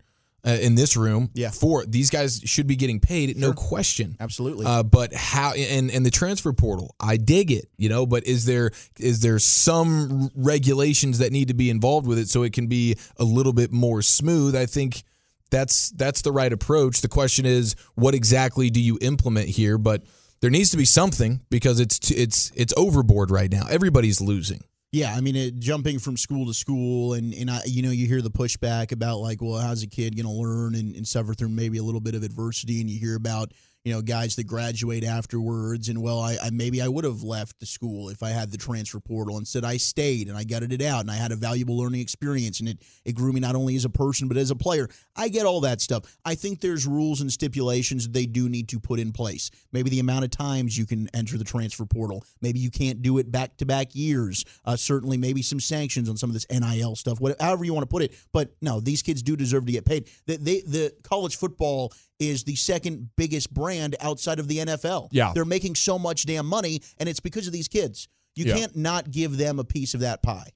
Uh, 0.46 0.51
in 0.51 0.77
this 0.77 0.96
room, 0.96 1.31
Yeah. 1.35 1.51
for 1.51 1.85
these 1.85 2.11
guys 2.11 2.40
should 2.44 2.68
be 2.68 2.77
getting 2.77 3.01
paid, 3.01 3.37
no 3.37 3.53
question. 3.53 4.16
Absolutely. 4.20 4.66
Uh, 4.66 4.85
but 4.85 5.12
how 5.12 5.53
and 5.53 5.90
and 5.90 6.07
the 6.07 6.12
transfer 6.12 6.53
portal, 6.53 6.94
I 7.01 7.16
dig 7.16 7.51
it, 7.51 7.68
you 7.77 7.88
know. 7.88 8.07
But 8.07 8.24
is 8.24 8.44
there 8.44 8.70
is 9.01 9.18
there 9.20 9.40
some 9.40 10.31
regulations 10.37 11.18
that 11.18 11.33
need 11.33 11.48
to 11.48 11.55
be 11.55 11.70
involved 11.70 12.07
with 12.07 12.18
it 12.20 12.29
so 12.29 12.44
it 12.44 12.53
can 12.53 12.68
be 12.68 12.94
a 13.16 13.24
little 13.24 13.53
bit 13.53 13.72
more 13.72 14.01
smooth? 14.01 14.55
I 14.55 14.66
think 14.66 15.03
that's 15.51 15.90
that's 15.90 16.22
the 16.22 16.31
right 16.33 16.53
approach. 16.53 17.01
The 17.01 17.09
question 17.09 17.45
is, 17.45 17.74
what 17.97 18.14
exactly 18.14 18.70
do 18.70 18.80
you 18.80 18.97
implement 19.01 19.49
here? 19.49 19.76
But 19.76 20.05
there 20.41 20.51
needs 20.51 20.70
to 20.70 20.76
be 20.76 20.84
something 20.84 21.41
because 21.51 21.80
it's 21.80 22.12
it's 22.12 22.53
it's 22.55 22.72
overboard 22.76 23.32
right 23.32 23.51
now. 23.51 23.66
Everybody's 23.68 24.20
losing. 24.20 24.62
Yeah, 24.91 25.14
I 25.14 25.20
mean, 25.20 25.36
it, 25.36 25.59
jumping 25.59 25.99
from 25.99 26.16
school 26.16 26.47
to 26.47 26.55
school, 26.55 27.12
and 27.12 27.34
and 27.34 27.51
I, 27.51 27.61
you 27.66 27.82
know, 27.82 27.91
you 27.91 28.07
hear 28.07 28.22
the 28.22 28.30
pushback 28.30 28.91
about 28.91 29.18
like, 29.18 29.43
well, 29.43 29.59
how's 29.61 29.82
a 29.82 29.86
kid 29.86 30.16
going 30.16 30.24
to 30.24 30.32
learn 30.32 30.74
and, 30.74 30.97
and 30.97 31.07
suffer 31.07 31.34
through 31.34 31.51
maybe 31.51 31.76
a 31.76 31.82
little 31.82 32.01
bit 32.01 32.14
of 32.14 32.22
adversity, 32.22 32.80
and 32.80 32.89
you 32.89 32.99
hear 32.99 33.14
about 33.14 33.53
you 33.85 33.93
know 33.93 34.03
guys 34.03 34.37
that 34.37 34.45
graduate 34.45 35.05
afterwards, 35.05 35.89
and 35.89 36.03
well, 36.03 36.20
I, 36.20 36.37
I 36.43 36.51
maybe 36.51 36.83
I 36.83 36.89
would 36.89 37.05
have 37.05 37.22
left 37.22 37.59
the 37.61 37.66
school 37.66 38.09
if 38.09 38.22
I 38.22 38.31
had 38.31 38.51
the 38.51 38.59
transfer 38.59 39.01
portal. 39.01 39.39
Instead, 39.39 39.64
I 39.64 39.76
stayed 39.76 40.29
and 40.29 40.37
I 40.37 40.45
gutted 40.45 40.72
it 40.72 40.83
out, 40.83 41.01
and 41.01 41.11
I 41.11 41.14
had 41.14 41.33
a 41.33 41.37
valuable 41.37 41.79
learning 41.79 42.01
experience, 42.01 42.61
and 42.61 42.68
it 42.68 42.83
it 43.05 43.14
grew 43.14 43.33
me 43.33 43.41
not 43.41 43.55
only 43.55 43.76
as 43.76 43.85
a 43.85 43.91
person 43.91 44.29
but 44.29 44.37
as 44.37 44.51
a 44.51 44.57
player. 44.57 44.89
I 45.16 45.29
get 45.29 45.47
all 45.47 45.61
that 45.62 45.81
stuff. 45.81 46.18
I 46.24 46.35
think 46.35 46.61
there's 46.61 46.87
rules 46.87 47.20
and 47.20 47.33
stipulations 47.33 48.09
they 48.09 48.26
do 48.26 48.49
need 48.49 48.68
to 48.68 48.81
put 48.81 49.01
in 49.01 49.12
place. 49.12 49.51
Maybe 49.72 49.91
the 49.91 50.01
amount 50.01 50.24
of 50.24 50.31
times 50.31 50.76
you 50.76 50.87
can 50.87 51.09
enter 51.14 51.39
the 51.39 51.45
transfer 51.45 51.87
portal. 51.87 52.24
Maybe 52.41 52.59
you 52.59 52.70
can't 52.70 53.03
do 53.03 53.18
it 53.18 53.31
back 53.31 53.57
to 53.59 53.66
back 53.66 53.95
years. 53.95 54.45
Uh, 54.64 54.76
certainly, 54.76 55.16
maybe 55.16 55.43
some 55.43 55.61
sanctions 55.61 56.09
on 56.09 56.16
some 56.16 56.31
of 56.31 56.35
this 56.35 56.47
NIL 56.51 56.97
stuff. 56.97 57.20
Whatever, 57.20 57.43
however 57.43 57.64
you 57.64 57.74
want 57.74 57.85
to 57.85 57.91
put 57.91 58.03
it. 58.03 58.14
But 58.33 58.51
no, 58.61 58.81
these 58.81 59.03
kids 59.03 59.22
do 59.22 59.37
deserve 59.37 59.66
to 59.66 59.72
get 59.72 59.85
paid. 59.85 60.09
The, 60.26 60.37
they, 60.37 60.61
the 60.61 60.95
college 61.03 61.37
football 61.37 61.93
is 62.19 62.45
the 62.45 62.57
second 62.57 63.11
biggest 63.16 63.53
brand 63.53 63.97
outside 64.01 64.39
of 64.39 64.49
the 64.49 64.59
NFL. 64.59 65.09
Yeah. 65.12 65.33
they're 65.35 65.45
making 65.45 65.75
so 65.77 65.99
much 65.99 66.27
damn 66.27 66.47
money, 66.47 66.83
and 66.99 67.09
it's 67.09 67.21
because 67.21 67.47
of 67.47 67.53
these 67.53 67.69
kids. 67.69 68.09
You 68.35 68.47
Yeah. 68.47 68.57
can't 68.57 68.77
not 68.77 69.11
give 69.11 69.37
them 69.37 69.59
a 69.59 69.64
piece 69.64 69.95
of 69.95 70.01
that 70.01 70.23
pie. 70.23 70.51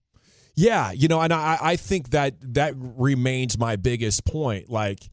Yeah, 0.55 0.93
you 0.93 1.09
know, 1.09 1.21
and 1.21 1.33
I, 1.33 1.59
I 1.61 1.77
think 1.77 2.11
that 2.11 2.35
that 2.55 2.75
remains 2.77 3.57
my 3.59 3.77
biggest 3.77 4.25
point. 4.27 4.69
Like, 4.69 5.09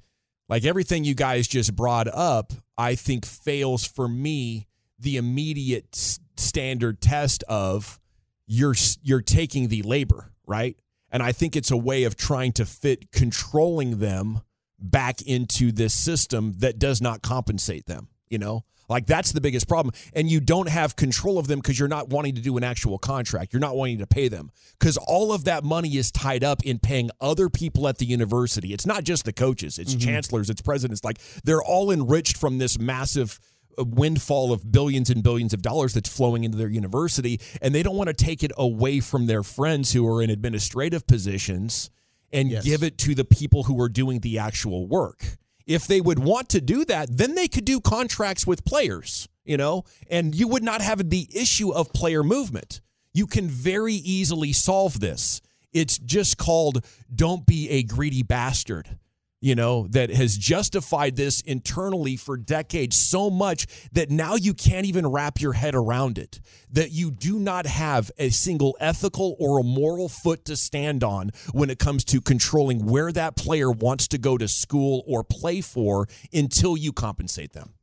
like 0.50 0.66
everything 0.66 1.04
you 1.06 1.16
guys 1.16 1.48
just 1.48 1.76
brought 1.76 2.08
up, 2.08 2.52
I 2.78 2.96
think 2.96 3.26
fails 3.26 3.86
for 3.86 4.08
me 4.08 4.68
the 5.00 5.16
immediate 5.18 5.96
standard 6.38 7.00
test 7.02 7.44
of 7.48 8.00
you're 8.48 8.76
you're 9.02 9.22
taking 9.22 9.68
the 9.70 9.82
labor 9.84 10.32
right, 10.46 10.76
and 11.12 11.24
I 11.24 11.32
think 11.32 11.56
it's 11.56 11.72
a 11.72 11.78
way 11.78 12.04
of 12.04 12.16
trying 12.18 12.52
to 12.54 12.66
fit 12.66 13.12
controlling 13.12 14.00
them 14.00 14.42
back 14.82 15.22
into 15.22 15.72
this 15.72 15.94
system 15.94 16.54
that 16.60 16.80
does 16.80 17.02
not 17.02 17.22
compensate 17.22 17.86
them. 17.86 18.10
You 18.30 18.38
know, 18.38 18.64
like 18.90 19.06
that's 19.06 19.32
the 19.32 19.40
biggest 19.40 19.68
problem. 19.68 19.94
And 20.14 20.30
you 20.30 20.40
don't 20.40 20.68
have 20.68 20.96
control 20.96 21.38
of 21.38 21.48
them 21.48 21.60
because 21.60 21.80
you're 21.80 21.88
not 21.88 22.10
wanting 22.10 22.36
to 22.36 22.42
do 22.42 22.58
an 22.58 22.64
actual 22.64 22.98
contract. 22.98 23.54
You're 23.54 23.60
not 23.60 23.76
wanting 23.76 24.00
to 24.00 24.08
pay 24.08 24.28
them 24.28 24.52
because 24.80 24.98
all 24.98 25.32
of 25.32 25.46
that 25.46 25.64
money 25.64 25.96
is 25.96 26.12
tied 26.12 26.44
up 26.44 26.66
in 26.66 26.80
paying 26.80 27.12
other 27.22 27.50
people 27.50 27.88
at 27.88 28.00
the 28.00 28.06
university. 28.06 28.74
It's 28.74 28.88
not 28.88 29.04
just 29.04 29.26
the 29.26 29.34
coaches, 29.34 29.78
it's 29.78 29.96
chancellors, 29.96 30.50
it's 30.50 30.62
presidents. 30.62 31.04
Like 31.04 31.20
they're 31.44 31.64
all 31.64 31.92
enriched 31.92 32.38
from 32.38 32.58
this 32.58 32.80
massive 32.80 33.40
uh, 33.78 33.84
windfall 33.84 34.52
of 34.52 34.72
billions 34.72 35.10
and 35.12 35.22
billions 35.22 35.54
of 35.54 35.62
dollars 35.62 35.94
that's 35.94 36.10
flowing 36.10 36.44
into 36.44 36.58
their 36.58 36.70
university. 36.70 37.40
And 37.62 37.76
they 37.76 37.84
don't 37.84 37.96
want 37.96 38.08
to 38.08 38.14
take 38.14 38.44
it 38.44 38.52
away 38.58 39.00
from 39.00 39.28
their 39.28 39.44
friends 39.44 39.94
who 39.94 40.08
are 40.08 40.22
in 40.22 40.32
administrative 40.32 41.06
positions 41.06 41.92
and 42.32 42.50
Yes. 42.52 42.64
give 42.64 42.84
it 42.84 42.98
to 43.00 43.16
the 43.16 43.26
people 43.26 43.64
who 43.64 43.80
are 43.82 43.90
doing 43.90 44.20
the 44.20 44.38
actual 44.40 44.88
work. 44.88 45.38
If 45.66 45.88
they 45.88 46.02
would 46.02 46.20
want 46.20 46.50
to 46.50 46.62
do 46.62 46.86
that, 46.86 47.16
then 47.16 47.36
they 47.36 47.48
could 47.48 47.66
do 47.66 47.80
contracts 47.80 48.48
with 48.48 48.66
players, 48.66 49.28
you 49.46 49.58
know, 49.58 49.84
and 50.10 50.34
you 50.34 50.48
would 50.48 50.64
not 50.64 50.82
have 50.82 51.10
the 51.10 51.28
issue 51.34 51.72
of 51.72 51.94
player 51.94 52.24
movement. 52.24 52.82
You 53.14 53.28
can 53.28 53.48
very 53.48 53.94
easily 53.96 54.54
solve 54.54 55.00
this. 55.00 55.42
It's 55.72 55.98
just 56.00 56.38
called 56.38 56.86
don't 57.14 57.46
be 57.46 57.70
a 57.70 57.84
greedy 57.84 58.24
bastard, 58.24 58.98
you 59.42 59.56
know, 59.56 59.88
that 59.88 60.10
has 60.10 60.38
justified 60.38 61.16
this 61.16 61.42
internally 61.42 62.18
for 62.18 62.36
decades 62.36 62.98
so 62.98 63.30
much 63.30 63.68
that 63.92 64.10
now 64.10 64.36
you 64.36 64.54
can't 64.54 64.86
even 64.86 65.08
wrap 65.08 65.40
your 65.40 65.54
head 65.54 65.76
around 65.76 66.18
it. 66.18 66.42
That 66.72 66.92
you 66.92 67.10
do 67.10 67.40
not 67.40 67.66
have 67.66 68.12
a 68.18 68.30
single 68.30 68.76
ethical 68.80 69.36
or 69.40 69.60
a 69.60 69.64
moral 69.64 70.10
foot 70.10 70.46
to 70.46 70.56
stand 70.56 71.04
on 71.04 71.32
when 71.52 71.70
it 71.70 71.80
comes 71.80 72.04
to 72.06 72.22
controlling 72.22 72.86
where 72.86 73.12
that 73.12 73.38
player 73.38 73.72
wants 73.72 74.08
to 74.10 74.18
go 74.18 74.38
to 74.38 74.48
school 74.48 75.04
or 75.08 75.24
play 75.24 75.62
for 75.62 76.08
until 76.34 76.76
you 76.76 76.92
compensate 76.92 77.54
them. 77.54 77.74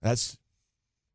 That's 0.00 0.38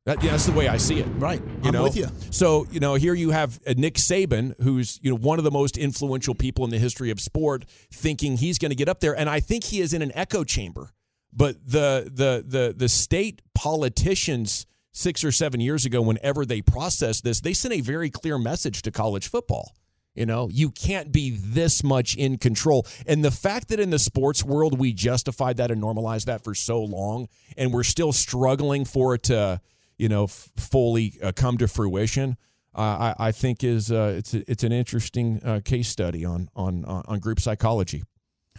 that, 0.07 0.23
yeah, 0.23 0.31
that's 0.31 0.45
the 0.45 0.53
way 0.53 0.69
I 0.69 0.77
see 0.77 0.99
it. 0.99 1.05
Right. 1.17 1.41
You 1.41 1.51
I'm 1.65 1.73
know? 1.73 1.83
with 1.83 1.97
you. 1.97 2.07
So, 2.31 2.65
you 2.71 2.79
know, 2.79 2.95
here 2.95 3.13
you 3.13 3.31
have 3.31 3.59
uh, 3.67 3.73
Nick 3.75 3.95
Saban, 3.95 4.59
who's, 4.61 4.99
you 5.03 5.11
know, 5.11 5.17
one 5.17 5.37
of 5.37 5.43
the 5.43 5.51
most 5.51 5.77
influential 5.77 6.33
people 6.33 6.63
in 6.63 6.71
the 6.71 6.79
history 6.79 7.11
of 7.11 7.19
sport, 7.19 7.65
thinking 7.91 8.37
he's 8.37 8.57
going 8.57 8.71
to 8.71 8.75
get 8.75 8.87
up 8.87 9.01
there. 9.01 9.13
And 9.17 9.29
I 9.29 9.41
think 9.41 9.65
he 9.65 9.81
is 9.81 9.93
in 9.93 10.01
an 10.01 10.13
echo 10.15 10.45
chamber. 10.45 10.91
But 11.33 11.57
the 11.63 12.09
the 12.11 12.43
the 12.47 12.73
the 12.75 12.89
state 12.89 13.41
politicians 13.53 14.65
six 14.93 15.25
or 15.25 15.31
seven 15.31 15.59
years 15.59 15.85
ago, 15.85 16.01
whenever 16.01 16.45
they 16.45 16.61
processed 16.61 17.25
this, 17.25 17.41
they 17.41 17.53
sent 17.53 17.73
a 17.73 17.81
very 17.81 18.09
clear 18.09 18.37
message 18.37 18.81
to 18.83 18.91
college 18.91 19.27
football. 19.27 19.75
You 20.15 20.25
know, 20.25 20.49
you 20.49 20.71
can't 20.71 21.11
be 21.11 21.37
this 21.37 21.83
much 21.83 22.15
in 22.15 22.37
control. 22.37 22.87
And 23.05 23.23
the 23.23 23.29
fact 23.29 23.67
that 23.67 23.79
in 23.79 23.91
the 23.91 23.99
sports 23.99 24.43
world 24.43 24.79
we 24.79 24.93
justified 24.93 25.57
that 25.57 25.69
and 25.69 25.79
normalized 25.79 26.25
that 26.25 26.43
for 26.43 26.55
so 26.55 26.81
long, 26.81 27.27
and 27.55 27.71
we're 27.71 27.83
still 27.83 28.13
struggling 28.13 28.83
for 28.83 29.13
it 29.13 29.23
to, 29.23 29.61
you 29.97 30.09
know, 30.09 30.25
f- 30.25 30.49
fully 30.57 31.13
uh, 31.23 31.31
come 31.35 31.57
to 31.57 31.67
fruition, 31.67 32.37
uh, 32.75 33.13
I, 33.19 33.27
I 33.27 33.31
think 33.31 33.63
is 33.63 33.91
uh, 33.91 34.15
it's 34.17 34.33
a, 34.33 34.49
it's 34.51 34.63
an 34.63 34.71
interesting 34.71 35.41
uh, 35.43 35.61
case 35.63 35.89
study 35.89 36.23
on 36.25 36.49
on 36.55 36.85
on 36.85 37.03
on 37.07 37.19
group 37.19 37.39
psychology. 37.39 38.03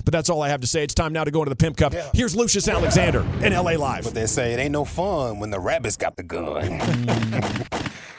But 0.05 0.13
that's 0.13 0.31
all 0.31 0.43
I 0.43 0.49
have 0.49 0.61
to 0.61 0.67
say. 0.69 0.85
It's 0.85 0.95
time 0.95 1.13
now 1.13 1.25
to 1.25 1.31
go 1.33 1.41
into 1.41 1.51
the 1.51 1.57
Pimp 1.57 1.77
Cup. 1.77 1.93
Here's 2.15 2.37
Lucius 2.37 2.69
Alexander 2.69 3.21
in 3.45 3.53
LA 3.53 3.73
Live. 3.73 4.05
But 4.05 4.15
they 4.15 4.27
say 4.27 4.53
it 4.53 4.61
ain't 4.61 4.71
no 4.71 4.85
fun 4.85 5.41
when 5.41 5.51
the 5.51 5.59
rabbits 5.59 5.97
got 5.97 6.17
the 6.17 6.23
gun. 6.23 6.79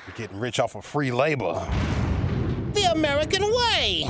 You're 0.08 0.16
getting 0.16 0.40
rich 0.40 0.60
off 0.60 0.76
of 0.76 0.84
free 0.84 1.12
labor. 1.12 1.54
The 2.74 2.92
American 2.92 3.44
way. 3.44 4.10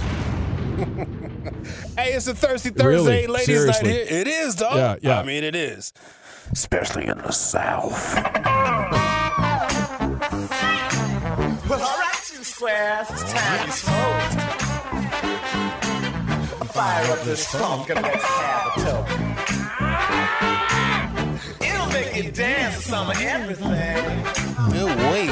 hey, 1.95 2.13
it's 2.13 2.27
a 2.27 2.33
Thirsty 2.33 2.69
Thursday, 2.69 2.87
Really? 3.23 3.27
ladies' 3.27 3.45
Seriously? 3.45 3.87
night 3.89 4.07
here. 4.07 4.19
It 4.21 4.27
is, 4.27 4.55
dog. 4.55 4.75
Yeah, 4.75 4.95
yeah. 5.01 5.19
I 5.19 5.23
mean, 5.23 5.43
it 5.43 5.55
is. 5.55 5.93
Especially 6.51 7.07
in 7.07 7.17
the 7.19 7.31
South. 7.31 8.15
Well, 11.69 11.81
all 11.81 11.97
right, 11.99 12.31
you 12.33 12.43
squares, 12.43 13.07
it's 13.11 13.31
time 13.31 13.65
to 13.65 13.71
smoke. 13.71 14.21
Fire 16.71 17.11
up 17.11 17.21
this 17.21 17.45
funk 17.47 17.89
and 17.89 18.01
let's 18.01 18.23
have 18.23 18.77
a 18.77 18.81
toke. 18.81 19.09
It'll 21.61 21.87
make 21.87 22.15
you 22.15 22.31
dance 22.31 22.77
to 22.77 22.81
some 22.81 23.09
of 23.09 23.21
everything. 23.21 24.23
Good 24.71 24.97
wait. 25.11 25.29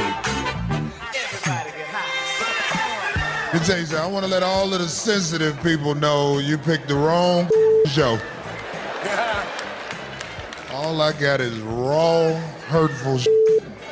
Everybody 1.18 1.72
get 1.72 1.88
high. 1.90 3.52
Let 3.54 3.62
me 3.62 3.66
tell 3.66 3.80
you 3.80 3.86
something. 3.86 4.06
I 4.06 4.08
want 4.08 4.26
to 4.26 4.32
let 4.32 4.44
all 4.44 4.72
of 4.74 4.80
the 4.80 4.88
sensitive 4.88 5.60
people 5.64 5.96
know 5.96 6.38
you 6.40 6.58
picked 6.58 6.88
the 6.88 6.96
wrong 6.96 7.50
show. 7.88 8.20
All 10.78 11.02
I 11.02 11.12
got 11.12 11.42
is 11.42 11.58
raw, 11.62 12.36
hurtful 12.68 13.20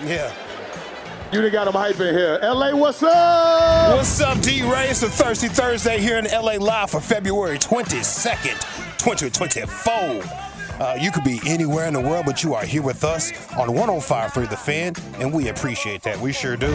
Yeah. 0.04 0.32
You 1.34 1.42
done 1.42 1.52
got 1.52 1.66
them 1.66 1.74
hype 1.74 2.00
in 2.00 2.14
here. 2.14 2.38
LA, 2.44 2.76
what's 2.76 3.02
up? 3.02 3.98
What's 3.98 4.22
up, 4.22 4.40
D 4.42 4.62
Ray? 4.62 4.90
It's 4.90 5.02
a 5.02 5.10
Thirsty 5.10 5.48
Thursday 5.48 5.98
here 5.98 6.20
in 6.20 6.26
LA 6.26 6.64
Live 6.64 6.92
for 6.92 7.00
February 7.00 7.58
22nd, 7.58 8.60
2024. 9.00 9.94
Uh, 10.80 10.96
you 11.02 11.10
could 11.12 11.24
be 11.24 11.42
anywhere 11.48 11.88
in 11.88 11.94
the 11.96 12.00
world, 12.00 12.28
but 12.28 12.44
you 12.44 12.54
are 12.54 12.64
here 12.64 12.84
with 12.84 13.04
us 13.04 13.32
on 13.58 13.70
105.3 13.70 14.48
The 14.48 14.56
Fan, 14.56 14.94
and 15.20 15.34
we 15.34 15.48
appreciate 15.48 16.04
that. 16.04 16.20
We 16.20 16.32
sure 16.34 16.56
do. 16.56 16.70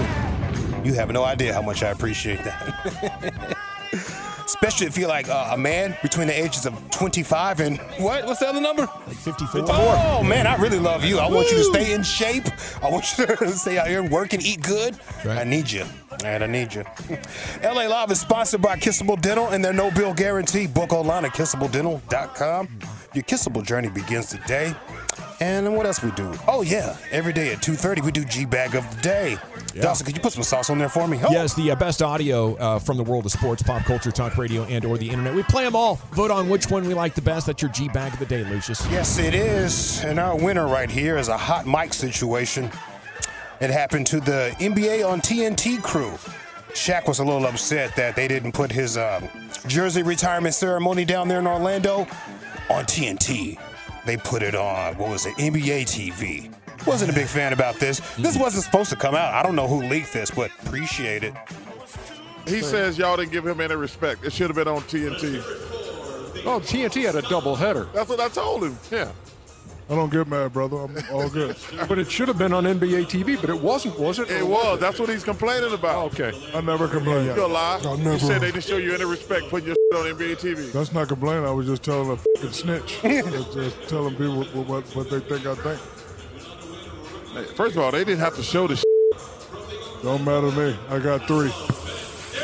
You 0.83 0.95
have 0.95 1.13
no 1.13 1.23
idea 1.23 1.55
how 1.55 1.63
much 1.63 1.85
I 1.85 1.91
appreciate 1.91 2.43
that. 2.43 4.17
Especially 4.51 4.89
if 4.89 4.99
you're 4.99 5.09
like 5.09 5.29
uh, 5.29 5.51
a 5.53 5.57
man 5.57 5.97
between 6.03 6.27
the 6.27 6.37
ages 6.37 6.67
of 6.67 6.75
25 6.91 7.61
and 7.61 7.79
what? 7.99 8.27
What's 8.27 8.41
the 8.41 8.49
other 8.49 8.61
number? 8.61 8.83
Like 9.07 9.17
54. 9.17 9.63
Oh 9.69 10.25
man, 10.25 10.45
I 10.49 10.57
really 10.57 10.81
love 10.81 11.05
you. 11.05 11.21
I 11.21 11.31
want 11.31 11.53
you 11.53 11.57
to 11.59 11.65
stay 11.65 11.93
in 11.93 12.03
shape. 12.03 12.47
I 12.83 12.91
want 12.91 13.17
you 13.17 13.27
to 13.27 13.49
stay 13.53 13.79
out 13.79 13.87
here 13.87 14.01
and 14.03 14.11
work 14.11 14.33
and 14.33 14.45
eat 14.45 14.61
good. 14.61 14.99
I 15.25 15.45
need 15.45 15.71
you. 15.71 15.85
And 16.25 16.43
I 16.43 16.49
need 16.49 16.75
you. 16.75 16.85
LA 17.63 17.87
Live 17.87 18.11
is 18.11 18.21
sponsored 18.21 18.61
by 18.61 18.77
Kissable 18.77 19.21
Dental 19.21 19.47
and 19.51 19.65
their 19.65 19.73
no 19.73 19.89
bill 19.93 20.13
guarantee. 20.13 20.67
Book 20.67 20.93
online 20.93 21.25
at 21.25 21.33
kissabledental.com. 21.33 22.69
Your 23.15 23.25
kissable 23.25 23.65
journey 23.65 23.89
begins 23.89 24.27
today. 24.31 24.75
And 25.41 25.75
what 25.75 25.87
else 25.87 26.03
we 26.03 26.11
do? 26.11 26.33
Oh 26.47 26.61
yeah, 26.61 26.97
every 27.11 27.33
day 27.33 27.53
at 27.53 27.63
2:30 27.63 28.05
we 28.05 28.13
do 28.13 28.25
G 28.25 28.45
Bag 28.45 28.75
of 28.75 28.89
the 28.95 29.01
Day. 29.01 29.39
Dawson, 29.75 30.05
could 30.05 30.17
you 30.17 30.21
put 30.21 30.33
some 30.33 30.43
sauce 30.43 30.69
on 30.69 30.79
there 30.79 30.89
for 30.89 31.07
me? 31.07 31.19
Oh. 31.23 31.31
Yes, 31.31 31.55
the 31.55 31.71
uh, 31.71 31.77
best 31.77 32.03
audio 32.03 32.57
uh, 32.57 32.79
from 32.79 32.97
the 32.97 33.05
world 33.05 33.25
of 33.25 33.33
sports, 33.33 33.63
pop 33.63 33.83
culture, 33.85 34.11
talk 34.11 34.37
radio, 34.37 34.65
and 34.65 34.85
or 34.85 34.99
the 34.99 35.09
internet. 35.09 35.35
We 35.35 35.43
play 35.45 35.65
them 35.65 35.77
all. 35.77 35.95
Vote 36.13 36.31
on 36.31 36.49
which 36.49 36.71
one 36.71 36.87
we 36.87 36.93
like 36.93 37.15
the 37.15 37.23
best. 37.23 37.47
That's 37.47 37.63
your 37.63 37.71
G 37.71 37.89
bag 37.89 38.13
of 38.13 38.19
the 38.19 38.27
day, 38.27 38.45
Lucius. 38.45 38.87
Yes, 38.91 39.19
it 39.19 39.35
is. 39.35 40.05
And 40.05 40.19
our 40.19 40.37
winner 40.37 40.67
right 40.67 40.91
here 40.91 41.17
is 41.17 41.29
a 41.29 41.39
hot 41.39 41.67
mic 41.67 41.95
situation. 41.95 42.71
It 43.61 43.71
happened 43.71 44.07
to 44.09 44.21
the 44.21 44.55
NBA 44.59 45.09
on 45.09 45.21
TNT 45.21 45.83
crew. 45.83 46.13
Shaq 46.73 47.07
was 47.07 47.19
a 47.19 47.25
little 47.25 47.47
upset 47.47 47.97
that 47.97 48.15
they 48.15 48.29
didn't 48.29 48.53
put 48.53 48.71
his 48.71 48.97
um, 48.97 49.29
jersey 49.67 50.03
retirement 50.03 50.55
ceremony 50.55 51.05
down 51.05 51.29
there 51.29 51.39
in 51.39 51.47
Orlando 51.47 52.01
on 52.69 52.85
TNT. 52.85 53.59
They 54.07 54.17
put 54.17 54.43
it 54.43 54.55
on, 54.55 54.97
what 54.97 55.11
was 55.11 55.27
it, 55.27 55.35
NBA 55.37 55.83
TV. 55.83 56.53
Wasn't 56.87 57.11
a 57.11 57.15
big 57.15 57.27
fan 57.27 57.53
about 57.53 57.77
this. 57.77 58.01
This 58.17 58.35
mm-hmm. 58.35 58.43
wasn't 58.43 58.65
supposed 58.65 58.91
to 58.91 58.97
come 58.97 59.15
out. 59.15 59.35
I 59.35 59.43
don't 59.43 59.55
know 59.55 59.67
who 59.67 59.83
leaked 59.83 60.13
this, 60.13 60.31
but 60.31 60.51
appreciate 60.63 61.23
it. 61.23 61.35
he 62.47 62.63
says 62.63 62.97
y'all 62.97 63.17
didn't 63.17 63.33
give 63.33 63.47
him 63.47 63.61
any 63.61 63.75
respect. 63.75 64.25
It 64.25 64.33
should 64.33 64.49
have 64.49 64.57
been 64.57 64.69
on 64.69 64.81
TNT. 64.83 65.43
Oh, 66.47 66.59
TNT 66.59 67.05
had 67.05 67.17
a 67.17 67.23
double 67.23 67.55
header. 67.55 67.89
That's 67.93 68.09
what 68.09 68.21
I 68.21 68.29
told 68.29 68.65
him. 68.65 68.79
Yeah. 68.91 69.13
I 69.91 69.97
don't 69.97 70.13
get 70.13 70.29
mad, 70.29 70.53
brother. 70.53 70.77
I'm 70.77 70.97
all 71.13 71.29
good. 71.29 71.57
But 71.89 71.99
it 71.99 72.09
should 72.11 72.29
have 72.29 72.39
been 72.39 72.53
on 72.53 72.63
NBA 72.65 73.07
TV, 73.07 73.41
but 73.41 73.51
it 73.51 73.61
wasn't, 73.61 73.99
was 73.99 74.21
it? 74.21 74.31
It 74.31 74.47
was. 74.47 74.79
That's 74.79 75.01
what 75.01 75.09
he's 75.09 75.25
complaining 75.25 75.73
about. 75.73 76.13
Okay. 76.15 76.31
I 76.55 76.61
never 76.61 76.87
complained. 76.87 77.27
You 77.37 77.45
a 77.45 77.49
lie. 77.49 77.81
I 77.85 77.95
You 77.95 78.05
never. 78.05 78.19
said 78.19 78.41
they 78.43 78.53
didn't 78.53 78.63
show 78.63 78.77
you 78.77 78.95
any 78.95 79.05
respect 79.05 79.49
putting 79.51 79.67
your 79.69 79.77
on 79.95 80.05
NBA 80.07 80.37
TV. 80.39 80.71
That's 80.71 80.93
not 80.93 81.09
complaining. 81.09 81.45
I 81.45 81.51
was 81.51 81.67
just 81.67 81.83
telling 81.83 82.11
a 82.13 82.17
fucking 82.17 82.53
snitch. 82.53 82.99
just, 83.03 83.53
just 83.53 83.89
telling 83.89 84.15
people 84.15 84.45
what, 84.45 84.67
what, 84.69 84.85
what 84.95 85.11
they 85.11 85.19
think 85.19 85.45
I 85.47 85.55
think. 85.57 85.81
Hey, 87.33 87.45
First 87.57 87.75
of 87.75 87.83
all, 87.83 87.91
they 87.91 88.05
didn't 88.05 88.21
have 88.21 88.37
to 88.37 88.43
show 88.45 88.69
this. 88.69 88.85
Don't 90.05 90.25
matter 90.25 90.51
to 90.51 90.57
me. 90.57 90.79
I 90.89 91.01
got 91.01 91.27
three. 91.27 91.49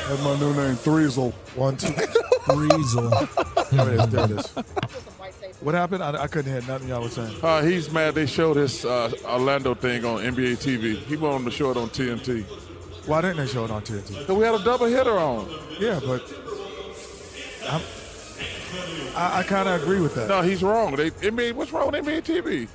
That's 0.09 0.22
my 0.24 0.36
new 0.40 0.53
name, 0.55 0.74
Threezel. 0.74 1.32
One, 1.55 1.76
two. 1.76 1.86
Threezel. 2.47 3.70
there 3.70 3.92
it 3.94 4.01
is. 4.01 4.09
There 4.09 4.24
it 4.24 4.30
is. 4.32 5.16
What 5.61 5.74
happened? 5.74 6.02
I, 6.02 6.22
I 6.22 6.26
couldn't 6.26 6.52
hear 6.52 6.61
nothing 6.70 6.88
y'all 6.88 7.02
was 7.02 7.12
saying. 7.14 7.34
Uh, 7.42 7.62
he's 7.62 7.90
mad 7.90 8.14
they 8.14 8.26
showed 8.26 8.54
this 8.54 8.84
uh, 8.84 9.11
Orlando 9.24 9.74
thing 9.74 10.04
on 10.04 10.20
NBA 10.22 10.59
TV. 10.59 10.96
He 10.98 11.16
wanted 11.16 11.38
them 11.38 11.44
to 11.46 11.50
show 11.50 11.70
it 11.70 11.76
on 11.76 11.88
TNT. 11.88 12.44
Why 13.07 13.20
didn't 13.22 13.38
they 13.38 13.46
show 13.46 13.64
it 13.64 13.70
on 13.70 13.82
TNT? 13.82 14.26
So 14.26 14.34
we 14.34 14.44
had 14.44 14.54
a 14.54 14.62
double 14.64 14.86
hitter 14.86 15.18
on. 15.18 15.48
Yeah, 15.80 15.98
but 16.04 16.22
I'm, 17.68 17.80
I, 19.16 19.38
I 19.38 19.42
kind 19.44 19.68
of 19.68 19.82
agree 19.82 20.00
with 20.00 20.14
that. 20.16 20.28
No, 20.28 20.42
he's 20.42 20.62
wrong. 20.62 20.94
They 20.94 21.11
NBA, 21.11 21.54
what's 21.54 21.72
wrong 21.72 21.90
with 21.90 22.04
NBA 22.04 22.22
TV? 22.22 22.68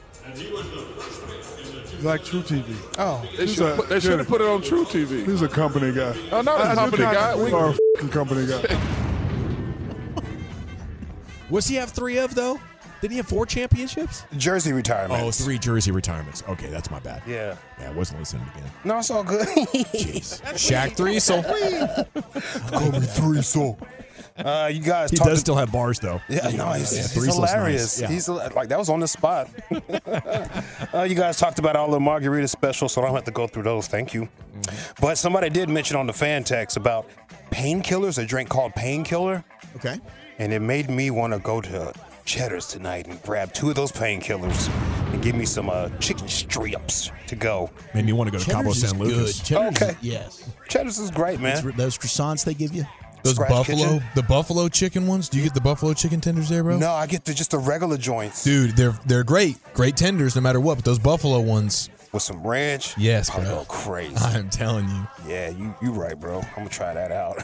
Like 2.04 2.24
True 2.24 2.42
TV. 2.42 2.76
Oh, 2.98 3.24
they 3.38 3.46
should 3.46 3.74
a- 3.74 3.76
put, 3.76 3.90
they 3.90 4.00
should 4.00 4.18
have 4.18 4.28
put 4.28 4.42
it 4.42 4.48
on 4.48 4.62
True 4.64 4.86
TV. 4.86 5.24
He's 5.26 5.44
a 5.44 5.48
company 5.48 5.94
guy. 5.94 6.16
Oh, 6.32 6.42
not 6.42 6.60
a 6.60 6.64
I- 6.64 6.72
I 6.72 6.76
company 6.76 7.04
guy. 7.04 7.36
We- 7.36 7.52
Or 7.52 7.70
a 7.70 7.78
fucking 7.96 8.10
company 8.10 8.48
guy. 8.48 8.76
What's 11.50 11.68
he 11.68 11.76
have 11.76 11.92
three 11.92 12.18
of 12.18 12.34
though? 12.34 12.60
Didn't 13.02 13.12
he 13.12 13.18
have 13.18 13.28
four 13.28 13.46
championships? 13.48 14.26
Jersey 14.38 14.74
retirement. 14.74 15.24
Oh, 15.24 15.32
three 15.32 15.58
jersey 15.58 15.92
retirements. 15.92 16.44
Okay, 16.48 16.68
that's 16.68 16.92
my 16.92 17.00
bad. 17.00 17.24
Yeah. 17.28 17.56
Yeah, 17.80 17.90
I 17.90 17.94
wasn't 17.94 18.20
listening 18.20 18.46
again. 18.56 18.70
No, 18.84 19.00
it's 19.00 19.10
all 19.10 19.24
good. 19.24 19.48
Jeez. 19.48 20.42
Shaq 20.54 20.96
Threesel. 20.96 21.44
Call 22.72 22.92
me 22.92 23.00
Threesel. 23.00 23.78
Uh, 24.38 24.68
you 24.72 24.82
guys 24.82 25.12
He 25.12 25.18
talked 25.18 25.30
does 25.30 25.40
still 25.40 25.56
have 25.56 25.72
bars 25.72 26.00
though. 26.00 26.22
Yeah, 26.30 26.50
no, 26.52 26.70
he's, 26.72 26.94
Yeah, 26.96 27.02
he's 27.02 27.14
Threesel's 27.16 27.36
hilarious. 27.52 28.00
nice. 28.00 28.02
Yeah. 28.02 28.08
He's 28.08 28.30
like 28.30 28.70
that 28.70 28.78
was 28.80 28.90
on 28.90 29.00
the 29.00 29.08
spot. 29.08 29.50
uh, 30.94 31.04
you 31.04 31.16
guys 31.16 31.38
talked 31.38 31.60
about 31.60 31.76
all 31.76 31.92
the 31.92 32.00
margarita 32.00 32.48
specials, 32.48 32.94
so 32.94 33.02
I 33.02 33.06
don't 33.06 33.16
have 33.16 33.24
to 33.26 33.32
go 33.32 33.48
through 33.48 33.64
those. 33.64 33.88
Thank 33.88 34.14
you. 34.14 34.30
But 35.00 35.18
somebody 35.18 35.50
did 35.50 35.70
mention 35.70 35.98
on 35.98 36.08
the 36.08 36.14
fan 36.14 36.44
text 36.44 36.78
about 36.78 37.10
painkillers, 37.52 38.22
a 38.22 38.26
drink 38.26 38.50
called 38.50 38.74
painkiller. 38.74 39.44
Okay. 39.76 40.00
And 40.40 40.54
it 40.54 40.62
made 40.62 40.90
me 40.90 41.12
want 41.12 41.34
to 41.34 41.40
go 41.40 41.62
to 41.62 41.94
Cheddar's 42.32 42.68
tonight 42.68 43.08
and 43.08 43.22
grab 43.24 43.52
two 43.54 43.70
of 43.70 43.76
those 43.76 43.92
painkillers 43.92 44.70
and 45.14 45.22
give 45.22 45.36
me 45.36 45.46
some 45.46 45.70
uh, 45.70 45.90
chicken 46.00 46.30
strips 46.30 47.12
to 47.28 47.36
go. 47.36 47.70
Made 47.94 48.06
me 48.06 48.14
want 48.14 48.32
to 48.32 48.32
go 48.32 48.42
to 48.42 48.50
Cabo 48.50 48.72
Cheddar's 48.72 48.84
is 48.84 48.90
San 48.90 49.00
Lucas. 49.00 49.40
good. 49.40 49.46
Cheddar's 49.46 49.82
Okay. 49.82 49.92
is- 49.92 49.98
yes. 50.02 50.50
Cheddar's 50.70 50.98
is 51.00 51.12
great, 51.12 51.42
man. 51.42 51.62
Those, 51.62 51.74
those 51.76 51.98
croissants 51.98 52.46
they 52.46 52.54
give 52.54 52.74
you. 52.74 52.86
Those 53.24 53.34
Scratch 53.36 53.50
buffalo, 53.50 53.78
Kitchen? 53.78 54.04
the 54.16 54.24
buffalo 54.24 54.68
chicken 54.70 55.08
ones. 55.08 55.28
Do 55.30 55.38
you 55.40 55.44
get 55.44 55.54
the 55.54 55.62
buffalo 55.62 55.94
chicken 55.94 56.22
tenders 56.22 56.48
there, 56.50 56.64
bro? 56.64 56.78
No, 56.78 56.92
I 56.92 57.06
get 57.06 57.26
the 57.26 57.34
just 57.36 57.52
the 57.52 57.60
regular 57.60 57.96
joints 57.98 58.44
Dude, 58.44 58.76
they're 58.78 58.98
they're 59.06 59.24
great, 59.26 59.58
great 59.76 59.96
tenders 59.98 60.36
no 60.36 60.42
matter 60.42 60.60
what. 60.60 60.76
But 60.76 60.86
those 60.86 60.98
buffalo 61.00 61.40
ones, 61.42 61.90
with 62.12 62.22
some 62.24 62.46
ranch. 62.46 62.98
yes, 62.98 63.30
I'll 63.30 63.42
bro. 63.42 63.66
crazy. 63.68 64.16
I'm 64.20 64.50
telling 64.50 64.88
you, 64.90 65.08
Yeah, 65.28 65.50
you 65.50 65.74
you 65.82 65.92
right, 65.92 66.20
bro. 66.20 66.40
I'm 66.40 66.56
gonna 66.56 66.70
try 66.70 66.94
that 66.94 67.12
out. 67.12 67.42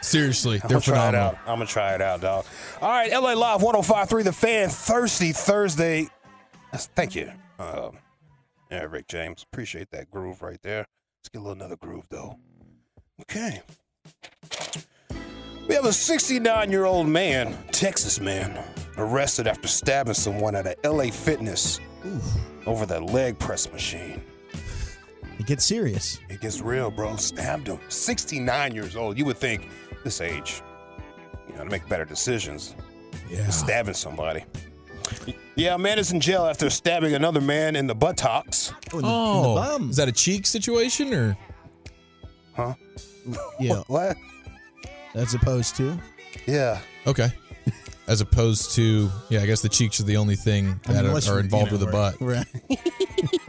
seriously, 0.04 0.60
I'm 0.62 0.68
they're 0.68 0.78
it 0.78 0.84
phenomenal. 0.84 1.20
out. 1.26 1.38
I'm 1.46 1.56
gonna 1.58 1.66
try 1.66 1.94
it 1.94 2.00
out, 2.02 2.20
dog. 2.20 2.44
All 2.80 2.90
right, 2.90 3.10
LA 3.12 3.34
Live 3.34 3.60
105.3 3.60 4.24
The 4.24 4.32
Fan, 4.32 4.68
Thirsty 4.68 5.32
Thursday. 5.32 6.08
Thank 6.74 7.14
you. 7.14 7.32
Um, 7.58 7.98
yeah, 8.70 8.82
Rick 8.84 9.08
James. 9.08 9.44
Appreciate 9.52 9.90
that 9.92 10.10
groove 10.10 10.42
right 10.42 10.60
there. 10.62 10.86
Let's 11.20 11.28
get 11.32 11.38
a 11.38 11.42
little 11.42 11.52
another 11.56 11.76
groove, 11.76 12.06
though. 12.10 12.38
Okay. 13.22 13.62
We 15.68 15.74
have 15.74 15.84
a 15.84 15.92
69 15.92 16.70
year 16.70 16.84
old 16.84 17.08
man, 17.08 17.56
Texas 17.72 18.20
man, 18.20 18.62
arrested 18.96 19.46
after 19.46 19.68
stabbing 19.68 20.14
someone 20.14 20.54
at 20.54 20.66
a 20.66 20.90
LA 20.90 21.10
Fitness 21.10 21.80
over 22.68 22.84
the 22.86 23.00
leg 23.00 23.38
press 23.38 23.70
machine. 23.72 24.20
It 25.38 25.46
gets 25.46 25.64
serious. 25.64 26.18
It 26.28 26.40
gets 26.40 26.60
real, 26.60 26.90
bro. 26.90 27.16
Stabbed 27.16 27.68
him. 27.68 27.78
69 27.88 28.74
years 28.74 28.94
old. 28.96 29.16
You 29.16 29.24
would 29.24 29.38
think 29.38 29.68
this 30.04 30.20
age, 30.20 30.62
you 31.48 31.54
know, 31.54 31.64
to 31.64 31.70
make 31.70 31.88
better 31.88 32.04
decisions. 32.04 32.74
Yeah. 33.30 33.48
Stabbing 33.48 33.94
somebody. 33.94 34.44
Yeah, 35.54 35.74
a 35.74 35.78
man 35.78 35.98
is 35.98 36.12
in 36.12 36.20
jail 36.20 36.44
after 36.44 36.68
stabbing 36.68 37.14
another 37.14 37.40
man 37.40 37.74
in 37.76 37.86
the 37.86 37.94
buttocks. 37.94 38.72
Oh, 38.92 38.98
in 38.98 39.02
the, 39.02 39.08
in 39.08 39.42
the 39.42 39.48
Oh, 39.48 39.54
bum. 39.54 39.90
is 39.90 39.96
that 39.96 40.08
a 40.08 40.12
cheek 40.12 40.46
situation 40.46 41.12
or? 41.14 41.36
Huh? 42.54 42.74
Yeah. 43.60 43.82
What? 43.88 44.16
As 45.14 45.34
opposed 45.34 45.76
to. 45.76 45.98
Yeah. 46.46 46.80
Okay. 47.06 47.30
As 48.08 48.22
opposed 48.22 48.72
to, 48.72 49.10
yeah, 49.28 49.40
I 49.40 49.46
guess 49.46 49.60
the 49.60 49.68
cheeks 49.68 50.00
are 50.00 50.04
the 50.04 50.16
only 50.16 50.34
thing 50.34 50.80
I 50.86 50.92
mean, 50.92 51.02
that 51.04 51.28
are, 51.28 51.34
are 51.34 51.40
involved 51.40 51.72
you 51.72 51.78
know, 51.78 51.84
with 51.84 51.92
the 51.92 51.92
butt. 51.92 52.20
Right. 52.20 52.46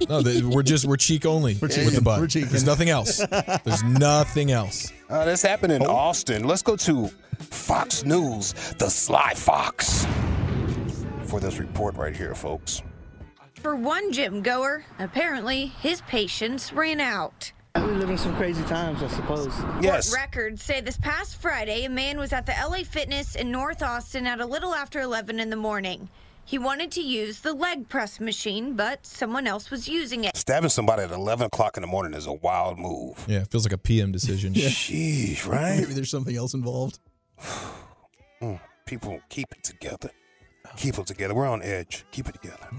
No, 0.10 0.22
they, 0.22 0.42
we're 0.42 0.64
just 0.64 0.86
we're 0.86 0.98
cheek 0.98 1.26
only 1.26 1.56
with 1.62 1.96
the 1.96 2.02
butt. 2.02 2.20
We're 2.20 2.28
cheeking. 2.28 2.50
There's 2.50 2.66
nothing 2.66 2.90
else. 2.90 3.26
There's 3.64 3.84
nothing 3.84 4.52
else. 4.52 4.92
Uh, 5.10 5.24
this 5.24 5.42
happened 5.42 5.72
in 5.72 5.86
Austin. 5.86 6.44
Let's 6.44 6.62
go 6.64 6.76
to 6.76 7.08
Fox 7.38 8.04
News, 8.04 8.54
the 8.80 8.90
Sly 8.90 9.34
Fox, 9.36 10.06
for 11.26 11.40
this 11.40 11.60
report 11.60 11.96
right 11.96 12.16
here, 12.16 12.36
folks. 12.36 12.82
For 13.54 13.76
one 13.76 14.12
gym 14.12 14.42
goer, 14.42 14.84
apparently 14.98 15.68
his 15.68 16.02
patience 16.02 16.74
ran 16.74 17.00
out. 17.00 17.52
We're 17.86 17.94
living 17.94 18.18
some 18.18 18.36
crazy 18.36 18.64
times, 18.64 19.02
I 19.02 19.08
suppose. 19.08 19.54
Yes. 19.82 20.10
Court 20.10 20.20
records 20.22 20.64
say 20.64 20.82
this 20.82 20.98
past 20.98 21.38
Friday, 21.42 21.86
a 21.86 21.90
man 21.90 22.18
was 22.18 22.34
at 22.34 22.46
the 22.46 22.54
LA 22.54 22.84
Fitness 22.84 23.36
in 23.36 23.52
North 23.52 23.82
Austin 23.82 24.28
at 24.28 24.40
a 24.40 24.46
little 24.46 24.74
after 24.76 25.00
11 25.00 25.40
in 25.40 25.50
the 25.50 25.56
morning. 25.56 26.10
He 26.46 26.58
wanted 26.58 26.92
to 26.94 27.02
use 27.02 27.42
the 27.42 27.54
leg 27.54 27.88
press 27.90 28.20
machine, 28.20 28.76
but 28.76 29.06
someone 29.06 29.46
else 29.48 29.70
was 29.70 29.88
using 29.88 30.24
it. 30.24 30.36
Stabbing 30.36 30.70
somebody 30.70 31.04
at 31.04 31.12
11 31.12 31.46
o'clock 31.48 31.78
in 31.78 31.82
the 31.82 31.88
morning 31.88 32.14
is 32.14 32.26
a 32.26 32.34
wild 32.34 32.80
move. 32.80 33.24
Yeah, 33.28 33.42
it 33.42 33.52
feels 33.52 33.66
like 33.66 33.74
a 33.74 33.78
PM 33.78 34.12
decision. 34.12 34.54
Sheesh, 34.56 35.48
right? 35.48 35.80
Maybe 35.80 35.94
there's 35.94 36.10
something 36.10 36.36
else 36.36 36.54
involved. 36.54 37.00
Mm, 38.42 38.58
People 38.86 39.20
keep 39.28 39.52
it 39.52 39.62
together. 39.66 40.10
Keep 40.78 40.98
it 40.98 41.06
together. 41.08 41.34
We're 41.36 41.46
on 41.50 41.62
edge. 41.62 42.06
Keep 42.12 42.30
it 42.30 42.36
together. 42.42 42.70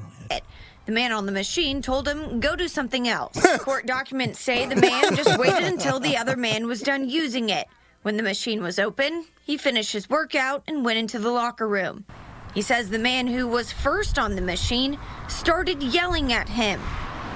The 0.86 0.92
man 0.92 1.12
on 1.12 1.26
the 1.26 1.32
machine 1.32 1.82
told 1.82 2.08
him, 2.08 2.40
go 2.40 2.56
do 2.56 2.66
something 2.66 3.06
else. 3.06 3.40
Court 3.60 3.86
documents 3.86 4.40
say 4.40 4.66
the 4.66 4.76
man 4.76 5.14
just 5.14 5.38
waited 5.38 5.64
until 5.64 6.00
the 6.00 6.16
other 6.16 6.36
man 6.36 6.66
was 6.66 6.82
done 6.82 7.08
using 7.08 7.50
it. 7.50 7.68
When 8.02 8.16
the 8.16 8.22
machine 8.22 8.62
was 8.62 8.78
open, 8.78 9.26
he 9.44 9.56
finished 9.56 9.92
his 9.92 10.08
workout 10.08 10.62
and 10.66 10.84
went 10.84 10.98
into 10.98 11.18
the 11.18 11.30
locker 11.30 11.68
room. 11.68 12.06
He 12.54 12.62
says 12.62 12.88
the 12.88 12.98
man 12.98 13.26
who 13.26 13.46
was 13.46 13.70
first 13.70 14.18
on 14.18 14.34
the 14.34 14.42
machine 14.42 14.98
started 15.28 15.82
yelling 15.82 16.32
at 16.32 16.48
him. 16.48 16.80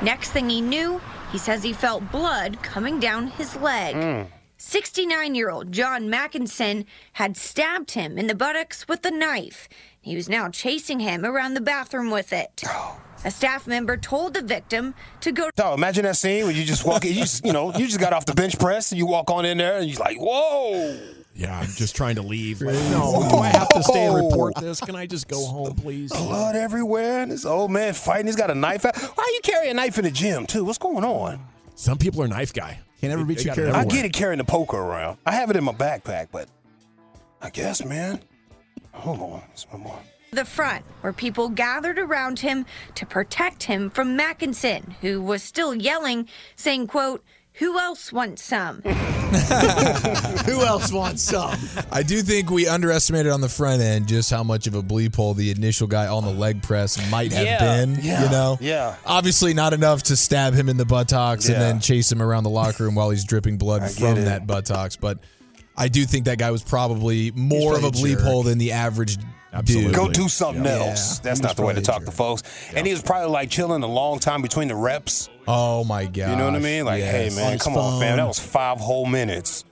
Next 0.03 0.30
thing 0.30 0.49
he 0.49 0.61
knew, 0.61 1.01
he 1.30 1.38
says 1.38 1.62
he 1.62 1.72
felt 1.72 2.11
blood 2.11 2.62
coming 2.62 2.99
down 2.99 3.28
his 3.28 3.55
leg. 3.57 3.95
Mm. 3.95 4.26
69 4.57 5.34
year 5.34 5.51
old 5.51 5.70
John 5.72 6.09
Mackinson 6.09 6.86
had 7.12 7.36
stabbed 7.36 7.90
him 7.90 8.16
in 8.16 8.26
the 8.26 8.34
buttocks 8.34 8.88
with 8.88 9.05
a 9.05 9.11
knife. 9.11 9.68
He 10.01 10.16
was 10.16 10.28
now 10.28 10.49
chasing 10.49 11.01
him 11.01 11.24
around 11.24 11.55
the 11.55 11.61
bathroom 11.61 12.11
with 12.11 12.32
it. 12.32 12.62
A 13.24 13.30
staff 13.30 13.66
member 13.66 13.96
told 13.96 14.34
the 14.34 14.42
victim 14.42 14.94
to 15.20 15.32
go 15.32 15.50
Oh, 15.58 15.74
imagine 15.74 16.04
that 16.04 16.16
scene 16.16 16.44
where 16.44 16.52
you 16.54 16.64
just 16.64 16.84
walk 16.84 17.04
in, 17.04 17.14
you 17.14 17.20
just, 17.20 17.44
you 17.44 17.52
know, 17.52 17.72
you 17.74 17.86
just 17.86 17.98
got 18.00 18.12
off 18.12 18.26
the 18.26 18.34
bench 18.34 18.58
press 18.58 18.92
and 18.92 18.98
you 18.98 19.06
walk 19.06 19.30
on 19.30 19.44
in 19.44 19.58
there 19.58 19.78
and 19.78 19.88
you're 19.88 19.98
like, 19.98 20.18
whoa. 20.18 20.98
Yeah, 21.34 21.58
I'm 21.58 21.66
just 21.66 21.96
trying 21.96 22.14
to 22.16 22.22
leave. 22.22 22.60
Like, 22.60 22.74
no, 22.92 23.26
do 23.30 23.38
I 23.38 23.48
have 23.48 23.68
to 23.70 23.82
stay 23.82 24.06
and 24.06 24.14
report 24.14 24.54
this? 24.56 24.78
Can 24.80 24.94
I 24.94 25.06
just 25.06 25.26
go 25.26 25.44
home, 25.44 25.74
please? 25.74 26.12
Blood 26.12 26.54
everywhere. 26.54 27.22
And 27.22 27.32
this 27.32 27.44
old 27.44 27.72
man 27.72 27.92
fighting. 27.94 28.26
He's 28.26 28.36
got 28.36 28.50
a 28.50 28.54
knife 28.54 28.84
out. 28.84 28.96
Why 28.96 29.28
you 29.34 29.40
carry 29.42 29.68
a 29.68 29.74
knife 29.74 29.98
in 29.98 30.04
the 30.04 30.12
gym, 30.12 30.46
too? 30.46 30.64
What's 30.64 30.78
going 30.78 31.02
on? 31.02 31.40
Some 31.74 31.98
people 31.98 32.22
are 32.22 32.28
knife 32.28 32.52
guy. 32.52 32.78
Can't 33.00 33.12
ever 33.12 33.22
They- 33.24 33.28
be 33.28 33.34
they 33.34 33.42
too 33.44 33.54
careful. 33.54 33.74
I 33.74 33.84
get 33.84 34.04
it 34.04 34.12
carrying 34.12 34.38
the 34.38 34.44
poker 34.44 34.76
around. 34.76 35.18
I 35.26 35.32
have 35.32 35.50
it 35.50 35.56
in 35.56 35.64
my 35.64 35.72
backpack, 35.72 36.28
but 36.30 36.48
I 37.42 37.50
guess, 37.50 37.84
man. 37.84 38.20
Hold 38.92 39.18
on. 39.20 39.42
There's 39.48 39.66
one 39.70 39.82
more. 39.82 39.98
The 40.35 40.45
front, 40.45 40.85
where 41.01 41.12
people 41.12 41.49
gathered 41.49 41.99
around 41.99 42.41
him 42.41 42.66
to 42.97 43.07
protect 43.07 43.62
him 43.64 43.91
from 43.91 44.16
Mackinson, 44.16 44.95
who 45.01 45.20
was 45.22 45.43
still 45.43 45.74
yelling, 45.74 46.28
saying, 46.57 46.87
quote, 46.89 47.24
who 47.59 47.78
else 47.78 48.12
wants 48.12 48.43
some? 48.43 48.82
Who 50.45 50.61
else 50.64 50.93
wants 50.93 51.22
some? 51.22 51.59
I 51.91 52.03
do 52.03 52.20
think 52.22 52.51
we 52.51 52.66
underestimated 52.68 53.32
on 53.32 53.41
the 53.41 53.49
front 53.49 53.80
end 53.82 54.07
just 54.09 54.30
how 54.30 54.43
much 54.43 54.66
of 54.66 54.74
a 54.74 54.82
bleep 54.82 55.14
hole 55.16 55.35
the 55.35 55.51
initial 55.51 55.87
guy 55.87 56.07
on 56.07 56.24
the 56.24 56.30
leg 56.32 56.62
press 56.62 56.99
might 57.11 57.32
have 57.32 57.45
Yeah, 57.45 57.59
been. 57.59 57.99
yeah, 58.03 58.24
you 58.24 58.30
know, 58.30 58.59
yeah. 58.61 58.97
Obviously, 59.07 59.55
not 59.55 59.72
enough 59.72 60.03
to 60.05 60.16
stab 60.16 60.55
him 60.55 60.68
in 60.68 60.76
the 60.76 60.85
buttocks 60.85 61.49
and 61.49 61.61
then 61.61 61.80
chase 61.80 62.11
him 62.11 62.22
around 62.22 62.45
the 62.45 62.51
locker 62.51 62.85
room 62.85 62.95
while 62.95 63.11
he's 63.11 63.24
dripping 63.24 63.57
blood 63.59 63.89
from 63.91 64.18
it. 64.18 64.24
that 64.24 64.47
buttocks. 64.47 64.97
But 64.97 65.18
I 65.76 65.89
do 65.89 66.05
think 66.05 66.26
that 66.26 66.39
guy 66.39 66.51
was 66.51 66.62
probably 66.62 67.30
more 67.32 67.76
of 67.76 67.85
a 67.85 67.89
a 67.89 67.91
bleep 67.91 68.14
jerk. 68.16 68.20
hole 68.22 68.43
than 68.43 68.59
the 68.59 68.72
average 68.72 69.18
Absolutely. 69.55 69.92
Go 69.94 70.09
do 70.11 70.28
something 70.28 70.64
Yeah. 70.64 70.84
else. 70.88 71.20
That's 71.20 71.40
not 71.40 71.57
the 71.57 71.62
way 71.62 71.74
to 71.74 71.80
talk 71.80 72.05
to 72.05 72.11
folks. 72.11 72.42
And 72.74 72.86
he 72.86 72.92
was 72.92 73.02
probably 73.02 73.30
like 73.30 73.48
chilling 73.50 73.82
a 73.82 73.86
long 73.86 74.18
time 74.18 74.42
between 74.42 74.68
the 74.68 74.74
reps. 74.74 75.28
Oh 75.46 75.84
my 75.84 76.07
god! 76.07 76.30
You 76.30 76.36
know 76.36 76.46
what 76.46 76.57
I 76.57 76.59
mean? 76.59 76.84
Like, 76.84 77.02
hey 77.02 77.30
man, 77.34 77.59
come 77.59 77.76
on, 77.76 78.00
fam. 78.00 78.16
That 78.16 78.26
was 78.26 78.38
five 78.40 78.78
whole 78.80 79.07
minutes. 79.07 79.64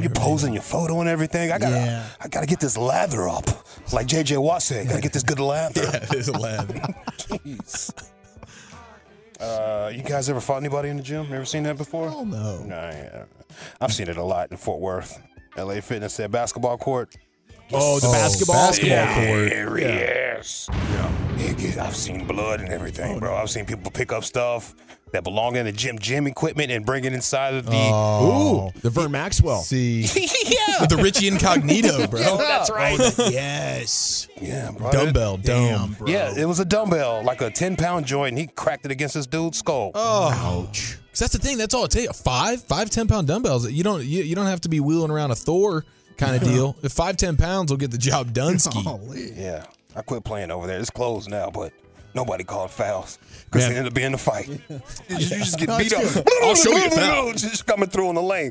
You're 0.00 0.10
posing 0.10 0.52
your 0.52 0.62
photo 0.62 1.00
and 1.00 1.08
everything. 1.08 1.50
I 1.50 1.58
gotta, 1.58 1.74
Yeah. 1.74 2.06
I 2.20 2.28
gotta 2.28 2.46
get 2.46 2.60
this 2.60 2.76
lather 2.76 3.28
up. 3.28 3.46
Like 3.92 4.06
JJ 4.06 4.38
Watt 4.40 4.62
said, 4.62 4.86
I 4.86 4.88
gotta 4.90 5.02
get 5.02 5.12
this 5.12 5.24
good 5.24 5.40
lather. 5.40 5.82
Yeah, 5.92 5.96
it 6.04 6.14
is 6.14 6.28
a 6.28 6.32
lab. 6.38 6.68
Jeez. 7.18 7.90
Uh, 9.40 9.90
you 9.92 10.02
guys 10.04 10.28
ever 10.30 10.40
fought 10.40 10.58
anybody 10.58 10.88
in 10.88 10.98
the 10.98 11.02
gym? 11.02 11.32
Ever 11.32 11.44
seen 11.44 11.64
that 11.64 11.76
before? 11.76 12.06
Oh 12.08 12.22
no. 12.24 12.62
No, 12.62 12.76
yeah. 12.76 13.24
I've 13.80 13.92
seen 13.92 14.08
it 14.08 14.16
a 14.16 14.22
lot 14.22 14.52
in 14.52 14.56
Fort 14.56 14.80
Worth. 14.80 15.20
LA 15.56 15.80
Fitness 15.80 16.18
at 16.20 16.30
basketball 16.30 16.78
court. 16.78 17.14
Oh, 17.72 18.00
the 18.00 18.08
Oh, 18.08 18.12
basketball. 18.12 18.54
basketball 18.68 18.90
yeah. 18.96 19.26
court. 19.26 19.50
There 19.50 19.76
he 19.76 19.84
is. 19.84 20.68
Yeah. 20.70 21.12
I've 21.80 21.96
seen 21.96 22.26
blood 22.26 22.60
and 22.60 22.68
everything, 22.68 23.16
oh, 23.16 23.20
bro. 23.20 23.36
I've 23.36 23.50
seen 23.50 23.64
people 23.64 23.90
pick 23.90 24.12
up 24.12 24.24
stuff 24.24 24.74
that 25.12 25.24
belong 25.24 25.56
in 25.56 25.66
the 25.66 25.72
gym, 25.72 25.98
gym 25.98 26.26
equipment, 26.26 26.70
and 26.70 26.84
bring 26.84 27.04
it 27.04 27.12
inside 27.12 27.54
of 27.54 27.66
the. 27.66 27.72
Oh, 27.74 28.72
Ooh, 28.74 28.80
the 28.80 28.90
Vern 28.90 29.10
Maxwell. 29.10 29.60
see, 29.62 30.02
yeah. 30.44 30.86
the 30.86 30.96
Richie 31.02 31.28
Incognito, 31.28 32.06
bro. 32.06 32.20
Yo, 32.22 32.36
that's 32.38 32.70
oh, 32.70 32.74
right. 32.74 32.98
Yes. 33.30 34.28
Yeah, 34.40 34.70
bro. 34.70 34.90
Dumbbell 34.90 35.38
Damn, 35.38 35.78
dome. 35.78 35.96
bro. 35.98 36.08
Yeah, 36.08 36.34
it 36.36 36.46
was 36.46 36.60
a 36.60 36.64
dumbbell, 36.64 37.22
like 37.24 37.40
a 37.42 37.50
10 37.50 37.76
pound 37.76 38.06
joint, 38.06 38.30
and 38.30 38.38
he 38.38 38.46
cracked 38.46 38.84
it 38.84 38.90
against 38.90 39.14
this 39.14 39.26
dude's 39.26 39.58
skull. 39.58 39.92
Oh, 39.94 40.30
ouch. 40.32 40.98
Because 41.04 41.20
that's 41.20 41.32
the 41.32 41.38
thing. 41.38 41.58
That's 41.58 41.74
all 41.74 41.84
it 41.84 41.90
takes. 41.90 42.20
Five, 42.22 42.62
five, 42.62 42.88
ten 42.88 43.06
pound 43.06 43.28
dumbbells. 43.28 43.70
You 43.70 43.84
don't, 43.84 44.02
you, 44.02 44.22
you 44.22 44.34
don't 44.34 44.46
have 44.46 44.62
to 44.62 44.70
be 44.70 44.80
wheeling 44.80 45.10
around 45.10 45.30
a 45.30 45.34
Thor 45.34 45.84
kind 46.22 46.36
of 46.36 46.48
deal. 46.48 46.76
If 46.82 46.92
five, 46.92 47.16
ten 47.16 47.36
pounds 47.36 47.70
will 47.70 47.78
get 47.78 47.90
the 47.90 47.98
job 47.98 48.32
done, 48.32 48.58
ski. 48.58 48.82
Holy. 48.84 49.32
Yeah, 49.32 49.64
I 49.96 50.02
quit 50.02 50.24
playing 50.24 50.50
over 50.50 50.66
there. 50.66 50.78
It's 50.78 50.90
closed 50.90 51.30
now, 51.30 51.50
but 51.50 51.72
nobody 52.14 52.44
called 52.44 52.70
fouls 52.70 53.18
because 53.46 53.62
Man. 53.62 53.72
it 53.72 53.76
ended 53.78 53.92
up 53.92 53.94
being 53.94 54.14
a 54.14 54.18
fight. 54.18 54.48
You 55.08 55.18
just, 55.18 55.30
you 55.30 55.38
just 55.38 55.58
get 55.58 55.68
No, 55.68 55.78
beat 55.78 55.92
it's 55.92 56.16
up. 56.16 56.26
I'll 56.42 56.54
show 56.54 56.70
you 56.70 56.86
a 56.86 56.90
foul. 56.90 57.32
Just 57.32 57.66
coming 57.66 57.88
through 57.88 58.08
on 58.08 58.14
the 58.14 58.22
lane. 58.22 58.50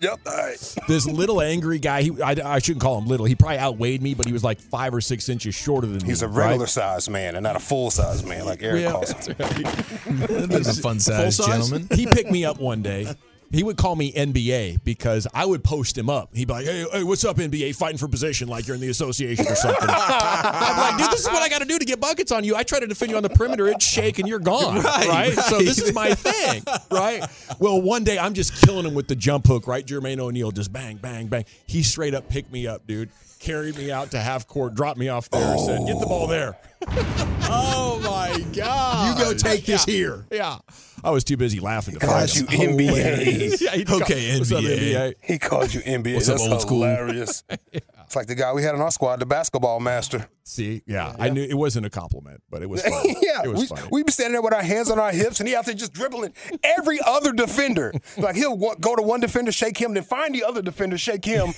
Yep, 0.00 0.20
all 0.26 0.36
right. 0.36 0.74
This 0.88 1.06
little 1.06 1.40
angry 1.40 1.78
guy. 1.78 2.02
He, 2.02 2.22
I, 2.22 2.34
I 2.44 2.58
shouldn't 2.58 2.82
call 2.82 2.98
him 2.98 3.06
little. 3.06 3.26
He 3.26 3.34
probably 3.36 3.58
outweighed 3.58 4.02
me, 4.02 4.14
but 4.14 4.26
he 4.26 4.32
was 4.32 4.42
like 4.42 4.58
five 4.60 4.94
or 4.94 5.00
six 5.00 5.28
inches 5.28 5.54
shorter 5.54 5.86
than 5.86 5.98
me. 5.98 6.06
He's 6.06 6.22
a 6.22 6.28
right? 6.28 6.46
regular 6.48 6.66
sized 6.66 7.08
man 7.10 7.36
and 7.36 7.42
not 7.44 7.54
a 7.56 7.60
full 7.60 7.90
sized 7.90 8.26
man 8.26 8.44
like 8.46 8.62
Eric 8.62 8.82
Yeah, 8.82 8.90
calls 8.92 9.10
him. 9.12 9.36
That'd 9.36 10.48
be 10.48 10.64
some 10.64 10.82
fun 10.82 11.00
size, 11.00 11.36
size? 11.36 11.46
gentlemen. 11.46 11.88
he 11.94 12.06
picked 12.06 12.30
me 12.30 12.44
up 12.44 12.58
one 12.58 12.82
day. 12.82 13.14
He 13.54 13.62
would 13.62 13.76
call 13.76 13.96
me 13.96 14.12
NBA 14.12 14.82
because 14.84 15.26
I 15.32 15.46
would 15.46 15.62
post 15.62 15.96
him 15.96 16.10
up. 16.10 16.34
He'd 16.34 16.48
be 16.48 16.52
like, 16.52 16.66
"Hey, 16.66 16.84
hey, 16.92 17.02
what's 17.04 17.24
up, 17.24 17.36
NBA? 17.36 17.74
Fighting 17.76 17.98
for 17.98 18.08
position 18.08 18.48
like 18.48 18.66
you're 18.66 18.74
in 18.74 18.80
the 18.80 18.88
association 18.88 19.46
or 19.46 19.54
something." 19.54 19.88
I'm 19.88 20.76
like, 20.76 20.98
"Dude, 20.98 21.10
this 21.10 21.20
is 21.20 21.28
what 21.28 21.42
I 21.42 21.48
got 21.48 21.60
to 21.60 21.64
do 21.64 21.78
to 21.78 21.84
get 21.84 22.00
buckets 22.00 22.32
on 22.32 22.44
you. 22.44 22.56
I 22.56 22.64
try 22.64 22.80
to 22.80 22.86
defend 22.86 23.10
you 23.10 23.16
on 23.16 23.22
the 23.22 23.30
perimeter. 23.30 23.68
It's 23.68 23.86
shake 23.86 24.18
and 24.18 24.28
you're 24.28 24.38
gone, 24.40 24.80
Right, 24.80 25.08
right? 25.08 25.32
So 25.34 25.58
this 25.58 25.80
is 25.80 25.94
my 25.94 26.14
thing, 26.14 26.62
right? 26.90 27.24
Well, 27.58 27.80
one 27.80 28.04
day 28.04 28.18
I'm 28.18 28.34
just 28.34 28.60
killing 28.66 28.84
him 28.86 28.94
with 28.94 29.08
the 29.08 29.16
jump 29.16 29.46
hook, 29.46 29.66
right? 29.66 29.86
Jermaine 29.86 30.18
O'Neal 30.18 30.50
just 30.50 30.72
bang, 30.72 30.96
bang, 30.96 31.28
bang. 31.28 31.44
He 31.66 31.82
straight 31.82 32.14
up 32.14 32.28
picked 32.28 32.52
me 32.52 32.66
up, 32.66 32.86
dude. 32.86 33.10
Carried 33.44 33.76
me 33.76 33.92
out 33.92 34.10
to 34.12 34.18
half 34.20 34.46
court, 34.48 34.74
dropped 34.74 34.98
me 34.98 35.08
off 35.10 35.28
there, 35.28 35.42
and 35.52 35.60
said, 35.60 35.86
"Get 35.86 36.00
the 36.00 36.06
ball 36.06 36.26
there." 36.26 36.56
oh 36.88 38.00
my 38.02 38.42
god! 38.54 39.18
You 39.18 39.24
go 39.24 39.34
take 39.34 39.66
this 39.66 39.86
Yeah. 39.86 39.94
here. 39.94 40.26
Yeah. 40.32 40.58
I 41.02 41.10
was 41.10 41.24
too 41.24 41.36
busy 41.36 41.60
laughing 41.60 41.92
to 41.94 42.00
Called 42.00 42.30
fight 42.30 42.34
you 42.34 42.46
him. 42.46 42.78
NBA. 42.78 43.60
Yeah, 43.60 43.72
he 43.72 43.84
called- 43.84 44.02
Okay, 44.02 44.38
What's 44.38 44.50
up, 44.50 44.64
NBA. 44.64 44.78
NBA? 44.94 45.14
He 45.20 45.38
called 45.38 45.74
you 45.74 45.82
NBA. 45.82 46.14
What's 46.14 46.28
up, 46.30 46.38
That's 46.38 46.48
old 46.50 46.62
school? 46.62 46.78
hilarious. 46.84 47.44
It's 47.50 48.16
like 48.16 48.26
the 48.26 48.34
guy 48.34 48.52
we 48.54 48.62
had 48.62 48.74
on 48.74 48.80
our 48.80 48.90
squad, 48.90 49.20
the 49.20 49.26
basketball 49.26 49.80
master. 49.80 50.26
See, 50.44 50.82
yeah, 50.86 51.14
I 51.18 51.28
knew 51.28 51.42
it 51.42 51.54
wasn't 51.54 51.84
a 51.86 51.90
compliment, 51.90 52.42
but 52.50 52.62
it 52.62 52.68
was 52.70 52.80
funny. 52.82 53.16
yeah, 53.20 53.42
it 53.44 53.48
was 53.50 53.60
we, 53.60 53.66
funny. 53.66 53.88
we 53.90 54.02
be 54.02 54.12
standing 54.12 54.32
there 54.32 54.42
with 54.42 54.52
our 54.54 54.62
hands 54.62 54.90
on 54.90 54.98
our 54.98 55.10
hips, 55.12 55.40
and 55.40 55.48
he 55.48 55.54
out 55.54 55.66
there 55.66 55.74
just 55.74 55.92
dribbling 55.92 56.32
every 56.62 56.98
other 57.06 57.32
defender. 57.32 57.92
Like 58.16 58.36
he'll 58.36 58.56
go 58.56 58.96
to 58.96 59.02
one 59.02 59.20
defender, 59.20 59.52
shake 59.52 59.76
him, 59.78 59.92
then 59.94 60.02
find 60.04 60.34
the 60.34 60.44
other 60.44 60.62
defender, 60.62 60.96
shake 60.98 61.24
him, 61.24 61.52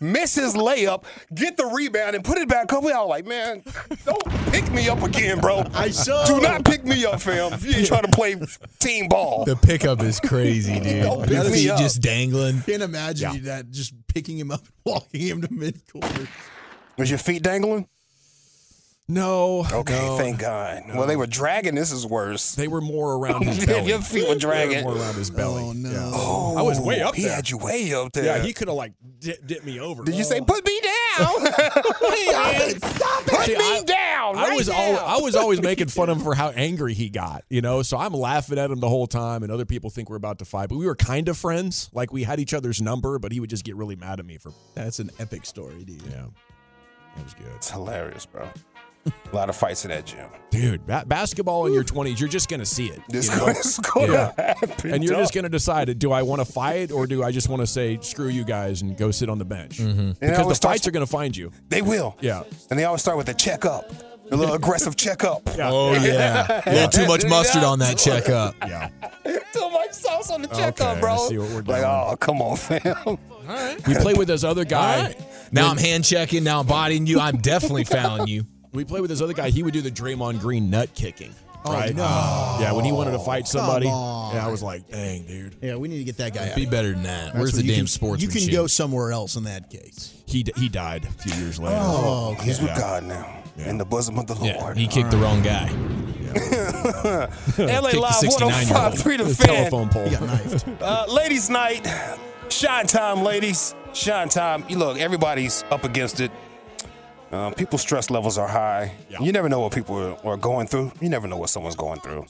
miss 0.00 0.34
his 0.34 0.54
layup, 0.54 1.04
get 1.34 1.56
the 1.56 1.66
rebound, 1.66 2.14
and 2.16 2.24
put 2.24 2.38
it 2.38 2.48
back 2.48 2.72
up. 2.72 2.82
We 2.84 2.92
all 2.92 3.08
like, 3.08 3.26
man, 3.26 3.62
don't 4.04 4.24
pick 4.50 4.70
me 4.72 4.88
up 4.88 5.02
again, 5.02 5.40
bro. 5.40 5.64
I 5.74 5.90
saw. 5.90 6.24
Do 6.24 6.40
not 6.40 6.64
pick 6.64 6.84
me 6.84 7.04
up, 7.04 7.20
fam. 7.20 7.52
If 7.52 7.64
you 7.64 7.74
ain't 7.74 7.86
trying 7.86 8.02
to 8.02 8.10
play 8.10 8.36
team 8.78 9.08
ball. 9.08 9.44
The 9.44 9.56
pickup 9.56 10.02
is 10.02 10.20
crazy, 10.20 10.80
dude. 10.80 11.02
Don't 11.02 11.26
pick 11.28 11.50
me 11.52 11.68
up. 11.68 11.78
just 11.78 12.00
dangling. 12.00 12.60
Can't 12.62 12.82
imagine 12.82 13.30
Yeah. 13.30 13.34
you 13.34 13.40
that 13.42 13.70
just 13.70 13.94
picking 14.08 14.38
him 14.38 14.50
up 14.50 14.60
and 14.60 14.70
walking 14.84 15.20
him 15.20 15.42
to 15.42 15.48
midcourt. 15.48 16.28
Was 16.98 17.08
your 17.10 17.18
feet 17.18 17.42
dangling? 17.42 17.88
No, 19.12 19.66
Okay, 19.72 19.98
no. 19.98 20.16
thank 20.16 20.38
God. 20.38 20.84
Well, 20.94 21.06
they 21.06 21.16
were 21.16 21.26
dragging. 21.26 21.74
This 21.74 21.92
is 21.92 22.06
worse. 22.06 22.54
They 22.54 22.68
were 22.68 22.80
more 22.80 23.14
around 23.14 23.42
his 23.46 23.64
belly. 23.66 23.88
your 23.88 24.00
feet 24.00 24.28
were 24.28 24.34
They 24.34 24.40
dragging. 24.40 24.84
more 24.84 24.96
around 24.96 25.14
his 25.14 25.30
belly. 25.30 25.62
Oh, 25.64 25.72
no. 25.72 25.90
Yeah. 25.90 26.10
Oh, 26.14 26.56
I 26.56 26.62
was 26.62 26.80
way 26.80 27.00
up 27.02 27.14
He 27.14 27.22
there. 27.22 27.30
He 27.30 27.34
had 27.36 27.50
you 27.50 27.58
way 27.58 27.92
up 27.94 28.12
there. 28.12 28.24
Yeah, 28.24 28.38
he 28.42 28.52
could 28.52 28.68
have 28.68 28.76
like 28.76 28.92
dipped, 29.18 29.46
dipped 29.46 29.64
me 29.64 29.80
over. 29.80 30.04
Did 30.04 30.14
you 30.14 30.24
say 30.24 30.40
oh. 30.40 30.44
put 30.44 30.64
me 30.64 30.80
down? 30.80 31.46
Stop 31.46 32.54
it! 32.54 32.84
Stop 32.84 33.22
Put 33.24 33.44
See, 33.46 33.56
me 33.56 33.78
I- 33.78 33.82
down! 33.84 34.36
I 34.36 34.54
was 34.54 34.68
now. 34.68 34.74
al- 34.74 35.18
I 35.18 35.20
was 35.20 35.34
always 35.36 35.60
making 35.70 35.88
fun 35.88 36.08
of 36.08 36.18
him 36.18 36.22
for 36.24 36.34
how 36.34 36.50
angry 36.50 36.94
he 36.94 37.08
got, 37.08 37.44
you 37.50 37.60
know. 37.60 37.82
So 37.82 37.96
I'm 37.98 38.12
laughing 38.14 38.58
at 38.58 38.70
him 38.70 38.80
the 38.80 38.88
whole 38.88 39.06
time, 39.06 39.42
and 39.42 39.50
other 39.52 39.64
people 39.64 39.90
think 39.90 40.08
we're 40.10 40.16
about 40.16 40.38
to 40.40 40.44
fight. 40.44 40.68
But 40.68 40.76
we 40.76 40.86
were 40.86 40.96
kind 40.96 41.28
of 41.28 41.36
friends, 41.36 41.90
like 41.92 42.12
we 42.12 42.22
had 42.22 42.40
each 42.40 42.54
other's 42.54 42.80
number. 42.80 43.18
But 43.18 43.32
he 43.32 43.40
would 43.40 43.50
just 43.50 43.64
get 43.64 43.76
really 43.76 43.96
mad 43.96 44.20
at 44.20 44.26
me 44.26 44.38
for 44.38 44.52
That's 44.74 44.98
an 45.00 45.10
epic 45.18 45.44
story, 45.46 45.84
dude. 45.84 46.02
yeah. 46.10 46.24
It 47.18 47.24
was 47.24 47.34
good, 47.34 47.46
It's 47.56 47.70
hilarious, 47.70 48.24
bro. 48.24 48.48
A 49.06 49.34
lot 49.34 49.48
of 49.48 49.56
fights 49.56 49.84
in 49.84 49.90
that 49.90 50.06
gym. 50.06 50.28
dude. 50.50 50.86
Ba- 50.86 51.04
basketball 51.06 51.66
in 51.66 51.72
your 51.72 51.82
20s, 51.84 52.20
you're 52.20 52.28
just 52.28 52.48
gonna 52.48 52.64
see 52.66 52.86
it, 52.86 53.00
This 53.08 53.28
you 53.30 53.36
know? 53.36 53.46
is 53.48 53.78
going 53.78 54.10
to 54.12 54.34
happen. 54.36 54.92
and 54.92 55.02
you're 55.02 55.16
just 55.18 55.34
gonna 55.34 55.48
decide: 55.48 55.98
do 55.98 56.12
I 56.12 56.22
want 56.22 56.40
to 56.40 56.44
fight, 56.44 56.92
or 56.92 57.06
do 57.06 57.24
I 57.24 57.32
just 57.32 57.48
want 57.48 57.60
to 57.62 57.66
say 57.66 57.98
screw 58.02 58.28
you 58.28 58.44
guys 58.44 58.82
and 58.82 58.96
go 58.96 59.10
sit 59.10 59.28
on 59.28 59.38
the 59.38 59.44
bench? 59.44 59.78
Mm-hmm. 59.78 59.98
And 60.00 60.10
it 60.10 60.20
Because 60.20 60.36
the 60.36 60.42
always 60.42 60.56
starts- 60.58 60.80
fights 60.80 60.88
are 60.88 60.92
gonna 60.92 61.06
find 61.06 61.36
you. 61.36 61.50
They 61.68 61.82
will. 61.82 62.16
Yeah. 62.20 62.44
And 62.70 62.78
they 62.78 62.84
always 62.84 63.00
start 63.02 63.16
with 63.16 63.28
a 63.28 63.34
checkup. 63.34 63.90
A 64.30 64.36
little 64.36 64.54
aggressive 64.54 64.96
checkup. 64.96 65.42
Yeah. 65.56 65.70
Oh 65.70 65.92
yeah, 65.94 66.62
a 66.66 66.72
little 66.72 66.88
too 66.88 67.06
much 67.06 67.24
mustard 67.26 67.64
on 67.64 67.78
that 67.80 67.98
checkup. 67.98 68.54
Yeah. 68.66 68.88
Too 69.52 69.68
much 69.70 69.92
sauce 69.92 70.30
on 70.30 70.40
the 70.40 70.48
checkup, 70.48 70.92
Okay, 70.92 71.00
bro. 71.00 71.12
I 71.14 71.16
see 71.28 71.36
what 71.38 71.50
we're 71.50 71.60
like, 71.62 71.82
oh, 71.84 72.16
come 72.18 72.40
on, 72.40 72.56
fam. 72.56 73.18
We 73.86 73.94
play 73.96 74.14
with 74.14 74.28
this 74.28 74.44
other 74.44 74.64
guy. 74.64 75.14
Now 75.50 75.68
I'm 75.68 75.76
hand 75.76 76.04
checking. 76.04 76.44
Now 76.44 76.60
I'm 76.60 76.66
bodying 76.66 77.06
you. 77.06 77.20
I'm 77.20 77.36
definitely 77.38 77.84
fouling 77.84 78.28
you. 78.28 78.46
We 78.72 78.84
played 78.84 79.00
with 79.02 79.10
this 79.10 79.20
other 79.20 79.34
guy. 79.34 79.50
He 79.50 79.62
would 79.62 79.74
do 79.74 79.80
the 79.82 79.90
Draymond 79.90 80.40
Green 80.40 80.70
nut 80.70 80.90
kicking. 80.94 81.34
Oh, 81.64 81.72
right? 81.72 81.94
no. 81.94 82.02
Yeah, 82.60 82.72
when 82.72 82.84
he 82.84 82.90
wanted 82.90 83.12
to 83.12 83.18
fight 83.20 83.46
somebody. 83.46 83.86
on. 83.86 84.32
And 84.32 84.40
I 84.40 84.50
was 84.50 84.62
like, 84.64 84.88
dang, 84.90 85.22
dude. 85.26 85.54
Yeah, 85.62 85.76
we 85.76 85.86
need 85.88 85.98
to 85.98 86.04
get 86.04 86.16
that 86.16 86.34
guy 86.34 86.48
out. 86.50 86.56
Be 86.56 86.66
better 86.66 86.90
than 86.92 87.04
that. 87.04 87.26
That's 87.26 87.36
Where's 87.38 87.52
the 87.52 87.62
you 87.62 87.68
damn 87.70 87.78
can- 87.80 87.86
sportsmanship? 87.86 88.40
You 88.40 88.46
can 88.48 88.54
go 88.56 88.66
somewhere 88.66 89.12
else 89.12 89.36
in 89.36 89.44
that 89.44 89.70
case. 89.70 90.14
He 90.26 90.42
d- 90.42 90.52
he 90.56 90.68
died 90.68 91.04
a 91.04 91.10
few 91.22 91.40
years 91.40 91.60
later. 91.60 91.76
Oh, 91.80 92.34
He's 92.42 92.58
with 92.60 92.70
Yeah. 92.70 92.78
God 92.78 93.04
now. 93.04 93.38
In 93.58 93.78
the 93.78 93.84
bosom 93.84 94.18
of 94.18 94.26
the 94.26 94.34
Lord. 94.34 94.48
Yeah, 94.56 94.74
he 94.74 94.86
kicked 94.88 95.10
the 95.12 95.18
wrong 95.18 95.42
guy. 95.42 95.68
LA 96.32 97.90
Kicked 97.90 98.00
Live 98.00 98.14
69-year-old. 98.14 98.94
105.3 98.94 99.18
the 99.18 99.24
The 99.24 99.34
fan. 99.34 99.46
telephone 99.46 99.88
pole. 99.90 100.04
He 100.08 100.10
got 100.16 100.22
knifed. 100.22 100.64
Uh, 100.82 101.04
ladies' 101.12 101.50
night, 101.50 101.86
shine 102.48 102.86
time, 102.86 103.22
ladies, 103.22 103.74
shine 103.92 104.28
time. 104.30 104.64
You 104.68 104.78
look, 104.78 104.98
everybody's 104.98 105.64
up 105.70 105.84
against 105.84 106.20
it. 106.20 106.30
Uh, 107.32 107.50
people's 107.50 107.80
stress 107.80 108.10
levels 108.10 108.36
are 108.36 108.46
high. 108.46 108.92
Yeah. 109.08 109.20
You 109.20 109.32
never 109.32 109.48
know 109.48 109.60
what 109.60 109.72
people 109.72 110.18
are, 110.22 110.36
going 110.36 110.66
through. 110.66 110.92
You 111.00 111.08
never 111.08 111.26
know 111.26 111.38
what 111.38 111.48
someone's 111.48 111.76
going 111.76 112.00
through. 112.00 112.26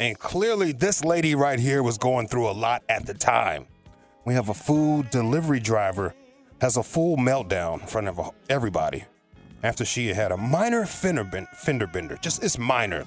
And 0.00 0.18
clearly, 0.18 0.72
this 0.72 1.04
lady 1.04 1.34
right 1.34 1.58
here 1.58 1.82
was 1.82 1.98
going 1.98 2.28
through 2.28 2.48
a 2.48 2.52
lot 2.52 2.82
at 2.88 3.04
the 3.04 3.12
time. 3.12 3.66
We 4.24 4.32
have 4.34 4.48
a 4.48 4.54
food 4.54 5.10
delivery 5.10 5.60
driver 5.60 6.14
has 6.60 6.76
a 6.76 6.82
full 6.82 7.16
meltdown 7.16 7.82
in 7.82 7.86
front 7.86 8.08
of 8.08 8.18
everybody 8.48 9.04
after 9.62 9.84
she 9.84 10.08
had 10.08 10.32
a 10.32 10.36
minor 10.36 10.86
fender, 10.86 11.24
fender 11.52 11.86
bender. 11.86 12.18
Just 12.20 12.42
it's 12.42 12.58
minor. 12.58 13.04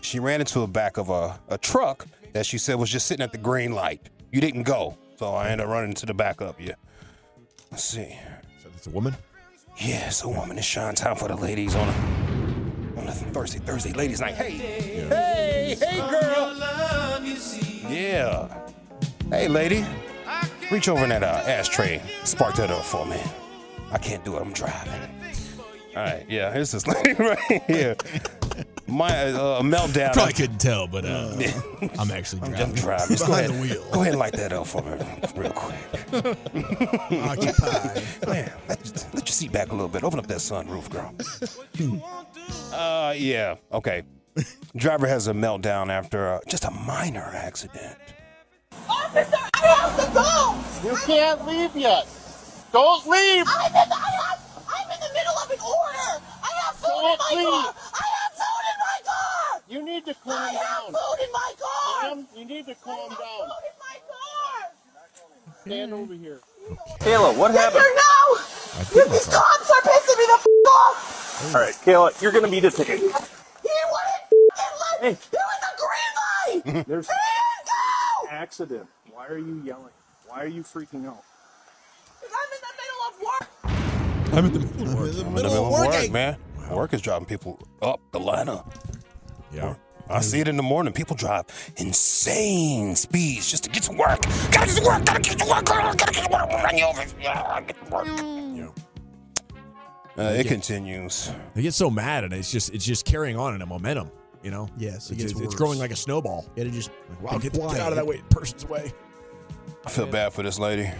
She 0.00 0.20
ran 0.20 0.40
into 0.40 0.60
the 0.60 0.66
back 0.66 0.96
of 0.96 1.08
a, 1.08 1.38
a 1.48 1.58
truck 1.58 2.06
that 2.32 2.46
she 2.46 2.58
said 2.58 2.76
was 2.76 2.90
just 2.90 3.06
sitting 3.06 3.24
at 3.24 3.32
the 3.32 3.38
green 3.38 3.72
light. 3.72 4.10
You 4.32 4.40
didn't 4.40 4.64
go, 4.64 4.96
so 5.16 5.30
I 5.34 5.48
ended 5.48 5.66
up 5.66 5.72
running 5.72 5.94
to 5.94 6.06
the 6.06 6.14
back 6.14 6.40
of 6.40 6.60
you. 6.60 6.74
Let's 7.70 7.84
see. 7.84 8.16
So 8.62 8.68
it's 8.76 8.86
a 8.86 8.90
woman? 8.90 9.16
Yeah, 9.80 10.10
a 10.24 10.28
woman. 10.28 10.58
It's 10.58 10.66
shine 10.66 10.96
time 10.96 11.14
for 11.14 11.28
the 11.28 11.36
ladies 11.36 11.76
on 11.76 11.88
a, 11.88 13.00
on 13.00 13.06
a 13.06 13.12
Thursday, 13.12 13.60
Thursday 13.60 13.92
ladies 13.92 14.20
night. 14.20 14.34
Hey, 14.34 14.50
hey, 14.50 15.76
hey, 15.78 15.98
girl. 16.10 16.56
Yeah. 17.88 18.48
Hey, 19.30 19.46
lady. 19.46 19.84
Reach 20.72 20.88
over 20.88 21.04
in 21.04 21.10
that 21.10 21.22
uh, 21.22 21.44
ashtray. 21.46 22.02
Spark 22.24 22.56
that 22.56 22.72
up 22.72 22.84
for 22.84 23.06
me. 23.06 23.22
I 23.92 23.98
can't 23.98 24.24
do 24.24 24.36
it. 24.36 24.42
I'm 24.42 24.52
driving. 24.52 25.00
All 25.96 26.02
right. 26.02 26.26
Yeah, 26.28 26.52
here's 26.52 26.72
this 26.72 26.86
lady 26.88 27.12
right 27.18 27.62
here. 27.68 27.96
My 28.88 29.30
uh, 29.32 29.62
meltdown. 29.62 30.12
Probably 30.12 30.32
couldn't 30.32 30.58
tell, 30.58 30.86
but 30.86 31.04
uh, 31.04 31.34
I'm 31.98 32.10
actually 32.10 32.40
driving. 32.40 32.60
I'm 32.62 32.72
driving. 32.74 33.08
just 33.08 33.26
driving. 33.26 33.26
Go 33.26 33.26
Behind 33.26 33.46
ahead, 33.46 33.50
the 33.50 33.60
wheel. 33.60 33.90
Go 33.92 34.00
ahead 34.00 34.12
and 34.12 34.18
light 34.18 34.32
that 34.34 34.52
up 34.52 34.66
for 34.66 34.82
me, 34.82 34.92
real 35.36 35.52
quick. 35.52 35.78
Occupy. 37.12 38.00
Man, 38.26 38.52
let, 38.68 39.06
let 39.14 39.14
your 39.14 39.26
seat 39.26 39.52
back 39.52 39.68
a 39.68 39.72
little 39.72 39.88
bit. 39.88 40.02
Open 40.04 40.18
up 40.18 40.26
that 40.26 40.38
sunroof, 40.38 40.88
girl. 40.90 41.14
uh, 42.72 43.12
yeah. 43.16 43.56
Okay. 43.72 44.02
Driver 44.76 45.06
has 45.08 45.26
a 45.26 45.32
meltdown 45.32 45.88
after 45.90 46.28
uh, 46.34 46.40
just 46.48 46.64
a 46.64 46.70
minor 46.70 47.30
accident. 47.34 47.96
Officer, 48.88 49.36
I 49.54 49.66
have 49.66 49.96
to 49.96 50.06
go! 50.14 50.88
You 50.88 50.96
can't 51.04 51.44
leave 51.46 51.74
yet. 51.74 52.06
Don't 52.72 53.04
leave! 53.06 53.44
I'm 53.48 53.66
in, 53.66 53.72
the, 53.72 53.94
I 53.96 54.10
have, 54.22 54.40
I'm 54.68 54.90
in 54.92 55.00
the 55.00 55.12
middle 55.12 55.34
of 55.42 55.50
an 55.50 55.58
order! 55.58 56.22
I 56.44 56.52
have 56.62 56.76
food 56.76 57.00
in 57.00 57.18
my 57.18 57.42
car! 57.42 57.74
I 57.74 58.06
have 58.14 58.32
food 58.38 58.64
in 58.70 58.78
my 58.78 58.98
car! 59.04 59.57
You 59.68 59.84
need 59.84 60.06
to 60.06 60.14
calm 60.14 60.32
I 60.32 60.52
down. 60.52 60.56
I 60.56 60.64
have 60.64 60.86
food 60.86 61.24
in 61.24 61.30
my 61.32 61.52
car! 61.60 62.14
Ma'am, 62.14 62.26
you 62.34 62.44
need 62.46 62.66
to 62.66 62.74
calm 62.76 63.10
down. 63.10 63.18
food 63.18 63.64
in 63.68 63.76
my 63.78 63.98
car! 64.08 64.72
Stand 65.60 65.92
over 65.92 66.14
here. 66.14 66.40
Kayla, 67.00 67.36
what 67.36 67.50
happened? 67.50 67.82
Victor, 67.82 69.04
no! 69.04 69.12
These 69.12 69.26
cops 69.26 69.70
are 69.70 69.82
pissing 69.82 70.18
me 70.18 70.24
the 70.26 70.38
f*** 70.38 70.46
off! 70.70 71.54
All 71.54 71.60
right, 71.60 71.74
Kayla, 71.74 72.22
you're 72.22 72.32
gonna 72.32 72.48
be 72.48 72.60
detained. 72.60 72.88
He 72.88 73.04
wouldn't 73.04 73.22
f***ing 74.32 74.74
let 74.80 75.02
me! 75.02 75.18
There 75.30 75.44
was 75.44 75.60
a 75.62 75.72
green 76.64 76.74
light! 76.74 76.86
There's 76.88 77.08
Man, 77.08 77.16
go! 77.66 78.28
accident. 78.30 78.86
Why 79.12 79.26
are 79.26 79.36
you 79.36 79.60
yelling? 79.66 79.92
Why 80.26 80.44
are 80.44 80.46
you 80.46 80.62
freaking 80.62 81.06
out? 81.06 81.22
I'm 82.22 82.52
in 82.54 82.60
the 82.64 82.72
middle 82.80 83.02
of 83.06 83.20
work. 83.20 83.48
I'm 84.32 84.44
in 84.46 84.52
the 84.52 84.60
middle 84.60 84.88
of 84.88 84.94
work. 84.94 85.26
I'm 85.26 85.26
in 85.26 85.34
the 85.34 85.50
middle 85.50 85.66
of 85.66 85.86
work, 85.86 86.10
man. 86.10 86.36
Work 86.70 86.94
is 86.94 87.02
driving 87.02 87.26
people 87.26 87.58
up 87.82 88.00
the 88.12 88.20
ladder. 88.20 88.62
Yeah. 89.52 89.74
I 90.10 90.20
see 90.20 90.40
it 90.40 90.48
in 90.48 90.56
the 90.56 90.62
morning. 90.62 90.94
People 90.94 91.16
drive 91.16 91.44
insane 91.76 92.96
speeds 92.96 93.50
just 93.50 93.64
to 93.64 93.70
get 93.70 93.82
to 93.84 93.92
work. 93.92 94.22
Gotta 94.50 94.66
get 94.66 94.76
to 94.76 94.84
work. 94.86 95.04
Gotta 95.04 95.20
get 95.20 95.38
to 95.38 95.46
work. 95.46 95.64
Gotta 95.66 96.12
get 96.14 96.24
to 96.24 96.30
work. 96.32 96.48
Run 96.50 96.78
you 96.78 96.84
over. 96.86 97.04
Yeah, 97.20 97.60
get 97.60 97.84
to 97.84 97.90
work. 97.92 98.08
Uh, 100.18 100.34
it 100.36 100.48
continues. 100.48 101.30
They 101.54 101.62
get 101.62 101.74
so 101.74 101.90
mad, 101.90 102.24
and 102.24 102.32
it's 102.32 102.50
just 102.50 102.74
it's 102.74 102.84
just 102.84 103.04
carrying 103.04 103.36
on 103.38 103.54
in 103.54 103.62
a 103.62 103.66
momentum. 103.66 104.10
You 104.42 104.50
know. 104.50 104.68
Yes, 104.76 105.10
it 105.10 105.20
it's, 105.20 105.32
gets 105.32 105.40
it's 105.40 105.54
growing 105.54 105.78
like 105.78 105.92
a 105.92 105.96
snowball. 105.96 106.44
Yeah, 106.56 106.64
to 106.64 106.70
just 106.70 106.90
Wow, 107.20 107.38
get, 107.38 107.52
get 107.52 107.62
out 107.62 107.92
of 107.92 107.96
that 107.96 108.06
way, 108.06 108.22
person's 108.30 108.66
way. 108.66 108.92
I 109.86 109.90
feel 109.90 110.06
bad 110.06 110.32
for 110.32 110.42
this 110.42 110.58
lady. 110.58 110.90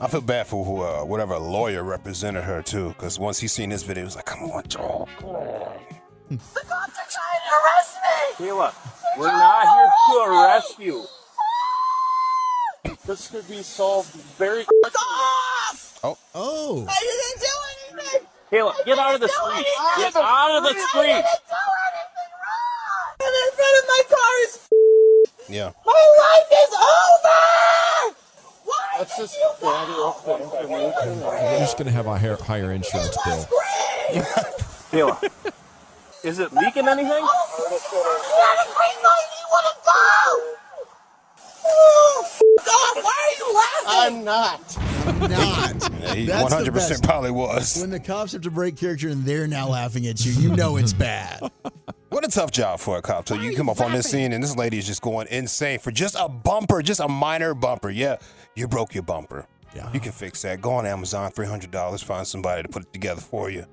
I 0.00 0.06
feel 0.06 0.20
bad 0.20 0.46
for 0.46 0.64
who, 0.64 0.82
uh, 0.82 1.04
whatever 1.04 1.36
lawyer 1.38 1.82
represented 1.82 2.44
her 2.44 2.62
too, 2.62 2.90
because 2.90 3.18
once 3.18 3.38
he 3.40 3.48
seen 3.48 3.70
this 3.70 3.82
video, 3.82 4.02
he 4.02 4.06
was 4.06 4.16
like, 4.16 4.26
"Come 4.26 4.50
on, 4.50 4.62
Joel, 4.68 5.08
come 5.18 5.30
on." 5.30 5.72
The 6.30 6.36
cops 6.36 6.96
are 6.96 7.10
trying 7.10 7.42
to 7.42 7.52
arrest 7.58 7.98
me! 8.38 8.46
Kayla, 8.46 9.18
we're 9.18 9.26
not 9.26 9.66
here 9.66 9.90
to 10.06 10.14
arrest 10.30 10.78
you. 10.78 11.04
This 13.04 13.26
could 13.28 13.48
be 13.48 13.62
solved 13.64 14.10
very 14.38 14.62
quickly. 14.62 14.90
Off! 14.94 15.98
Oh. 16.04 16.16
Oh. 16.36 16.86
I 16.88 16.94
didn't 17.00 17.40
do 17.40 17.54
anything! 17.98 18.26
Kayla, 18.52 18.74
get 18.86 18.98
out 18.98 19.14
of 19.16 19.20
the 19.20 19.26
street. 19.26 19.66
Get 19.96 20.14
out 20.14 20.56
of 20.56 20.62
the 20.62 20.70
I 20.70 20.86
street. 20.88 21.06
didn't 21.08 21.24
do 21.50 21.66
anything 21.90 22.30
wrong! 22.38 23.10
And 23.18 23.34
in 23.34 23.50
front 23.58 23.74
of 23.80 23.84
my 23.88 24.02
car 24.08 24.34
is 24.44 24.52
Yeah. 25.48 25.72
My 25.84 26.04
life 26.22 26.50
is 26.52 26.72
over! 26.78 28.14
Why 28.66 28.96
Let's 29.00 29.16
did 29.16 29.22
just 29.22 29.34
you 29.36 29.50
gather 29.60 30.04
up 30.04 30.24
the 30.24 30.34
information. 30.44 31.20
We're 31.22 31.58
just 31.58 31.76
gonna 31.76 31.90
have 31.90 32.06
a 32.06 32.16
higher, 32.16 32.36
higher 32.36 32.70
insurance 32.70 33.16
bill. 33.24 33.48
Kayla, 34.92 35.30
is 36.24 36.38
it 36.38 36.52
leaking 36.52 36.88
anything? 36.88 37.08
He 37.08 37.14
had 37.14 37.26
a 38.60 38.66
green 38.66 38.98
light 39.02 39.26
and 39.26 39.32
he 39.36 39.44
wouldn't 39.52 39.84
go! 39.84 40.56
Oh, 41.66 42.22
f- 42.24 42.40
off! 42.68 43.04
Why 43.04 43.18
are 43.26 43.36
you 43.38 43.48
laughing? 43.54 44.18
I'm 44.18 44.24
not. 44.24 44.60
Not. 45.30 45.90
Yeah, 46.00 46.14
he 46.14 46.24
That's 46.26 46.54
the 46.54 46.70
100% 46.70 47.02
probably 47.02 47.30
was. 47.30 47.76
When 47.80 47.90
the 47.90 48.00
cops 48.00 48.32
have 48.32 48.42
to 48.42 48.50
break 48.50 48.76
character 48.76 49.08
and 49.08 49.24
they're 49.24 49.46
now 49.46 49.68
laughing 49.68 50.06
at 50.06 50.24
you, 50.24 50.32
you 50.32 50.54
know 50.54 50.76
it's 50.76 50.92
bad. 50.92 51.40
What 52.10 52.24
a 52.24 52.28
tough 52.28 52.50
job 52.50 52.80
for 52.80 52.98
a 52.98 53.02
cop. 53.02 53.28
So 53.28 53.36
you 53.36 53.54
come 53.54 53.68
up 53.68 53.80
on 53.80 53.92
this 53.92 54.10
scene 54.10 54.32
and 54.32 54.42
this 54.42 54.56
lady 54.56 54.78
is 54.78 54.86
just 54.86 55.00
going 55.00 55.28
insane 55.30 55.78
for 55.78 55.92
just 55.92 56.16
a 56.18 56.28
bumper, 56.28 56.82
just 56.82 56.98
a 56.98 57.06
minor 57.06 57.54
bumper. 57.54 57.88
Yeah, 57.88 58.16
you 58.56 58.66
broke 58.66 58.94
your 58.94 59.04
bumper. 59.04 59.46
Yeah. 59.76 59.88
You 59.92 60.00
can 60.00 60.10
fix 60.10 60.42
that. 60.42 60.60
Go 60.60 60.72
on 60.72 60.86
Amazon, 60.86 61.30
$300, 61.30 62.02
find 62.02 62.26
somebody 62.26 62.64
to 62.64 62.68
put 62.68 62.82
it 62.82 62.92
together 62.92 63.20
for 63.20 63.48
you. 63.48 63.64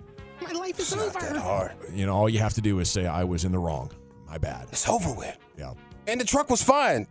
My 0.42 0.52
life 0.52 0.80
is 0.80 0.94
It's 0.94 0.96
not 0.96 1.20
that 1.22 1.36
hard. 1.38 1.74
You 1.94 2.06
know, 2.06 2.16
all 2.16 2.30
you 2.30 2.40
have 2.40 2.54
to 2.56 2.62
do 2.62 2.80
is 2.80 2.90
say, 2.90 3.06
"I 3.06 3.24
was 3.24 3.46
in 3.46 3.52
the 3.52 3.60
wrong. 3.60 3.92
My 4.28 4.38
bad." 4.38 4.68
It's 4.72 4.88
over 4.88 5.12
with. 5.14 5.38
Yeah. 5.58 5.74
And 6.08 6.20
the 6.22 6.26
truck 6.26 6.50
was 6.50 6.62
fine. 6.64 7.08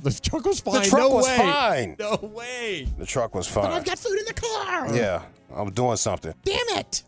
The 0.00 0.10
truck 0.10 0.44
was 0.44 0.58
fine. 0.60 0.82
The 0.82 0.88
truck 0.88 1.00
no 1.02 1.08
was 1.10 1.26
way. 1.26 1.36
fine. 1.36 1.96
No 1.98 2.16
way. 2.34 2.88
The 2.98 3.06
truck 3.06 3.34
was 3.34 3.46
fine. 3.46 3.64
But 3.64 3.72
I've 3.74 3.84
got 3.84 3.98
food 3.98 4.18
in 4.18 4.24
the 4.24 4.34
car. 4.34 4.94
yeah, 4.94 5.22
I'm 5.54 5.70
doing 5.70 5.96
something. 5.96 6.34
Damn 6.44 6.78
it. 6.78 7.04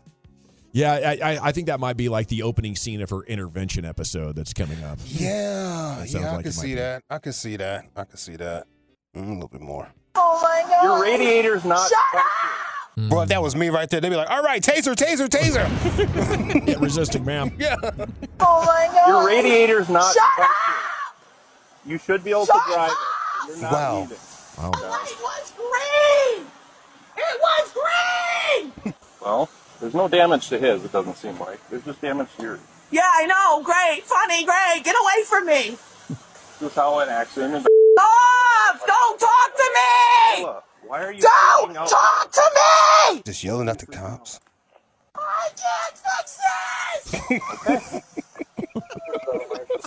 Yeah, 0.71 0.93
I, 0.93 1.31
I, 1.33 1.47
I 1.47 1.51
think 1.53 1.67
that 1.67 1.79
might 1.79 1.95
be 1.97 2.09
like 2.09 2.27
the 2.27 2.43
opening 2.43 2.75
scene 2.75 3.01
of 3.01 3.09
her 3.09 3.21
intervention 3.23 3.85
episode 3.85 4.35
that's 4.35 4.51
coming 4.53 4.81
up. 4.83 4.99
Yeah, 5.05 5.95
That 5.99 6.09
sounds 6.09 6.13
yeah, 6.13 6.31
I 6.31 6.35
like 6.35 6.43
can 6.43 6.51
see 6.51 6.67
be. 6.67 6.75
that. 6.75 7.03
I 7.09 7.17
can 7.19 7.31
see 7.33 7.55
that. 7.57 7.85
I 7.95 8.03
can 8.03 8.17
see 8.17 8.35
that. 8.35 8.67
Mm, 9.15 9.27
a 9.29 9.33
little 9.33 9.47
bit 9.47 9.61
more. 9.61 9.89
Oh 10.15 10.39
my 10.43 10.69
god! 10.69 10.83
Your 10.83 11.01
radiator's 11.01 11.63
not. 11.65 11.89
Shut 11.89 12.21
up! 12.21 12.23
Mm. 12.97 13.09
Bro, 13.09 13.21
if 13.23 13.29
that 13.29 13.41
was 13.41 13.55
me 13.57 13.69
right 13.69 13.89
there, 13.89 13.99
they'd 13.99 14.09
be 14.09 14.15
like, 14.15 14.29
all 14.29 14.41
right, 14.41 14.61
taser, 14.63 14.95
taser, 14.95 15.27
taser. 15.27 15.65
Get 16.65 16.79
resisting, 16.79 17.25
ma'am. 17.25 17.51
yeah. 17.59 17.75
Oh 18.39 18.63
my 18.65 18.89
god! 18.93 19.07
Your 19.09 19.25
radiator's 19.27 19.89
not. 19.89 20.13
Shut 20.13 20.23
up! 20.39 20.47
You 21.85 21.97
should 21.97 22.23
be 22.23 22.31
able 22.31 22.45
to 22.45 22.61
drive 22.67 22.91
it. 22.91 22.97
You're 23.49 23.61
not 23.63 23.71
Wow. 23.73 23.99
leaving. 24.01 24.17
Wow. 24.57 24.71
The 24.71 24.87
light 24.87 25.15
was 25.21 25.53
green! 25.57 26.47
It 27.17 27.39
was 27.41 27.73
green! 27.73 28.93
Well, 29.21 29.49
there's 29.81 29.93
no 29.93 30.07
damage 30.07 30.47
to 30.49 30.57
his. 30.57 30.83
It 30.85 30.91
doesn't 30.93 31.17
seem 31.17 31.37
like. 31.39 31.59
There's 31.69 31.83
just 31.83 31.99
damage 32.01 32.29
to 32.37 32.43
yours. 32.43 32.59
Yeah, 32.91 33.01
I 33.03 33.25
know. 33.25 33.61
Great. 33.63 34.03
Funny. 34.05 34.45
Great. 34.45 34.83
Get 34.85 34.95
away 34.95 35.23
from 35.27 35.45
me. 35.47 35.77
This 36.59 36.69
is 36.71 36.75
how 36.75 36.99
an 36.99 37.09
accident. 37.09 37.55
is- 37.55 37.65
Stop! 37.97 38.87
Don't 38.87 39.19
talk 39.19 39.55
to 39.55 39.71
me! 39.73 40.45
Kayla, 40.85 40.89
Why 40.89 41.03
are 41.03 41.11
you 41.13 41.21
Don't 41.21 41.73
talk 41.89 42.31
to 42.31 42.41
me! 43.11 43.21
Just 43.25 43.43
yelling 43.43 43.69
at 43.69 43.79
the 43.79 43.85
cops. 43.87 44.39
I 45.15 45.49
can't 45.55 45.97
fix 45.97 46.37
this! 46.37 47.21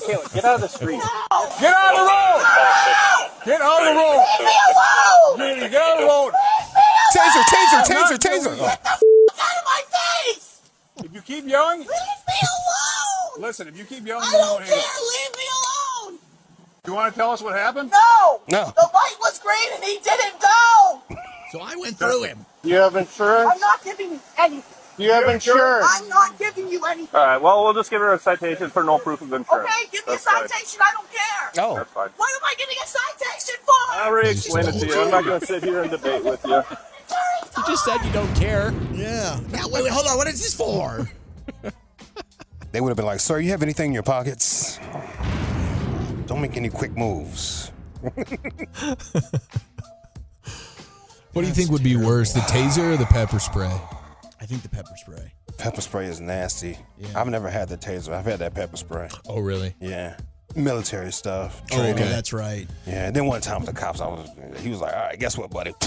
Kayla, 0.08 0.34
get 0.34 0.44
out 0.44 0.54
of 0.56 0.60
the 0.62 0.68
street. 0.68 1.00
Get 1.60 1.74
out 1.74 1.94
of 1.94 1.98
the 1.98 2.06
road! 2.08 2.42
Get 3.44 3.60
out 3.60 3.80
of 3.80 3.86
the 3.86 3.94
road. 4.00 4.24
Leave 4.38 4.46
me 4.46 4.54
alone! 4.74 5.62
You 5.62 5.68
get 5.68 5.82
out 5.82 5.92
of 5.94 6.00
the 6.00 6.06
road. 6.06 6.32
Taser, 7.14 7.42
taser, 7.42 7.82
taser, 7.84 8.18
taser. 8.18 8.56
Get 8.58 8.82
the 8.82 8.90
f- 8.90 9.02
out 9.40 9.56
of 9.56 9.64
my 9.64 9.82
face! 10.26 10.60
If 11.04 11.14
you 11.14 11.20
keep 11.22 11.44
yelling, 11.46 11.80
Leave 11.80 11.88
me 11.88 12.38
alone! 12.42 13.42
listen. 13.42 13.68
If 13.68 13.78
you 13.78 13.84
keep 13.84 14.06
yelling, 14.06 14.24
I 14.26 14.32
don't 14.32 14.64
care. 14.64 14.76
Leave 14.76 15.36
me 15.36 15.44
alone! 16.08 16.18
Do 16.84 16.90
you 16.92 16.96
want 16.96 17.12
to 17.12 17.18
tell 17.18 17.30
us 17.30 17.42
what 17.42 17.54
happened? 17.54 17.90
No! 17.90 18.40
No. 18.48 18.72
The 18.74 18.88
light 18.94 19.16
was 19.20 19.38
green 19.38 19.72
and 19.74 19.84
he 19.84 19.98
didn't 20.02 20.40
go! 20.40 20.67
So 21.50 21.60
I 21.60 21.76
went 21.76 21.98
through 21.98 22.24
him. 22.24 22.44
You 22.62 22.74
have 22.76 22.96
insurance. 22.96 23.50
I'm 23.52 23.60
not 23.60 23.82
giving 23.84 24.10
you 24.12 24.20
anything. 24.38 24.74
You 24.98 25.12
have 25.12 25.28
insurance. 25.28 25.86
I'm 25.88 26.08
not 26.08 26.38
giving 26.38 26.68
you 26.68 26.84
anything. 26.84 27.08
All 27.18 27.24
right. 27.26 27.40
Well, 27.40 27.62
we'll 27.62 27.74
just 27.74 27.88
give 27.90 28.00
her 28.00 28.12
a 28.12 28.18
citation 28.18 28.68
for 28.68 28.82
no 28.82 28.98
proof 28.98 29.22
of 29.22 29.32
insurance. 29.32 29.70
Okay, 29.70 29.84
give 29.92 30.06
me 30.06 30.14
a 30.14 30.16
That's 30.16 30.24
fine. 30.24 30.48
citation. 30.48 30.80
I 30.82 30.92
don't 30.92 31.10
care. 31.10 31.64
Oh. 31.64 31.74
That's 31.76 31.92
fine. 31.92 32.08
What 32.16 32.30
am 32.34 32.44
I 32.44 32.54
getting 32.58 32.76
a 32.82 32.86
citation 32.86 33.54
for? 33.64 33.72
I 33.92 34.04
already 34.08 34.30
explained 34.30 34.68
it 34.68 34.72
to 34.72 34.86
you. 34.86 35.00
I'm 35.00 35.10
not 35.10 35.24
going 35.24 35.40
to 35.40 35.46
sit 35.46 35.62
here 35.62 35.82
and 35.82 35.90
debate 35.90 36.24
with 36.24 36.44
you. 36.44 36.56
You 36.56 37.64
just 37.66 37.84
said 37.84 37.98
you 38.04 38.12
don't 38.12 38.34
care. 38.34 38.74
Yeah. 38.92 39.40
Now, 39.50 39.68
wait, 39.68 39.84
wait, 39.84 39.92
hold 39.92 40.06
on. 40.06 40.16
What 40.16 40.26
is 40.28 40.40
this 40.42 40.54
for? 40.54 41.08
They 42.70 42.82
would 42.82 42.90
have 42.90 42.98
been 42.98 43.06
like, 43.06 43.20
sir, 43.20 43.38
you 43.40 43.50
have 43.52 43.62
anything 43.62 43.86
in 43.88 43.94
your 43.94 44.02
pockets? 44.02 44.78
Don't 46.26 46.42
make 46.42 46.54
any 46.56 46.68
quick 46.68 46.94
moves. 46.94 47.72
What 51.38 51.42
do 51.42 51.48
you 51.50 51.54
think 51.54 51.70
would 51.70 51.84
be 51.84 51.94
worse, 51.94 52.32
the 52.32 52.40
taser 52.40 52.94
or 52.94 52.96
the 52.96 53.06
pepper 53.06 53.38
spray? 53.38 53.70
I 54.40 54.44
think 54.44 54.62
the 54.62 54.68
pepper 54.68 54.96
spray. 54.96 55.32
Pepper 55.56 55.80
spray 55.80 56.06
is 56.06 56.20
nasty. 56.20 56.76
Yeah. 56.98 57.06
I've 57.14 57.28
never 57.28 57.48
had 57.48 57.68
the 57.68 57.76
taser. 57.76 58.12
I've 58.12 58.24
had 58.24 58.40
that 58.40 58.54
pepper 58.54 58.76
spray. 58.76 59.08
Oh, 59.28 59.38
really? 59.38 59.72
Yeah. 59.80 60.16
Military 60.56 61.12
stuff. 61.12 61.62
Oh, 61.70 61.76
training. 61.76 61.94
okay, 61.94 62.08
that's 62.08 62.32
right. 62.32 62.66
Yeah. 62.88 63.06
And 63.06 63.14
then 63.14 63.26
one 63.26 63.40
time 63.40 63.60
with 63.60 63.72
the 63.72 63.80
cops, 63.80 64.00
I 64.00 64.08
was, 64.08 64.28
he 64.58 64.68
was 64.68 64.80
like, 64.80 64.94
all 64.94 65.00
right, 65.00 65.16
guess 65.16 65.38
what, 65.38 65.50
buddy? 65.50 65.74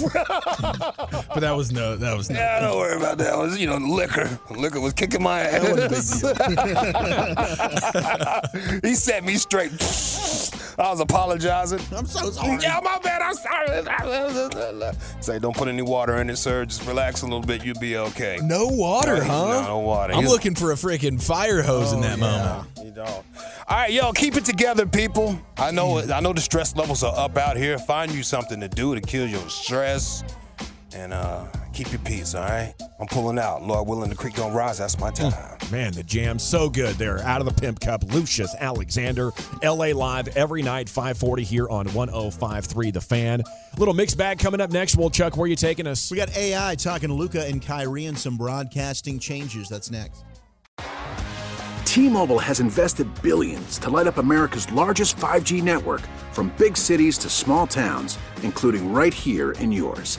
But 0.00 1.40
that 1.40 1.52
was 1.54 1.72
no, 1.72 1.94
that 1.96 2.16
was 2.16 2.30
no. 2.30 2.38
Yeah, 2.38 2.60
don't 2.60 2.78
worry 2.78 2.96
about 2.96 3.18
that. 3.18 3.34
It 3.34 3.38
was, 3.38 3.58
you 3.58 3.66
know, 3.66 3.76
liquor. 3.76 4.40
Liquor 4.50 4.80
was 4.80 4.94
kicking 4.94 5.22
my 5.22 5.40
ass. 5.40 6.22
he 8.82 8.94
set 8.94 9.24
me 9.24 9.36
straight. 9.36 9.72
I 10.80 10.90
was 10.90 11.00
apologizing. 11.00 11.80
I'm 11.94 12.06
so 12.06 12.30
sorry. 12.30 12.58
Yeah, 12.62 12.80
my 12.82 12.98
bad. 13.02 13.20
I'm 13.20 13.34
sorry. 13.34 14.92
Say, 15.20 15.38
don't 15.38 15.54
put 15.56 15.68
any 15.68 15.82
water 15.82 16.16
in 16.16 16.30
it, 16.30 16.36
sir. 16.36 16.64
Just 16.64 16.86
relax 16.86 17.20
a 17.22 17.26
little 17.26 17.42
bit. 17.42 17.64
You'll 17.64 17.78
be 17.78 17.96
okay. 17.98 18.38
No 18.42 18.66
water, 18.66 19.16
No, 19.18 19.24
huh? 19.24 19.62
No 19.66 19.78
water. 19.80 20.14
I'm 20.14 20.20
He's- 20.20 20.30
looking 20.32 20.54
for 20.54 20.72
a 20.72 20.74
freaking 20.76 21.22
fire 21.22 21.60
hose 21.62 21.92
in 21.92 22.00
that 22.00 22.18
moment. 22.18 22.66
You 22.82 22.90
don't. 22.92 23.08
All 23.08 23.24
right, 23.76 23.92
yo, 23.92 24.12
keep 24.12 24.36
it 24.36 24.44
together, 24.44 24.86
people. 24.86 25.38
I 25.58 25.70
know. 25.70 25.98
I 25.98 26.20
know 26.20 26.32
the 26.32 26.40
stress 26.40 26.74
levels 26.74 27.02
are 27.04 27.14
up 27.16 27.36
out 27.36 27.56
here. 27.56 27.78
Find 27.78 28.10
you 28.12 28.22
something 28.22 28.58
to 28.60 28.68
do 28.68 28.94
to 28.94 29.00
kill 29.00 29.26
your 29.28 29.48
stress, 29.48 30.24
and 30.94 31.12
uh, 31.12 31.44
keep 31.82 31.92
your 31.92 32.00
peace. 32.00 32.34
All 32.34 32.42
right. 32.42 32.74
I'm 32.98 33.06
pulling 33.06 33.38
out. 33.38 33.62
Lord 33.62 33.88
willing, 33.88 34.10
the 34.10 34.16
creek 34.16 34.34
don't 34.34 34.52
rise. 34.52 34.78
That's 34.78 34.98
my 34.98 35.10
mm. 35.10 35.30
time. 35.30 35.70
Man, 35.72 35.92
the 35.92 36.02
jam's 36.02 36.42
so 36.42 36.68
good 36.68 36.96
there. 36.96 37.20
Out 37.20 37.40
of 37.40 37.46
the 37.46 37.58
Pimp 37.58 37.80
Cup, 37.80 38.04
Lucius 38.12 38.54
Alexander, 38.58 39.30
LA 39.62 39.86
Live 39.86 40.28
every 40.36 40.62
night, 40.62 40.88
540 40.88 41.42
here 41.42 41.68
on 41.68 41.88
1053 41.92 42.90
The 42.90 43.00
Fan. 43.00 43.42
Little 43.78 43.94
mixed 43.94 44.18
bag 44.18 44.38
coming 44.38 44.60
up 44.60 44.70
next. 44.70 44.96
Well, 44.96 45.10
Chuck, 45.10 45.36
where 45.36 45.44
are 45.44 45.48
you 45.48 45.56
taking 45.56 45.86
us? 45.86 46.10
We 46.10 46.16
got 46.16 46.36
AI 46.36 46.74
talking 46.74 47.08
to 47.08 47.14
Luka 47.14 47.46
and 47.46 47.64
Kyrie 47.64 48.06
and 48.06 48.18
some 48.18 48.36
broadcasting 48.36 49.18
changes. 49.18 49.68
That's 49.68 49.90
next. 49.90 50.24
T-Mobile 51.84 52.38
has 52.38 52.60
invested 52.60 53.08
billions 53.22 53.78
to 53.78 53.90
light 53.90 54.06
up 54.06 54.18
America's 54.18 54.70
largest 54.72 55.16
5G 55.16 55.62
network 55.62 56.02
from 56.32 56.52
big 56.56 56.76
cities 56.76 57.18
to 57.18 57.28
small 57.28 57.66
towns, 57.66 58.18
including 58.42 58.92
right 58.92 59.14
here 59.14 59.52
in 59.52 59.72
yours. 59.72 60.18